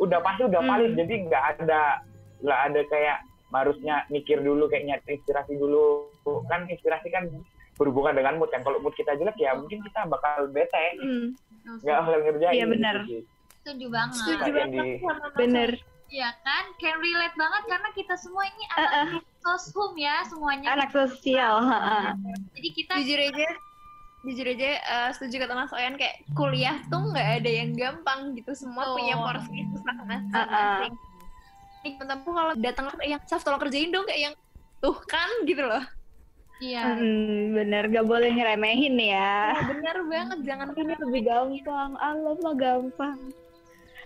udah 0.03 0.19
pasti 0.19 0.43
udah 0.51 0.61
valid 0.67 0.93
hmm. 0.93 1.01
jadi 1.07 1.15
nggak 1.31 1.45
ada 1.63 1.83
nggak 2.43 2.61
ada 2.71 2.81
kayak 2.91 3.19
harusnya 3.53 3.95
mikir 4.11 4.43
dulu 4.43 4.67
kayak 4.67 4.85
nyari 4.89 5.23
inspirasi 5.23 5.55
dulu 5.55 6.11
kan 6.51 6.67
inspirasi 6.67 7.07
kan 7.07 7.31
berhubungan 7.79 8.19
dengan 8.19 8.43
mood 8.43 8.51
kan 8.51 8.67
kalau 8.67 8.83
mood 8.83 8.99
kita 8.99 9.15
jelek 9.15 9.39
ya 9.39 9.55
mungkin 9.55 9.79
kita 9.87 10.11
bakal 10.11 10.51
bete 10.51 10.87
hmm 10.99 11.52
nggak 11.63 12.01
hal 12.03 12.15
ngerjain 12.27 12.55
iya 12.55 12.67
benar 12.67 12.97
setuju 13.63 13.87
banget 13.91 14.15
setuju 14.19 14.51
banget 14.51 14.87
bener 15.39 15.71
Iya 16.13 16.29
kan, 16.45 16.77
can 16.77 17.01
relate 17.01 17.33
banget 17.41 17.63
karena 17.73 17.89
kita 17.97 18.15
semua 18.21 18.45
ini 18.45 18.65
anak 18.77 18.93
uh, 18.93 19.01
uh. 19.17 19.21
soshum 19.41 19.97
ya 19.97 20.21
semuanya. 20.29 20.77
Anak 20.77 20.93
sosial. 20.93 21.65
Uh, 21.65 22.13
Jadi 22.53 22.69
kita 22.77 23.01
jujur 23.01 23.17
aja, 23.33 23.49
jujur 24.21 24.47
aja 24.53 24.71
uh, 24.93 25.11
setuju 25.17 25.41
kata 25.41 25.57
Mas 25.57 25.73
Oyan 25.73 25.97
kayak 25.97 26.21
kuliah 26.37 26.85
tuh 26.93 27.01
nggak 27.01 27.29
ada 27.41 27.51
yang 27.65 27.73
gampang 27.73 28.37
gitu, 28.37 28.53
semua 28.53 28.93
oh. 28.93 29.01
punya 29.01 29.17
porsi 29.17 29.65
susah 29.73 29.95
masing-masing. 30.05 30.37
Uh, 30.37 30.45
uh. 30.53 30.81
Ini 31.81 31.97
temen 31.97 32.21
kalau 32.29 32.55
datang 32.61 32.87
yang 33.09 33.21
Saf 33.25 33.41
tolong 33.41 33.59
kerjain 33.65 33.89
dong 33.89 34.05
kayak 34.05 34.21
yang 34.21 34.35
tuh 34.85 35.01
kan 35.09 35.33
gitu 35.49 35.65
loh. 35.65 35.81
Iya. 36.63 36.83
Hmm, 36.95 37.59
bener, 37.59 37.91
gak 37.91 38.07
boleh 38.07 38.31
ngeremehin 38.31 38.95
ya. 38.95 39.51
ya 39.51 39.63
bener 39.67 39.97
banget, 40.07 40.39
jangan 40.47 40.71
ini 40.79 40.95
lebih 40.95 41.23
gampang. 41.27 41.91
Allah 41.99 42.35
mah 42.39 42.55
gampang. 42.55 43.19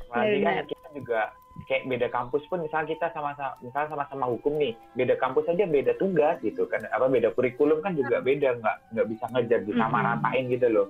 Lagi 0.09 0.41
kan 0.41 0.65
kita 0.65 0.89
juga 0.97 1.21
kayak 1.69 1.85
beda 1.85 2.09
kampus 2.09 2.47
pun 2.49 2.63
misalnya 2.63 2.95
kita 2.95 3.07
sama-sama 3.11 3.59
misalnya 3.59 3.89
sama-sama 3.91 4.29
hukum 4.29 4.55
nih 4.61 4.77
beda 4.93 5.17
kampus 5.19 5.51
aja 5.51 5.67
beda 5.69 5.93
tugas 6.01 6.41
gitu 6.41 6.65
kan. 6.65 6.81
Apa 6.89 7.13
beda 7.13 7.37
kurikulum 7.37 7.85
kan 7.85 7.93
juga 7.93 8.25
beda. 8.25 8.57
Nggak 8.57 8.77
nggak 8.97 9.07
bisa 9.13 9.25
ngejar 9.37 9.61
bisa 9.67 9.85
mm 9.85 9.93
-hmm. 9.93 10.07
ratain 10.09 10.45
gitu 10.49 10.67
loh. 10.73 10.89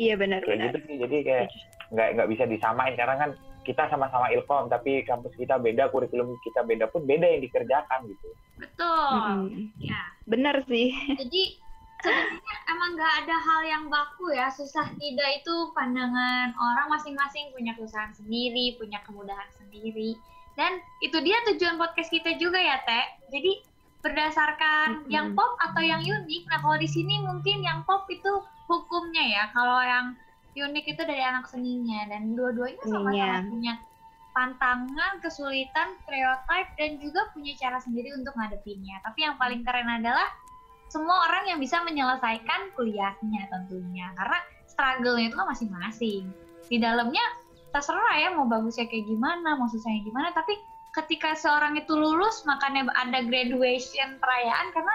Iya 0.00 0.14
benar 0.16 0.40
kayak 0.48 0.72
gitu 0.72 0.78
sih. 0.88 0.96
Jadi 0.96 1.16
kayak 1.28 1.46
nggak 1.92 2.08
nggak 2.16 2.28
bisa 2.32 2.44
disamain. 2.48 2.94
Karena 2.96 3.14
kan 3.20 3.30
kita 3.66 3.90
sama-sama 3.90 4.30
ilkom 4.30 4.70
tapi 4.70 5.02
kampus 5.02 5.34
kita 5.34 5.58
beda 5.58 5.90
kurikulum 5.90 6.38
kita 6.46 6.62
beda 6.62 6.86
pun 6.86 7.02
beda 7.02 7.26
yang 7.26 7.42
dikerjakan 7.42 8.06
gitu. 8.06 8.28
Betul. 8.62 9.10
Hmm. 9.10 9.74
ya 9.82 10.00
benar 10.30 10.62
sih. 10.70 10.94
Jadi 11.18 11.58
sebenarnya 12.00 12.56
emang 12.70 12.90
nggak 12.94 13.14
ada 13.26 13.36
hal 13.42 13.60
yang 13.66 13.84
baku 13.90 14.30
ya. 14.30 14.46
Susah 14.54 14.86
tidak 14.94 15.42
itu 15.42 15.54
pandangan 15.74 16.54
orang 16.54 16.86
masing-masing. 16.94 17.50
Punya 17.50 17.74
kesusahan 17.74 18.14
sendiri 18.14 18.78
punya 18.78 19.02
kemudahan 19.02 19.50
sendiri. 19.58 20.14
Dan 20.54 20.80
itu 21.04 21.18
dia 21.20 21.36
tujuan 21.52 21.76
podcast 21.76 22.08
kita 22.08 22.38
juga 22.38 22.62
ya 22.62 22.80
teh. 22.86 23.06
Jadi 23.34 23.60
berdasarkan 24.00 25.02
-hmm. 25.02 25.10
yang 25.10 25.34
pop 25.34 25.58
atau 25.58 25.82
yang 25.82 25.98
unik 25.98 26.46
nah 26.46 26.62
kalau 26.62 26.78
di 26.78 26.86
sini 26.86 27.18
mungkin 27.26 27.58
yang 27.66 27.82
pop 27.82 28.06
itu 28.06 28.40
hukumnya 28.70 29.24
ya. 29.26 29.44
Kalau 29.50 29.82
yang 29.82 30.14
unik 30.64 30.84
itu 30.96 31.02
dari 31.04 31.20
anak 31.20 31.48
seninya 31.50 32.08
dan 32.08 32.32
dua-duanya 32.32 32.80
sama-sama 32.86 33.44
punya 33.50 33.74
pantangan, 34.36 35.12
kesulitan, 35.24 35.96
stereotip 36.04 36.66
dan 36.76 37.00
juga 37.00 37.32
punya 37.32 37.56
cara 37.56 37.80
sendiri 37.80 38.12
untuk 38.12 38.36
ngadepinnya. 38.36 39.00
Tapi 39.00 39.24
yang 39.24 39.40
paling 39.40 39.64
keren 39.64 39.88
adalah 39.88 40.28
semua 40.92 41.24
orang 41.28 41.48
yang 41.48 41.58
bisa 41.58 41.80
menyelesaikan 41.82 42.72
kuliahnya 42.76 43.48
tentunya 43.48 44.12
karena 44.14 44.38
struggle-nya 44.68 45.32
itu 45.32 45.36
kan 45.40 45.48
masing-masing. 45.48 46.22
Di 46.68 46.76
dalamnya 46.76 47.24
terserah 47.72 48.16
ya 48.20 48.28
mau 48.36 48.44
bagusnya 48.44 48.84
kayak 48.88 49.08
gimana, 49.08 49.56
mau 49.56 49.68
susahnya 49.72 50.04
gimana, 50.04 50.28
tapi 50.36 50.52
ketika 50.92 51.32
seorang 51.36 51.76
itu 51.76 51.92
lulus 51.92 52.44
makanya 52.48 52.88
ada 52.96 53.24
graduation 53.24 54.16
perayaan 54.20 54.72
karena 54.72 54.94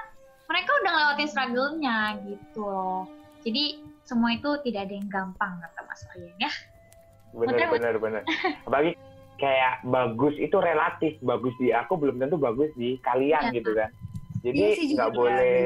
mereka 0.50 0.70
udah 0.82 0.92
ngelewatin 0.92 1.30
struggle-nya 1.30 1.98
gitu 2.26 2.62
loh. 2.62 3.06
Jadi 3.42 3.91
semua 4.12 4.36
itu 4.36 4.50
tidak 4.68 4.92
ada 4.92 4.94
yang 5.00 5.08
gampang 5.08 5.56
kata 5.64 5.80
Mas 5.88 6.04
Oyen 6.12 6.36
ya. 6.36 6.52
Benar 7.32 7.68
benar 7.72 7.96
benar. 7.96 8.24
Apalagi 8.68 9.00
kayak 9.40 9.88
bagus 9.88 10.36
itu 10.36 10.58
relatif, 10.60 11.16
bagus 11.24 11.56
di 11.56 11.72
aku 11.72 11.96
belum 11.96 12.20
tentu 12.20 12.36
bagus 12.36 12.68
di 12.76 13.00
kalian 13.00 13.50
ya, 13.50 13.56
gitu 13.56 13.72
kan. 13.72 13.88
Jadi 14.44 14.60
iya 14.60 14.92
nggak 15.00 15.12
ya, 15.12 15.16
boleh 15.16 15.60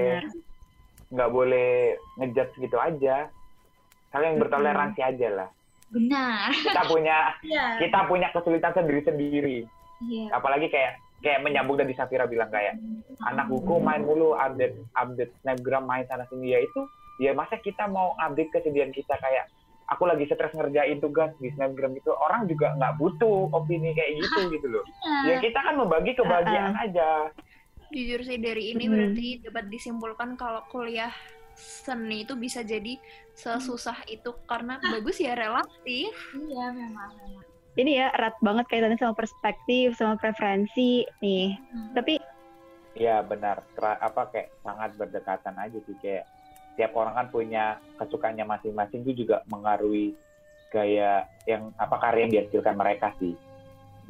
nggak 1.09 1.31
boleh 1.33 1.69
ngejat 2.21 2.49
gitu 2.61 2.77
aja. 2.77 3.33
Kalian 4.13 4.37
bertoleransi 4.37 5.01
aja 5.01 5.27
lah. 5.33 5.49
Benar. 5.89 6.53
Kita 6.53 6.81
punya 6.85 7.17
ya. 7.41 7.81
kita 7.81 7.99
punya 8.05 8.29
kesulitan 8.29 8.77
sendiri 8.77 9.01
sendiri. 9.01 9.57
Ya. 10.05 10.29
Apalagi 10.37 10.69
kayak 10.69 11.01
kayak 11.25 11.41
menyambung 11.41 11.81
dari 11.81 11.97
Safira 11.97 12.29
bilang 12.29 12.53
kayak 12.53 12.77
anak 13.25 13.49
hukum 13.49 13.81
main 13.81 14.05
mulu 14.05 14.37
update 14.37 14.77
update 14.93 15.33
snapgram 15.41 15.89
main 15.89 16.05
sana 16.05 16.29
sini 16.29 16.53
ya 16.53 16.61
itu 16.61 16.81
ya 17.21 17.31
masa 17.31 17.59
kita 17.59 17.87
mau 17.87 18.13
update 18.19 18.51
kesedihan 18.51 18.91
kita 18.91 19.15
kayak 19.19 19.47
aku 19.89 20.09
lagi 20.09 20.25
stres 20.25 20.53
ngerjain 20.57 20.97
tugas 20.97 21.31
di 21.37 21.53
snapgram 21.53 21.93
itu 21.93 22.09
orang 22.09 22.49
juga 22.49 22.73
nggak 22.75 22.97
butuh 22.97 23.53
opini 23.53 23.93
kayak 23.93 24.17
gitu 24.17 24.39
gitu 24.57 24.67
loh. 24.69 24.85
ya 25.29 25.37
kita 25.37 25.59
kan 25.61 25.77
membagi 25.77 26.17
kebahagiaan 26.17 26.73
uh 26.73 26.81
-uh. 26.81 26.85
aja. 26.89 27.09
Jujur 27.93 28.19
sih 28.25 28.41
dari 28.41 28.73
ini 28.73 28.89
hmm. 28.89 28.91
berarti 28.91 29.27
dapat 29.45 29.65
disimpulkan 29.69 30.29
kalau 30.35 30.65
kuliah 30.73 31.13
seni 31.55 32.27
itu 32.27 32.35
bisa 32.35 32.65
jadi 32.65 32.99
sesusah 33.37 34.03
itu 34.11 34.35
karena 34.49 34.81
bagus 34.81 35.21
ya 35.21 35.37
relatif. 35.37 36.11
Iya 36.33 36.73
memang 36.73 37.13
memang. 37.21 37.45
Ini 37.75 37.91
ya 37.91 38.07
erat 38.15 38.35
banget 38.39 38.65
kaitannya 38.71 38.99
sama 38.99 39.13
perspektif 39.13 39.95
sama 39.99 40.15
preferensi 40.17 41.05
nih. 41.19 41.55
Hmm. 41.71 41.91
tapi 41.93 42.19
Iya 42.95 43.27
benar, 43.27 43.59
apa 43.75 44.31
kayak 44.31 44.55
sangat 44.63 44.95
berdekatan 44.95 45.55
aja 45.59 45.75
sih 45.83 45.99
kayak 45.99 46.23
tiap 46.75 46.95
orang 46.95 47.15
kan 47.15 47.27
punya 47.31 47.79
kesukaannya 47.99 48.45
masing-masing 48.47 49.03
itu 49.07 49.25
juga 49.25 49.41
mengaruhi 49.47 50.15
gaya 50.71 51.23
yang 51.47 51.71
apa 51.79 51.95
karya 52.03 52.27
yang 52.27 52.33
dihasilkan 52.35 52.75
mereka 52.75 53.15
sih 53.19 53.33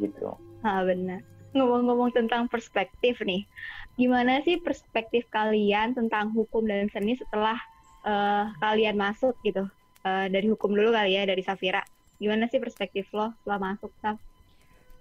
gitu. 0.02 0.34
Ah 0.66 0.82
benar. 0.82 1.22
Ngomong-ngomong 1.56 2.12
tentang 2.12 2.52
perspektif 2.52 3.24
nih, 3.24 3.48
gimana 3.96 4.44
sih 4.44 4.60
perspektif 4.60 5.24
kalian 5.32 5.96
tentang 5.96 6.36
hukum 6.36 6.68
dan 6.68 6.92
seni 6.92 7.16
setelah 7.16 7.56
uh, 8.04 8.52
kalian 8.60 9.00
masuk 9.00 9.38
gitu 9.48 9.64
uh, 10.04 10.26
dari 10.28 10.52
hukum 10.52 10.76
dulu 10.76 10.92
kali 10.92 11.16
ya 11.16 11.24
dari 11.24 11.46
Safira. 11.46 11.86
Gimana 12.20 12.52
sih 12.52 12.60
perspektif 12.60 13.08
lo 13.16 13.32
setelah 13.40 13.72
masuk 13.72 13.92
Saf? 14.04 14.20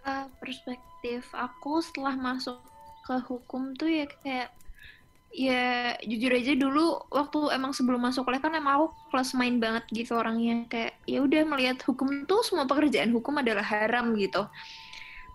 Uh, 0.05 0.29
perspektif 0.39 1.27
aku 1.33 1.81
setelah 1.83 2.15
masuk 2.15 2.61
ke 3.05 3.17
hukum 3.29 3.75
tuh 3.75 3.89
ya 3.91 4.05
kayak 4.23 4.55
ya 5.35 5.99
jujur 6.07 6.31
aja 6.31 6.55
dulu 6.55 7.11
waktu 7.11 7.59
emang 7.59 7.75
sebelum 7.75 7.99
masuk 7.99 8.23
kuliah 8.23 8.39
kan 8.39 8.55
emang 8.55 8.79
aku 8.79 8.87
kelas 9.11 9.35
main 9.35 9.59
banget 9.59 9.83
gitu 9.91 10.15
orangnya. 10.15 10.63
Kayak 10.71 10.95
ya 11.11 11.19
udah 11.27 11.43
melihat 11.51 11.83
hukum 11.83 12.23
tuh 12.31 12.47
semua 12.47 12.71
pekerjaan 12.71 13.11
hukum 13.11 13.43
adalah 13.43 13.67
haram 13.67 14.15
gitu. 14.15 14.47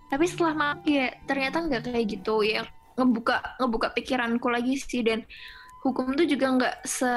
Tapi 0.07 0.23
setelah 0.25 0.55
masuk 0.55 0.87
ya 0.87 1.11
ternyata 1.27 1.59
nggak 1.59 1.91
kayak 1.91 2.05
gitu. 2.15 2.47
Ya 2.47 2.63
ngebuka 2.95 3.59
ngebuka 3.59 3.87
pikiranku 3.91 4.47
lagi 4.47 4.79
sih. 4.79 5.03
Dan 5.03 5.27
hukum 5.83 6.15
tuh 6.15 6.23
juga 6.23 6.47
nggak 6.47 6.75
se 6.87 7.13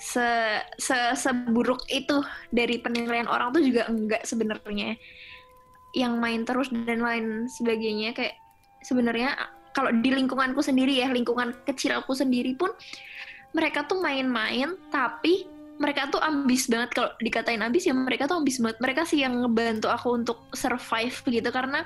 se 0.00 0.28
se 0.80 0.96
seburuk 1.12 1.84
itu. 1.92 2.24
Dari 2.48 2.80
penilaian 2.80 3.28
orang 3.28 3.52
tuh 3.52 3.60
juga 3.60 3.84
enggak 3.92 4.24
sebenarnya. 4.24 4.96
Yang 5.92 6.14
main 6.16 6.40
terus 6.48 6.72
dan 6.72 7.04
lain 7.04 7.52
sebagainya. 7.52 8.16
Kayak 8.16 8.40
sebenarnya 8.80 9.36
kalau 9.76 9.92
di 9.92 10.08
lingkunganku 10.08 10.64
sendiri 10.64 11.04
ya 11.04 11.12
lingkungan 11.12 11.52
kecil 11.68 12.00
aku 12.00 12.16
sendiri 12.16 12.56
pun 12.56 12.72
mereka 13.52 13.84
tuh 13.84 14.00
main-main 14.00 14.72
tapi 14.88 15.44
mereka 15.76 16.08
tuh 16.08 16.20
ambis 16.24 16.68
banget. 16.72 16.96
Kalau 16.96 17.12
dikatain 17.20 17.60
ambis 17.60 17.84
ya 17.84 17.92
mereka 17.92 18.24
tuh 18.24 18.40
ambis 18.40 18.56
banget. 18.56 18.80
Mereka 18.80 19.04
sih 19.04 19.20
yang 19.20 19.44
ngebantu 19.44 19.92
aku 19.92 20.16
untuk 20.16 20.38
survive 20.56 21.12
gitu 21.28 21.48
karena 21.52 21.84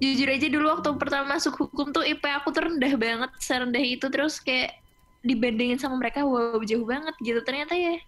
jujur 0.00 0.26
aja 0.26 0.48
dulu 0.50 0.66
waktu 0.72 0.88
pertama 0.98 1.36
masuk 1.36 1.54
hukum 1.54 1.94
tuh 1.94 2.02
IP 2.02 2.24
aku 2.26 2.50
tuh 2.50 2.64
rendah 2.64 2.94
banget 2.96 3.30
serendah 3.40 3.84
itu. 3.84 4.08
Terus 4.08 4.40
kayak 4.40 4.80
dibandingin 5.24 5.76
sama 5.76 6.00
mereka 6.00 6.24
wow 6.24 6.56
jauh 6.64 6.88
banget 6.88 7.12
gitu. 7.20 7.40
Ternyata 7.44 7.76
ya 7.76 8.00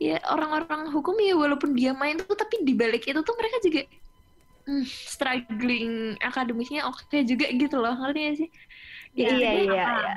ya 0.00 0.16
orang-orang 0.32 0.88
hukum 0.88 1.12
ya 1.20 1.36
walaupun 1.36 1.76
dia 1.76 1.92
main 1.92 2.16
tuh 2.16 2.32
tapi 2.32 2.64
dibalik 2.64 3.04
itu 3.04 3.20
tuh 3.20 3.36
mereka 3.36 3.60
juga 3.60 3.84
hmm, 4.66 4.84
struggling 4.86 6.16
akademisnya 6.20 6.84
oke 6.88 7.00
okay 7.08 7.22
juga 7.24 7.48
gitu 7.52 7.76
loh 7.80 7.94
ngerti 7.96 8.20
gak 8.20 8.36
sih 8.36 8.48
ya, 9.16 9.28
iya 9.36 9.50
iya 9.64 9.76
iya 9.84 10.14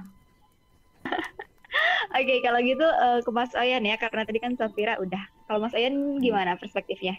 Oke, 2.13 2.29
okay, 2.29 2.37
kalau 2.45 2.61
gitu 2.61 2.85
uh, 2.85 3.17
ke 3.25 3.31
Mas 3.33 3.49
Oyan 3.57 3.81
ya, 3.81 3.97
karena 3.97 4.21
tadi 4.21 4.37
kan 4.37 4.53
Safira 4.53 5.01
udah. 5.01 5.19
Kalau 5.49 5.57
Mas 5.57 5.73
Oyan 5.73 6.21
gimana 6.21 6.53
perspektifnya? 6.53 7.17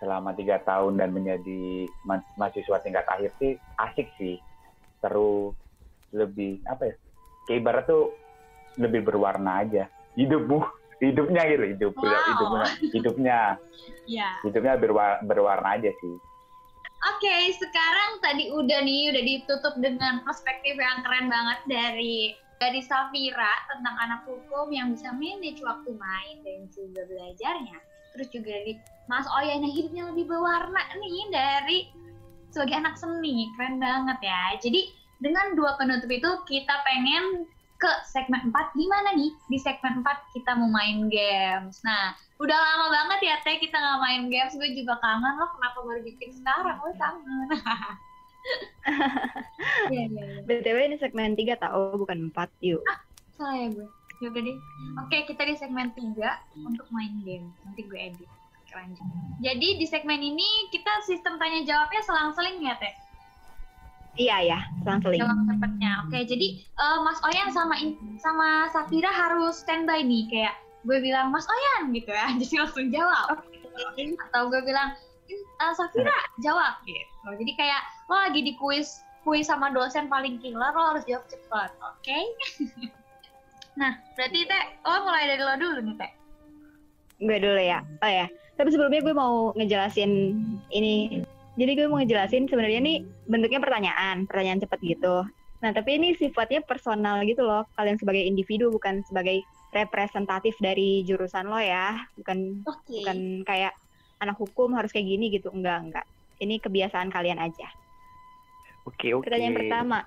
Selama 0.00 0.32
tiga 0.32 0.56
tahun 0.64 0.96
dan 0.96 1.12
menjadi 1.12 1.84
ma 2.08 2.24
mahasiswa 2.40 2.80
tingkat 2.80 3.04
akhir 3.04 3.30
sih 3.36 3.60
asik 3.76 4.08
sih, 4.16 4.40
seru, 5.04 5.52
lebih 6.16 6.64
apa 6.64 6.90
ya? 6.90 6.94
Kayak 7.44 7.58
ibarat 7.60 7.84
tuh 7.84 8.16
lebih 8.80 9.04
berwarna 9.04 9.60
aja 9.62 9.84
hidupmu 10.16 10.64
hidupnya 11.02 11.42
gitu 11.50 11.64
hidup 11.74 11.92
wow. 11.98 12.06
hidupnya 12.06 12.66
hidupnya 12.94 13.38
yeah. 14.06 14.34
hidupnya 14.46 14.78
berwarna, 14.78 15.20
berwarna 15.26 15.68
aja 15.76 15.90
sih 15.98 16.16
Oke, 17.02 17.26
okay, 17.26 17.50
sekarang 17.58 18.22
tadi 18.22 18.54
udah 18.54 18.78
nih 18.86 19.10
udah 19.10 19.24
ditutup 19.26 19.74
dengan 19.82 20.22
perspektif 20.22 20.78
yang 20.78 21.02
keren 21.02 21.26
banget 21.26 21.58
dari 21.66 22.30
dari 22.62 22.78
Safira 22.78 23.50
tentang 23.66 23.98
anak 23.98 24.22
hukum 24.22 24.70
yang 24.70 24.94
bisa 24.94 25.10
manage 25.10 25.58
waktu 25.66 25.98
main 25.98 26.46
dan 26.46 26.70
juga 26.70 27.02
belajarnya. 27.10 27.74
Terus 28.14 28.28
juga 28.30 28.54
dari 28.54 28.78
Mas 29.10 29.26
Oya 29.34 29.58
yang 29.58 29.66
hidupnya 29.66 30.04
lebih 30.14 30.30
berwarna 30.30 30.82
nih 30.94 31.26
dari 31.34 31.78
sebagai 32.54 32.86
anak 32.86 32.94
seni. 32.94 33.50
Keren 33.58 33.82
banget 33.82 34.22
ya. 34.22 34.42
Jadi 34.62 34.94
dengan 35.18 35.58
dua 35.58 35.74
penutup 35.82 36.06
itu 36.06 36.30
kita 36.46 36.86
pengen 36.86 37.50
ke 37.82 37.90
segmen 38.06 38.54
4 38.54 38.78
gimana 38.78 39.10
nih? 39.18 39.34
Di 39.50 39.58
segmen 39.58 40.06
4 40.06 40.34
kita 40.38 40.54
mau 40.54 40.70
main 40.70 41.10
games. 41.10 41.82
Nah 41.82 42.14
udah 42.38 42.54
lama 42.54 42.86
banget 42.94 43.18
ya 43.26 43.34
teh 43.42 43.58
kita 43.58 43.74
nggak 43.74 43.98
main 43.98 44.22
games. 44.30 44.54
Gue 44.54 44.70
juga 44.70 45.02
kangen 45.02 45.34
loh 45.34 45.50
kenapa 45.58 45.78
baru 45.82 46.00
bikin 46.06 46.30
sekarang? 46.30 46.78
Gue 46.78 46.94
kangen. 46.94 47.48
Ya, 49.86 50.10
ya, 50.10 50.18
ya. 50.18 50.42
btw 50.42 50.90
ini 50.90 50.98
segmen 50.98 51.38
3 51.38 51.62
tau? 51.62 51.94
Bukan 51.94 52.34
4 52.34 52.50
yuk. 52.58 52.82
Ah, 52.90 52.98
salah 53.38 53.54
ya 53.54 53.68
gue. 53.70 53.86
Ya 54.18 54.26
udah 54.34 54.42
deh. 54.42 54.58
Oke 54.98 55.16
kita 55.30 55.46
di 55.46 55.54
segmen 55.54 55.94
3 55.94 56.66
untuk 56.66 56.86
main 56.90 57.22
game. 57.22 57.54
Nanti 57.62 57.86
gue 57.86 57.98
edit. 57.98 58.30
Lanjut. 58.74 59.06
Jadi 59.38 59.68
di 59.78 59.86
segmen 59.86 60.18
ini 60.18 60.66
kita 60.74 61.06
sistem 61.06 61.38
tanya 61.38 61.62
jawabnya 61.62 62.02
selang-seling 62.02 62.58
ya 62.66 62.74
teh 62.82 62.94
Iya 64.12 64.36
ya, 64.44 64.58
selang-seling. 64.84 65.24
Cepatnya. 65.24 66.04
Oke, 66.04 66.18
jadi 66.28 66.60
uh, 66.76 67.00
Mas 67.00 67.16
Oyan 67.24 67.48
sama 67.48 67.74
sama 68.20 68.48
Safira 68.68 69.08
harus 69.08 69.64
standby 69.64 70.04
nih 70.04 70.28
kayak 70.28 70.54
gue 70.84 70.98
bilang 71.00 71.32
Mas 71.32 71.48
Oyan 71.48 71.96
gitu 71.96 72.12
ya, 72.12 72.28
jadi 72.40 72.54
langsung 72.60 72.92
jawab. 72.92 73.40
Okay. 73.72 74.12
Atau 74.28 74.52
gue 74.52 74.60
bilang 74.68 74.92
uh, 75.64 75.72
Safira 75.72 76.12
jawab 76.44 76.76
gitu. 76.84 77.28
Jadi 77.40 77.52
kayak 77.56 77.80
lo 78.12 78.20
lagi 78.20 78.40
di 78.44 78.52
kuis 78.60 79.00
kuis 79.24 79.48
sama 79.48 79.72
dosen 79.72 80.10
paling 80.12 80.42
killer 80.42 80.74
lo 80.74 80.92
harus 80.92 81.06
jawab 81.08 81.24
cepat, 81.32 81.72
oke? 81.80 82.04
Okay? 82.04 82.22
nah, 83.80 83.96
berarti 84.18 84.44
teh 84.44 84.62
lo 84.84 85.08
mulai 85.08 85.24
dari 85.24 85.40
lo 85.40 85.54
dulu 85.56 85.78
nih 85.88 85.96
teh. 85.96 86.12
Gue 87.22 87.38
dulu 87.40 87.60
ya. 87.62 87.80
Oh 88.04 88.10
ya. 88.12 88.28
Tapi 88.60 88.68
sebelumnya 88.68 89.00
gue 89.00 89.14
mau 89.16 89.56
ngejelasin 89.56 90.36
ini 90.68 91.24
jadi 91.52 91.76
gue 91.76 91.86
mau 91.88 92.00
ngejelasin 92.00 92.48
sebenarnya 92.48 92.80
ini 92.80 92.94
bentuknya 93.28 93.60
pertanyaan, 93.60 94.24
pertanyaan 94.24 94.64
cepat 94.64 94.80
gitu. 94.80 95.28
Nah, 95.60 95.70
tapi 95.70 96.00
ini 96.00 96.16
sifatnya 96.16 96.64
personal 96.64 97.20
gitu 97.28 97.44
loh. 97.44 97.68
Kalian 97.76 98.00
sebagai 98.00 98.24
individu 98.24 98.72
bukan 98.72 99.04
sebagai 99.04 99.44
representatif 99.70 100.56
dari 100.58 101.04
jurusan 101.04 101.52
lo 101.52 101.60
ya. 101.60 102.00
Bukan 102.16 102.64
okay. 102.64 103.04
bukan 103.04 103.18
kayak 103.44 103.76
anak 104.24 104.40
hukum 104.40 104.72
harus 104.72 104.90
kayak 104.90 105.12
gini 105.12 105.28
gitu. 105.28 105.52
Enggak, 105.52 105.78
enggak. 105.84 106.06
Ini 106.40 106.56
kebiasaan 106.56 107.12
kalian 107.12 107.38
aja. 107.38 107.68
Oke, 108.88 108.96
okay, 108.96 109.10
oke. 109.12 109.22
Okay. 109.22 109.26
Pertanyaan 109.28 109.56
pertama. 109.60 109.98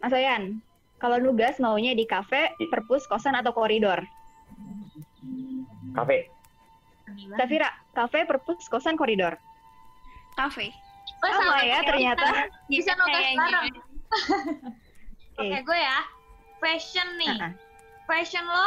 Mas 0.00 0.14
Oyan, 0.16 0.64
kalau 0.96 1.20
nugas 1.20 1.60
maunya 1.60 1.92
di 1.92 2.08
kafe, 2.08 2.56
perpus, 2.72 3.04
kosan 3.04 3.36
atau 3.36 3.52
koridor? 3.52 4.00
Kafe. 5.92 6.32
Safira, 7.36 7.70
kafe, 7.94 8.24
perpus, 8.26 8.66
kosan, 8.66 8.98
koridor 8.98 9.38
kafe. 10.38 10.70
Oh, 11.18 11.30
sama 11.34 11.66
ya 11.66 11.82
ternyata. 11.82 12.46
Bisa 12.70 12.94
nugas 12.94 13.26
bareng. 13.34 13.74
Oke, 15.38 15.58
gue 15.66 15.78
ya. 15.78 15.98
Fashion 16.62 17.08
nih. 17.18 17.34
Uh 17.34 17.38
-huh. 17.42 17.52
Fashion 18.06 18.46
lo, 18.46 18.66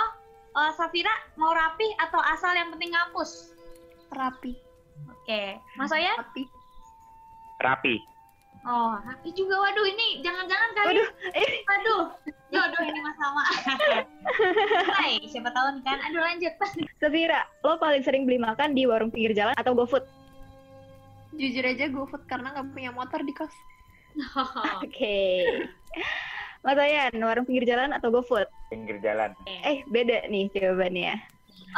uh, 0.60 0.72
Safira 0.76 1.12
mau 1.40 1.56
rapi 1.56 1.88
atau 2.04 2.20
asal 2.32 2.52
yang 2.56 2.70
penting 2.76 2.92
ngapus? 2.92 3.56
Rapi. 4.12 4.60
Oke, 5.08 5.58
Mas 5.80 5.92
Oya? 5.96 6.14
Rapi. 6.20 6.44
Rapi. 7.64 7.96
Oh, 8.62 8.94
rapi 9.02 9.34
juga. 9.34 9.58
Waduh, 9.58 9.86
ini 9.90 10.22
jangan-jangan 10.22 10.70
kali. 10.78 11.02
Waduh, 11.02 11.10
eh. 11.34 11.50
Waduh, 11.66 12.04
jodoh 12.54 12.84
ini 12.86 13.00
mas 13.02 13.18
sama. 13.18 13.44
Hai, 15.02 15.18
siapa 15.26 15.50
tahu 15.50 15.82
nih 15.82 15.84
kan. 15.88 15.98
Aduh, 16.06 16.22
lanjut. 16.22 16.54
Safira, 17.02 17.50
lo 17.66 17.82
paling 17.82 18.06
sering 18.06 18.30
beli 18.30 18.38
makan 18.38 18.78
di 18.78 18.86
warung 18.86 19.10
pinggir 19.10 19.34
jalan 19.34 19.58
atau 19.58 19.74
GoFood? 19.74 20.06
Jujur 21.36 21.64
aja 21.64 21.86
GoFood 21.88 22.24
karena 22.28 22.52
nggak 22.56 22.68
punya 22.76 22.92
motor 22.92 23.22
di 23.24 23.34
kos. 23.36 23.54
Oke. 24.84 24.88
Okay. 24.88 25.66
Mas 26.62 26.78
Ayan, 26.78 27.18
warung 27.26 27.48
pinggir 27.48 27.66
jalan 27.66 27.96
atau 27.96 28.14
GoFood? 28.14 28.48
Pinggir 28.70 29.02
jalan. 29.02 29.34
Eh, 29.48 29.82
beda 29.90 30.30
nih 30.30 30.52
jawabannya. 30.54 31.18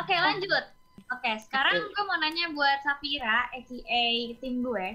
Oke, 0.02 0.12
okay, 0.12 0.20
lanjut. 0.20 0.66
Oke, 1.14 1.30
okay, 1.30 1.36
sekarang 1.40 1.78
okay. 1.78 1.94
gue 1.94 2.04
mau 2.04 2.18
nanya 2.20 2.46
buat 2.52 2.80
Safira, 2.84 3.48
aka 3.54 4.12
tim 4.42 4.66
gue. 4.66 4.88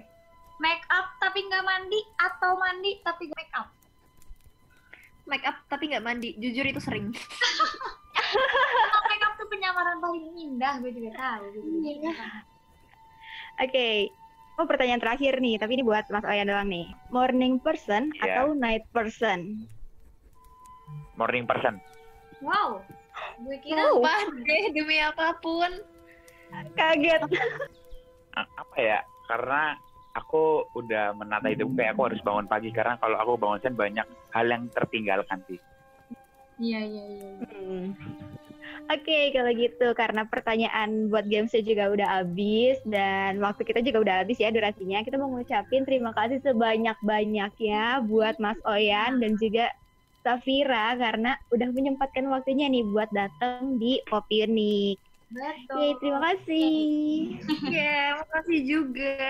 Make 0.59 0.85
up 0.91 1.15
tapi 1.23 1.47
nggak 1.47 1.63
mandi 1.63 2.01
atau 2.19 2.59
mandi 2.59 2.99
tapi 3.07 3.31
make 3.31 3.53
up? 3.55 3.71
Make 5.29 5.47
up 5.47 5.57
tapi 5.71 5.95
nggak 5.95 6.03
mandi, 6.03 6.35
jujur 6.37 6.67
itu 6.67 6.83
sering. 6.83 7.15
make 9.09 9.25
up 9.25 9.33
tuh 9.41 9.49
punya 9.49 9.73
orang 9.73 9.99
paling 10.03 10.27
indah 10.37 10.75
gue 10.83 10.91
juga 10.93 11.11
tahu 11.17 11.45
iya. 11.81 12.13
oke 13.57 13.71
okay. 13.71 14.13
Oh 14.59 14.67
pertanyaan 14.67 14.99
terakhir 14.99 15.39
nih, 15.39 15.55
tapi 15.55 15.79
ini 15.79 15.87
buat 15.87 16.11
Mas 16.11 16.27
Oyan 16.27 16.51
doang 16.51 16.67
nih. 16.67 16.91
Morning 17.15 17.63
person 17.63 18.11
yeah. 18.19 18.43
atau 18.43 18.59
night 18.59 18.83
person? 18.91 19.63
Morning 21.15 21.47
person. 21.47 21.79
Wow, 22.43 22.83
gue 23.47 23.55
kira 23.63 23.87
oh. 23.95 24.03
apa 24.03 24.27
deh 24.51 24.65
demi 24.75 24.99
apa 24.99 25.39
pun. 25.39 25.79
Kaget. 26.75 27.23
apa 28.35 28.77
ya? 28.83 28.99
Karena 29.31 29.79
aku 30.19 30.67
udah 30.75 31.15
menata 31.15 31.55
hidup 31.55 31.71
kayak 31.79 31.95
aku 31.95 32.11
harus 32.11 32.21
bangun 32.27 32.51
pagi 32.51 32.75
karena 32.75 32.99
kalau 32.99 33.15
aku 33.15 33.39
bangun 33.39 33.63
siang 33.63 33.79
banyak 33.79 34.07
hal 34.35 34.47
yang 34.51 34.67
tertinggalkan 34.75 35.39
sih. 35.47 35.61
Iya 36.59 36.83
iya 36.83 37.05
iya. 37.15 37.31
Hmm. 37.47 37.87
Oke, 38.89 39.05
okay, 39.05 39.25
kalau 39.37 39.53
gitu 39.53 39.93
karena 39.93 40.25
pertanyaan 40.25 41.13
buat 41.13 41.29
gamesnya 41.29 41.61
juga 41.61 41.93
udah 41.93 42.09
habis 42.09 42.81
dan 42.89 43.37
waktu 43.37 43.61
kita 43.69 43.85
juga 43.85 44.01
udah 44.01 44.15
habis 44.25 44.41
ya 44.41 44.49
durasinya. 44.49 45.05
Kita 45.05 45.21
mau 45.21 45.29
ngucapin 45.29 45.85
terima 45.85 46.17
kasih 46.17 46.41
sebanyak-banyaknya 46.41 48.09
buat 48.09 48.41
Mas 48.41 48.57
Oyan 48.65 49.21
dan 49.21 49.37
juga 49.37 49.69
Safira 50.25 50.97
karena 50.97 51.37
udah 51.53 51.69
menyempatkan 51.69 52.33
waktunya 52.33 52.65
nih 52.73 52.89
buat 52.89 53.13
datang 53.13 53.77
di 53.77 54.01
Kopi 54.09 54.49
Unik. 54.49 54.97
Betul. 55.37 55.69
Oke, 55.69 55.87
terima 56.01 56.21
kasih. 56.33 56.77
Iya, 57.69 58.25
makasih 58.25 58.61
juga. 58.65 59.21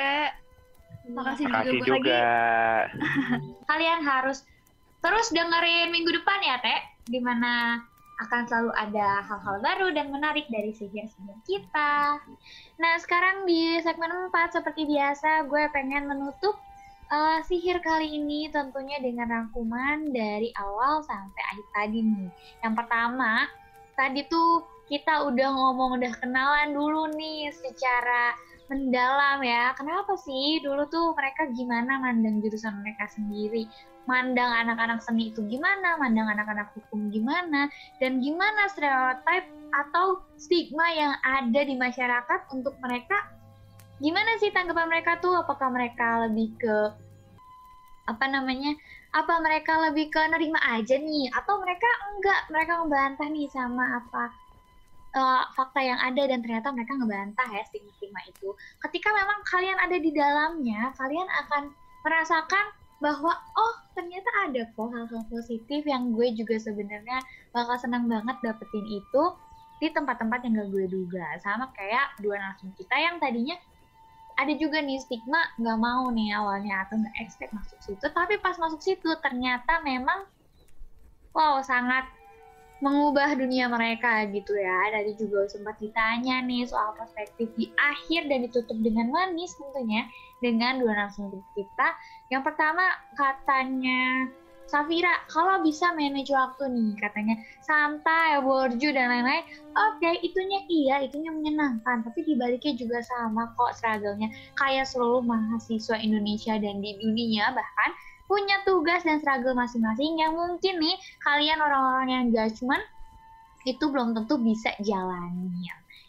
Makasih, 1.02 1.44
makasih 1.50 1.78
juga, 1.82 1.86
juga. 1.98 2.22
Kalian 3.74 4.00
harus 4.06 4.38
terus 5.02 5.26
dengerin 5.34 5.90
minggu 5.90 6.14
depan 6.14 6.38
ya, 6.46 6.62
Teh. 6.62 6.80
Di 7.11 7.18
mana 7.18 7.82
akan 8.19 8.43
selalu 8.51 8.73
ada 8.75 9.23
hal-hal 9.23 9.57
baru 9.62 9.89
dan 9.95 10.11
menarik 10.11 10.51
dari 10.51 10.75
sihir-sihir 10.75 11.39
kita. 11.47 12.19
Nah, 12.83 12.95
sekarang 12.99 13.47
di 13.47 13.79
segmen 13.79 14.11
4 14.31 14.59
seperti 14.59 14.91
biasa, 14.91 15.47
gue 15.47 15.62
pengen 15.71 16.11
menutup 16.11 16.59
uh, 17.14 17.39
sihir 17.47 17.79
kali 17.79 18.19
ini 18.19 18.51
tentunya 18.51 18.99
dengan 18.99 19.31
rangkuman 19.31 20.11
dari 20.11 20.51
awal 20.59 21.03
sampai 21.07 21.43
akhir 21.55 21.66
tadi 21.75 21.99
nih. 22.03 22.31
Yang 22.66 22.75
pertama, 22.85 23.33
tadi 23.95 24.21
tuh 24.27 24.66
kita 24.89 25.29
udah 25.29 25.49
ngomong, 25.53 26.01
udah 26.01 26.12
kenalan 26.19 26.73
dulu 26.73 27.12
nih 27.12 27.53
secara 27.53 28.33
mendalam 28.69 29.41
ya. 29.43 29.73
Kenapa 29.75 30.14
sih 30.21 30.61
dulu 30.61 30.85
tuh 30.93 31.16
mereka 31.16 31.49
gimana 31.53 32.01
mandang 32.01 32.41
jurusan 32.45 32.85
mereka 32.85 33.09
sendiri? 33.09 33.69
mandang 34.09 34.49
anak-anak 34.49 35.05
seni 35.05 35.31
itu 35.31 35.45
gimana, 35.45 36.01
mandang 36.01 36.33
anak-anak 36.33 36.73
hukum 36.73 37.12
gimana, 37.12 37.69
dan 38.01 38.25
gimana 38.25 38.64
stereotip 38.73 39.45
atau 39.69 40.25
stigma 40.41 40.89
yang 40.97 41.12
ada 41.21 41.61
di 41.61 41.77
masyarakat 41.77 42.41
untuk 42.57 42.73
mereka. 42.81 43.29
Gimana 44.01 44.41
sih 44.41 44.49
tanggapan 44.49 44.89
mereka 44.89 45.21
tuh? 45.21 45.37
Apakah 45.37 45.69
mereka 45.69 46.25
lebih 46.25 46.57
ke 46.57 46.77
apa 48.09 48.25
namanya? 48.33 48.73
Apa 49.12 49.45
mereka 49.45 49.77
lebih 49.93 50.09
ke 50.09 50.21
nerima 50.33 50.57
aja 50.73 50.97
nih? 50.97 51.29
Atau 51.37 51.61
mereka 51.61 51.89
enggak? 52.09 52.41
Mereka 52.49 52.73
membantah 52.81 53.29
nih 53.29 53.47
sama 53.53 54.01
apa 54.01 54.47
uh, 55.14 55.44
fakta 55.56 55.80
yang 55.80 56.00
ada 56.00 56.28
dan 56.28 56.44
ternyata 56.44 56.72
mereka 56.74 56.96
ngebantah 56.98 57.48
ya 57.52 57.62
stigma-stigma 57.68 58.20
itu. 58.28 58.52
Ketika 58.82 59.09
memang 59.12 59.38
kalian 59.48 59.78
ada 59.80 59.96
di 59.96 60.11
dalamnya, 60.12 60.92
kalian 60.96 61.28
akan 61.46 61.62
merasakan 62.04 62.66
bahwa 62.98 63.30
oh 63.30 63.74
ternyata 63.94 64.26
ada 64.42 64.66
kok 64.74 64.90
hal-hal 64.90 65.22
positif 65.30 65.86
yang 65.86 66.11
gue 66.11 66.34
juga 66.34 66.59
sebenarnya 66.59 67.22
bakal 67.54 67.78
senang 67.78 68.11
banget 68.11 68.34
dapetin 68.42 68.86
itu 68.90 69.22
di 69.78 69.86
tempat-tempat 69.94 70.42
yang 70.42 70.59
gak 70.59 70.70
gue 70.74 70.86
duga 70.90 71.38
sama 71.38 71.70
kayak 71.78 72.18
dua 72.18 72.34
narasumber 72.42 72.74
kita 72.74 72.96
yang 72.98 73.22
tadinya 73.22 73.54
ada 74.38 74.50
juga 74.54 74.82
nih 74.82 74.98
stigma 75.02 75.38
nggak 75.59 75.78
mau 75.78 76.11
nih 76.11 76.34
awalnya 76.34 76.86
atau 76.86 76.98
nggak 76.98 77.16
expect 77.22 77.54
masuk 77.54 77.78
situ 77.82 78.06
tapi 78.11 78.38
pas 78.42 78.59
masuk 78.59 78.82
situ 78.82 79.11
ternyata 79.22 79.78
memang 79.86 80.26
wow 81.34 81.62
sangat 81.62 82.06
mengubah 82.79 83.35
dunia 83.35 83.66
mereka 83.66 84.26
gitu 84.31 84.55
ya. 84.55 84.95
Dari 84.95 85.12
juga 85.18 85.47
sempat 85.51 85.79
ditanya 85.83 86.43
nih 86.47 86.66
soal 86.66 86.95
perspektif 86.95 87.51
di 87.59 87.70
akhir 87.74 88.31
dan 88.31 88.47
ditutup 88.47 88.79
dengan 88.81 89.11
manis 89.11 89.55
tentunya 89.59 90.07
dengan 90.39 90.79
dua 90.79 90.95
narasumber 90.95 91.43
kita. 91.59 91.89
Yang 92.31 92.43
pertama 92.47 92.85
katanya 93.18 94.31
Safira, 94.68 95.24
kalau 95.33 95.64
bisa 95.64 95.97
manage 95.97 96.29
waktu 96.29 96.68
nih, 96.68 96.93
katanya 97.01 97.41
santai, 97.64 98.37
borju 98.45 98.93
dan 98.93 99.09
lain-lain. 99.09 99.41
Oke, 99.72 100.05
okay, 100.05 100.20
itunya 100.20 100.61
iya, 100.68 101.01
itunya 101.09 101.33
menyenangkan. 101.33 102.05
Tapi 102.05 102.20
dibaliknya 102.29 102.76
juga 102.76 103.01
sama 103.01 103.49
kok 103.57 103.72
struggle-nya. 103.81 104.29
Kayak 104.61 104.85
seluruh 104.93 105.24
mahasiswa 105.24 105.97
Indonesia 106.05 106.61
dan 106.61 106.85
di 106.85 107.01
dunia 107.01 107.49
bahkan 107.57 107.97
punya 108.29 108.61
tugas 108.68 109.03
dan 109.03 109.18
struggle 109.24 109.57
masing-masing 109.57 110.20
yang 110.20 110.37
mungkin 110.37 110.76
nih 110.76 110.97
kalian 111.24 111.59
orang-orang 111.59 112.09
yang 112.12 112.24
judgement 112.29 112.85
itu 113.64 113.85
belum 113.89 114.14
tentu 114.14 114.37
bisa 114.39 114.70
jalani. 114.85 115.66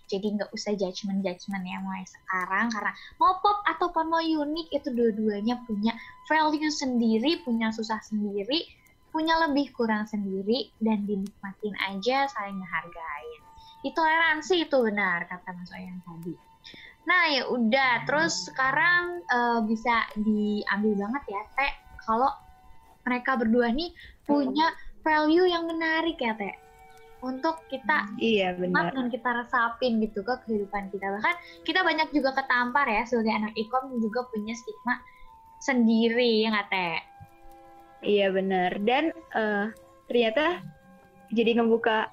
Jadi 0.09 0.35
nggak 0.35 0.51
usah 0.51 0.73
judgement-judgement 0.73 1.63
ya 1.63 1.79
mulai 1.85 2.03
sekarang 2.03 2.73
karena 2.73 2.91
mau 3.21 3.37
pop 3.39 3.61
ataupun 3.65 4.09
mau 4.09 4.19
unik 4.19 4.67
itu 4.73 4.89
dua-duanya 4.89 5.61
punya 5.69 5.93
value 6.25 6.73
sendiri, 6.73 7.39
punya 7.45 7.69
susah 7.69 8.01
sendiri, 8.01 8.65
punya 9.13 9.37
lebih 9.45 9.69
kurang 9.73 10.09
sendiri 10.09 10.73
dan 10.81 11.05
dinikmatin 11.05 11.77
aja 11.87 12.25
saling 12.25 12.57
menghargai. 12.57 13.31
Ditoleransi 13.85 14.65
itu 14.67 14.77
benar 14.81 15.29
kata 15.29 15.55
Mas 15.55 15.71
Oyan 15.77 16.01
tadi. 16.01 16.33
Nah 17.05 17.23
ya 17.31 17.43
udah, 17.47 18.05
terus 18.09 18.49
sekarang 18.49 19.23
uh, 19.29 19.61
bisa 19.63 20.09
diambil 20.17 21.05
banget 21.05 21.23
ya 21.37 21.41
teh 21.53 21.73
kalau 22.09 22.33
mereka 23.05 23.37
berdua 23.37 23.69
nih 23.69 23.93
punya 24.25 24.73
value 25.05 25.45
yang 25.45 25.69
menarik 25.69 26.17
ya 26.17 26.33
teh. 26.33 26.57
Untuk 27.19 27.59
kita 27.67 28.15
iya 28.15 28.55
benar. 28.55 28.95
dan 28.95 29.11
kita 29.11 29.43
resapin 29.43 29.99
gitu 29.99 30.23
ke 30.23 30.33
kehidupan 30.47 30.87
kita. 30.87 31.19
Bahkan 31.19 31.35
kita 31.67 31.83
banyak 31.83 32.09
juga 32.15 32.31
ketampar 32.31 32.87
ya 32.87 33.03
sebagai 33.03 33.35
anak 33.35 33.53
ikom 33.59 33.99
juga 33.99 34.23
punya 34.31 34.55
stigma 34.55 34.95
sendiri 35.59 36.47
ya 36.47 36.55
nggak 36.55 36.69
teh? 36.71 36.97
Iya 38.07 38.31
benar. 38.31 38.71
Dan 38.79 39.11
uh, 39.35 39.67
ternyata 40.07 40.63
jadi 41.35 41.59
ngebuka 41.59 42.07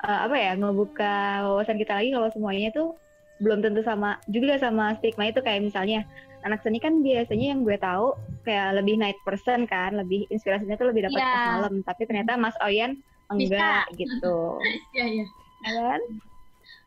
uh, 0.00 0.20
apa 0.24 0.36
ya 0.40 0.56
ngebuka 0.56 1.44
wawasan 1.44 1.76
kita 1.76 2.00
lagi 2.00 2.16
kalau 2.16 2.32
semuanya 2.32 2.72
tuh 2.72 2.96
belum 3.44 3.60
tentu 3.60 3.84
sama 3.84 4.16
juga 4.32 4.56
sama 4.56 4.96
stigma 4.96 5.28
itu. 5.28 5.44
Kayak 5.44 5.68
misalnya 5.68 6.08
anak 6.48 6.64
seni 6.64 6.80
kan 6.80 7.04
biasanya 7.04 7.52
yang 7.52 7.68
gue 7.68 7.76
tahu 7.76 8.16
kayak 8.42 8.82
lebih 8.82 8.94
night 8.98 9.18
person 9.22 9.64
kan, 9.66 9.94
lebih 9.94 10.26
inspirasinya 10.28 10.74
tuh 10.74 10.90
lebih 10.90 11.08
dapat 11.08 11.20
yeah. 11.22 11.32
pas 11.34 11.46
malam. 11.58 11.74
Tapi 11.82 12.02
ternyata 12.06 12.38
Mas 12.38 12.58
Oyan 12.62 12.98
enggak 13.32 13.86
Bisa. 13.88 13.98
gitu. 13.98 14.36
Iya 14.94 15.06
iya. 15.08 15.26
Ya 15.62 15.70
kan? 15.78 16.00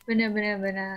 Bener 0.05 0.29
bener 0.29 0.55
bener. 0.61 0.95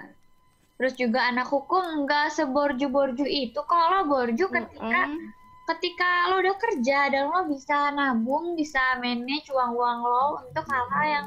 Terus 0.78 0.94
juga 0.94 1.26
anak 1.26 1.50
hukum 1.50 1.82
enggak 2.04 2.34
seborju-borju 2.34 3.26
itu. 3.26 3.60
Kalau 3.66 4.06
borju 4.06 4.46
ketika 4.46 5.00
mm 5.08 5.10
-hmm. 5.14 5.28
ketika 5.74 6.10
lo 6.30 6.42
udah 6.42 6.56
kerja 6.58 6.98
dan 7.10 7.30
lo 7.30 7.40
bisa 7.50 7.90
nabung, 7.94 8.54
bisa 8.54 8.80
manage 9.02 9.50
uang-uang 9.50 9.98
lo 10.04 10.24
untuk 10.46 10.64
hal-hal 10.70 11.04
yang 11.06 11.26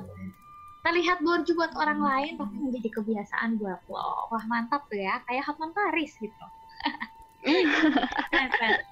terlihat 0.82 1.22
borju 1.22 1.54
buat 1.54 1.74
orang 1.78 2.02
lain 2.02 2.34
tapi 2.42 2.56
menjadi 2.58 2.90
kebiasaan 3.02 3.62
buat 3.62 3.82
lo. 3.86 4.32
Wah 4.34 4.44
mantap 4.50 4.88
tuh 4.90 4.98
ya, 4.98 5.22
kayak 5.30 5.46
Hotman 5.46 5.72
Paris 5.76 6.16
gitu. 6.18 6.46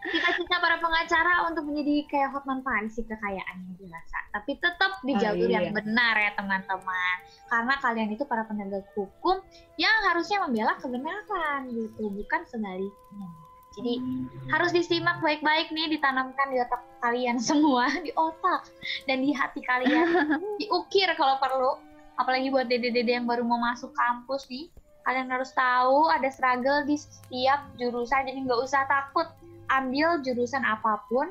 Cita-cita 0.10 0.56
para 0.58 0.82
pengacara 0.82 1.46
untuk 1.50 1.70
menjadi 1.70 2.10
kayak 2.10 2.30
Hotman 2.34 2.66
Paris 2.66 2.98
sih 2.98 3.06
kekayaannya 3.06 3.78
dirasa. 3.78 4.20
Tapi 4.34 4.58
tetap 4.58 4.92
di 5.06 5.14
jalur 5.22 5.46
oh, 5.46 5.50
iya. 5.50 5.62
yang 5.62 5.70
benar 5.74 6.18
ya 6.18 6.32
teman-teman. 6.34 7.16
Karena 7.46 7.74
kalian 7.78 8.10
itu 8.14 8.24
para 8.26 8.46
penegak 8.50 8.90
hukum 8.98 9.42
yang 9.78 9.94
harusnya 10.10 10.42
membela 10.42 10.74
kebenaran 10.82 11.70
gitu, 11.70 12.10
bukan 12.10 12.42
sebaliknya. 12.50 13.30
Jadi 13.78 14.02
hmm. 14.02 14.50
harus 14.50 14.74
disimak 14.74 15.22
baik-baik 15.22 15.70
nih, 15.70 15.94
ditanamkan 15.94 16.50
di 16.50 16.58
otak 16.58 16.82
kalian 17.06 17.38
semua, 17.50 17.86
di 18.02 18.10
otak 18.18 18.66
dan 19.06 19.22
di 19.22 19.30
hati 19.30 19.62
kalian, 19.62 20.10
diukir 20.62 21.10
kalau 21.14 21.38
perlu. 21.38 21.78
Apalagi 22.20 22.52
buat 22.52 22.68
dede-dede 22.68 23.16
yang 23.16 23.24
baru 23.24 23.48
mau 23.48 23.62
masuk 23.62 23.96
kampus 23.96 24.44
nih, 24.52 24.68
kalian 25.08 25.32
harus 25.32 25.52
tahu 25.56 26.12
ada 26.12 26.28
struggle 26.32 26.84
di 26.84 27.00
setiap 27.00 27.66
jurusan 27.80 28.28
jadi 28.28 28.40
nggak 28.44 28.62
usah 28.64 28.84
takut. 28.88 29.28
Ambil 29.70 30.26
jurusan 30.26 30.66
apa 30.66 30.98
pun 31.14 31.30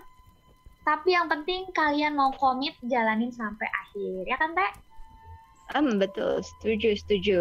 tapi 0.88 1.12
yang 1.12 1.28
penting 1.28 1.68
kalian 1.76 2.16
mau 2.16 2.32
komit 2.40 2.72
jalanin 2.88 3.28
sampai 3.28 3.68
akhir. 3.68 4.24
Ya 4.24 4.40
kan 4.40 4.56
teh? 4.56 4.72
Um, 5.76 6.00
betul. 6.00 6.40
Setuju 6.40 6.96
setuju. 6.96 7.40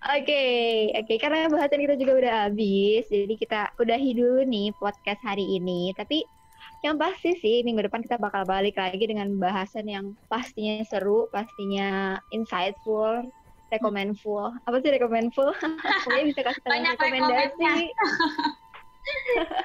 Oke, 0.00 0.24
okay, 0.24 0.96
oke. 0.96 1.04
Okay. 1.04 1.16
karena 1.20 1.44
bahasan 1.52 1.84
kita 1.84 2.00
juga 2.00 2.24
udah 2.24 2.34
habis, 2.48 3.04
jadi 3.12 3.34
kita 3.36 3.60
udahi 3.76 4.16
dulu 4.16 4.48
nih 4.48 4.72
podcast 4.80 5.20
hari 5.20 5.44
ini. 5.60 5.92
Tapi 5.92 6.24
yang 6.80 6.96
pasti 6.96 7.36
sih 7.36 7.60
minggu 7.60 7.84
depan 7.84 8.00
kita 8.00 8.16
bakal 8.16 8.48
balik 8.48 8.80
lagi 8.80 9.04
dengan 9.04 9.36
bahasan 9.36 9.84
yang 9.84 10.16
pastinya 10.32 10.80
seru, 10.88 11.28
pastinya 11.28 12.16
insightful, 12.32 13.28
recommendful. 13.70 14.52
Apa 14.66 14.76
sih 14.82 14.90
recommendful? 14.90 15.54
Pokoknya 16.04 16.24
bisa 16.34 16.40
kasih 16.46 16.62
rekomendasi. 16.62 17.64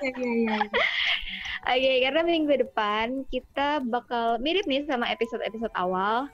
Iya, 0.02 0.16
iya, 0.16 0.32
iya. 0.48 0.58
Oke, 0.64 1.78
okay, 1.78 1.96
karena 2.08 2.22
minggu 2.24 2.56
depan 2.66 3.28
kita 3.30 3.84
bakal 3.84 4.40
mirip 4.40 4.64
nih 4.66 4.88
sama 4.88 5.12
episode-episode 5.12 5.76
awal. 5.76 6.32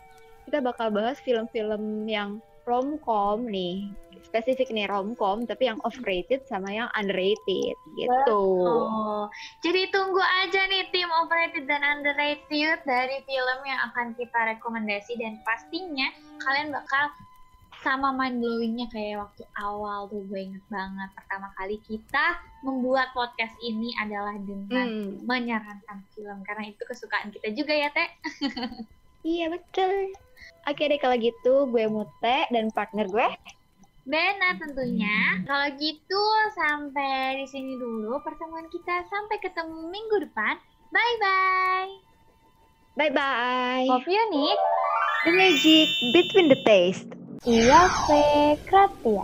Kita 0.47 0.61
bakal 0.63 0.93
bahas 0.93 1.17
film-film 1.19 2.05
yang 2.07 2.39
romcom 2.69 3.49
nih 3.49 3.89
spesifik 4.21 4.69
nih 4.71 4.87
romcom 4.87 5.43
tapi 5.49 5.67
yang 5.67 5.81
overrated 5.83 6.45
sama 6.47 6.71
yang 6.71 6.87
underrated 6.95 7.75
gitu. 7.97 8.43
Oh, 8.63 9.25
jadi 9.65 9.89
tunggu 9.89 10.21
aja 10.21 10.69
nih 10.69 10.87
tim 10.93 11.09
overrated 11.09 11.65
dan 11.65 11.81
underrated 11.83 12.79
dari 12.85 13.17
film 13.25 13.59
yang 13.65 13.79
akan 13.91 14.15
kita 14.15 14.39
rekomendasi 14.55 15.17
dan 15.19 15.41
pastinya 15.43 16.07
kalian 16.47 16.71
bakal 16.71 17.11
sama 17.81 18.13
mind 18.13 18.37
blowingnya 18.41 18.85
kayak 18.93 19.25
waktu 19.25 19.43
awal 19.57 20.05
tuh 20.05 20.21
gue 20.29 20.37
inget 20.37 20.61
banget 20.69 21.09
pertama 21.17 21.49
kali 21.57 21.81
kita 21.89 22.37
membuat 22.61 23.09
podcast 23.17 23.57
ini 23.65 23.89
adalah 23.97 24.37
dengan 24.37 24.87
hmm. 24.87 25.25
menyarankan 25.25 26.05
film 26.13 26.45
karena 26.45 26.69
itu 26.69 26.81
kesukaan 26.85 27.33
kita 27.33 27.49
juga 27.57 27.73
ya 27.73 27.89
teh 27.89 28.09
iya 29.33 29.49
betul 29.49 30.13
oke 30.69 30.81
deh 30.81 30.99
kalau 31.01 31.17
gitu 31.17 31.53
gue 31.73 31.85
Mute 31.89 32.37
dan 32.53 32.69
partner 32.69 33.09
gue 33.09 33.29
Bena 34.01 34.57
tentunya. 34.57 35.45
Kalau 35.45 35.77
gitu 35.77 36.23
sampai 36.57 37.37
di 37.37 37.45
sini 37.45 37.77
dulu 37.77 38.17
pertemuan 38.25 38.65
kita. 38.73 39.05
Sampai 39.05 39.37
ketemu 39.37 39.93
minggu 39.93 40.25
depan. 40.25 40.57
Bye 40.89 41.15
bye. 41.21 41.91
Bye 42.97 43.13
bye. 43.13 43.85
Hope 43.85 44.09
unique. 44.09 44.63
The 45.29 45.31
magic 45.37 45.87
between 46.17 46.49
the 46.49 46.57
taste. 46.65 47.13
Y 47.45 47.65
yo 47.65 47.73
soy 48.07 48.59
Katia. 48.65 49.23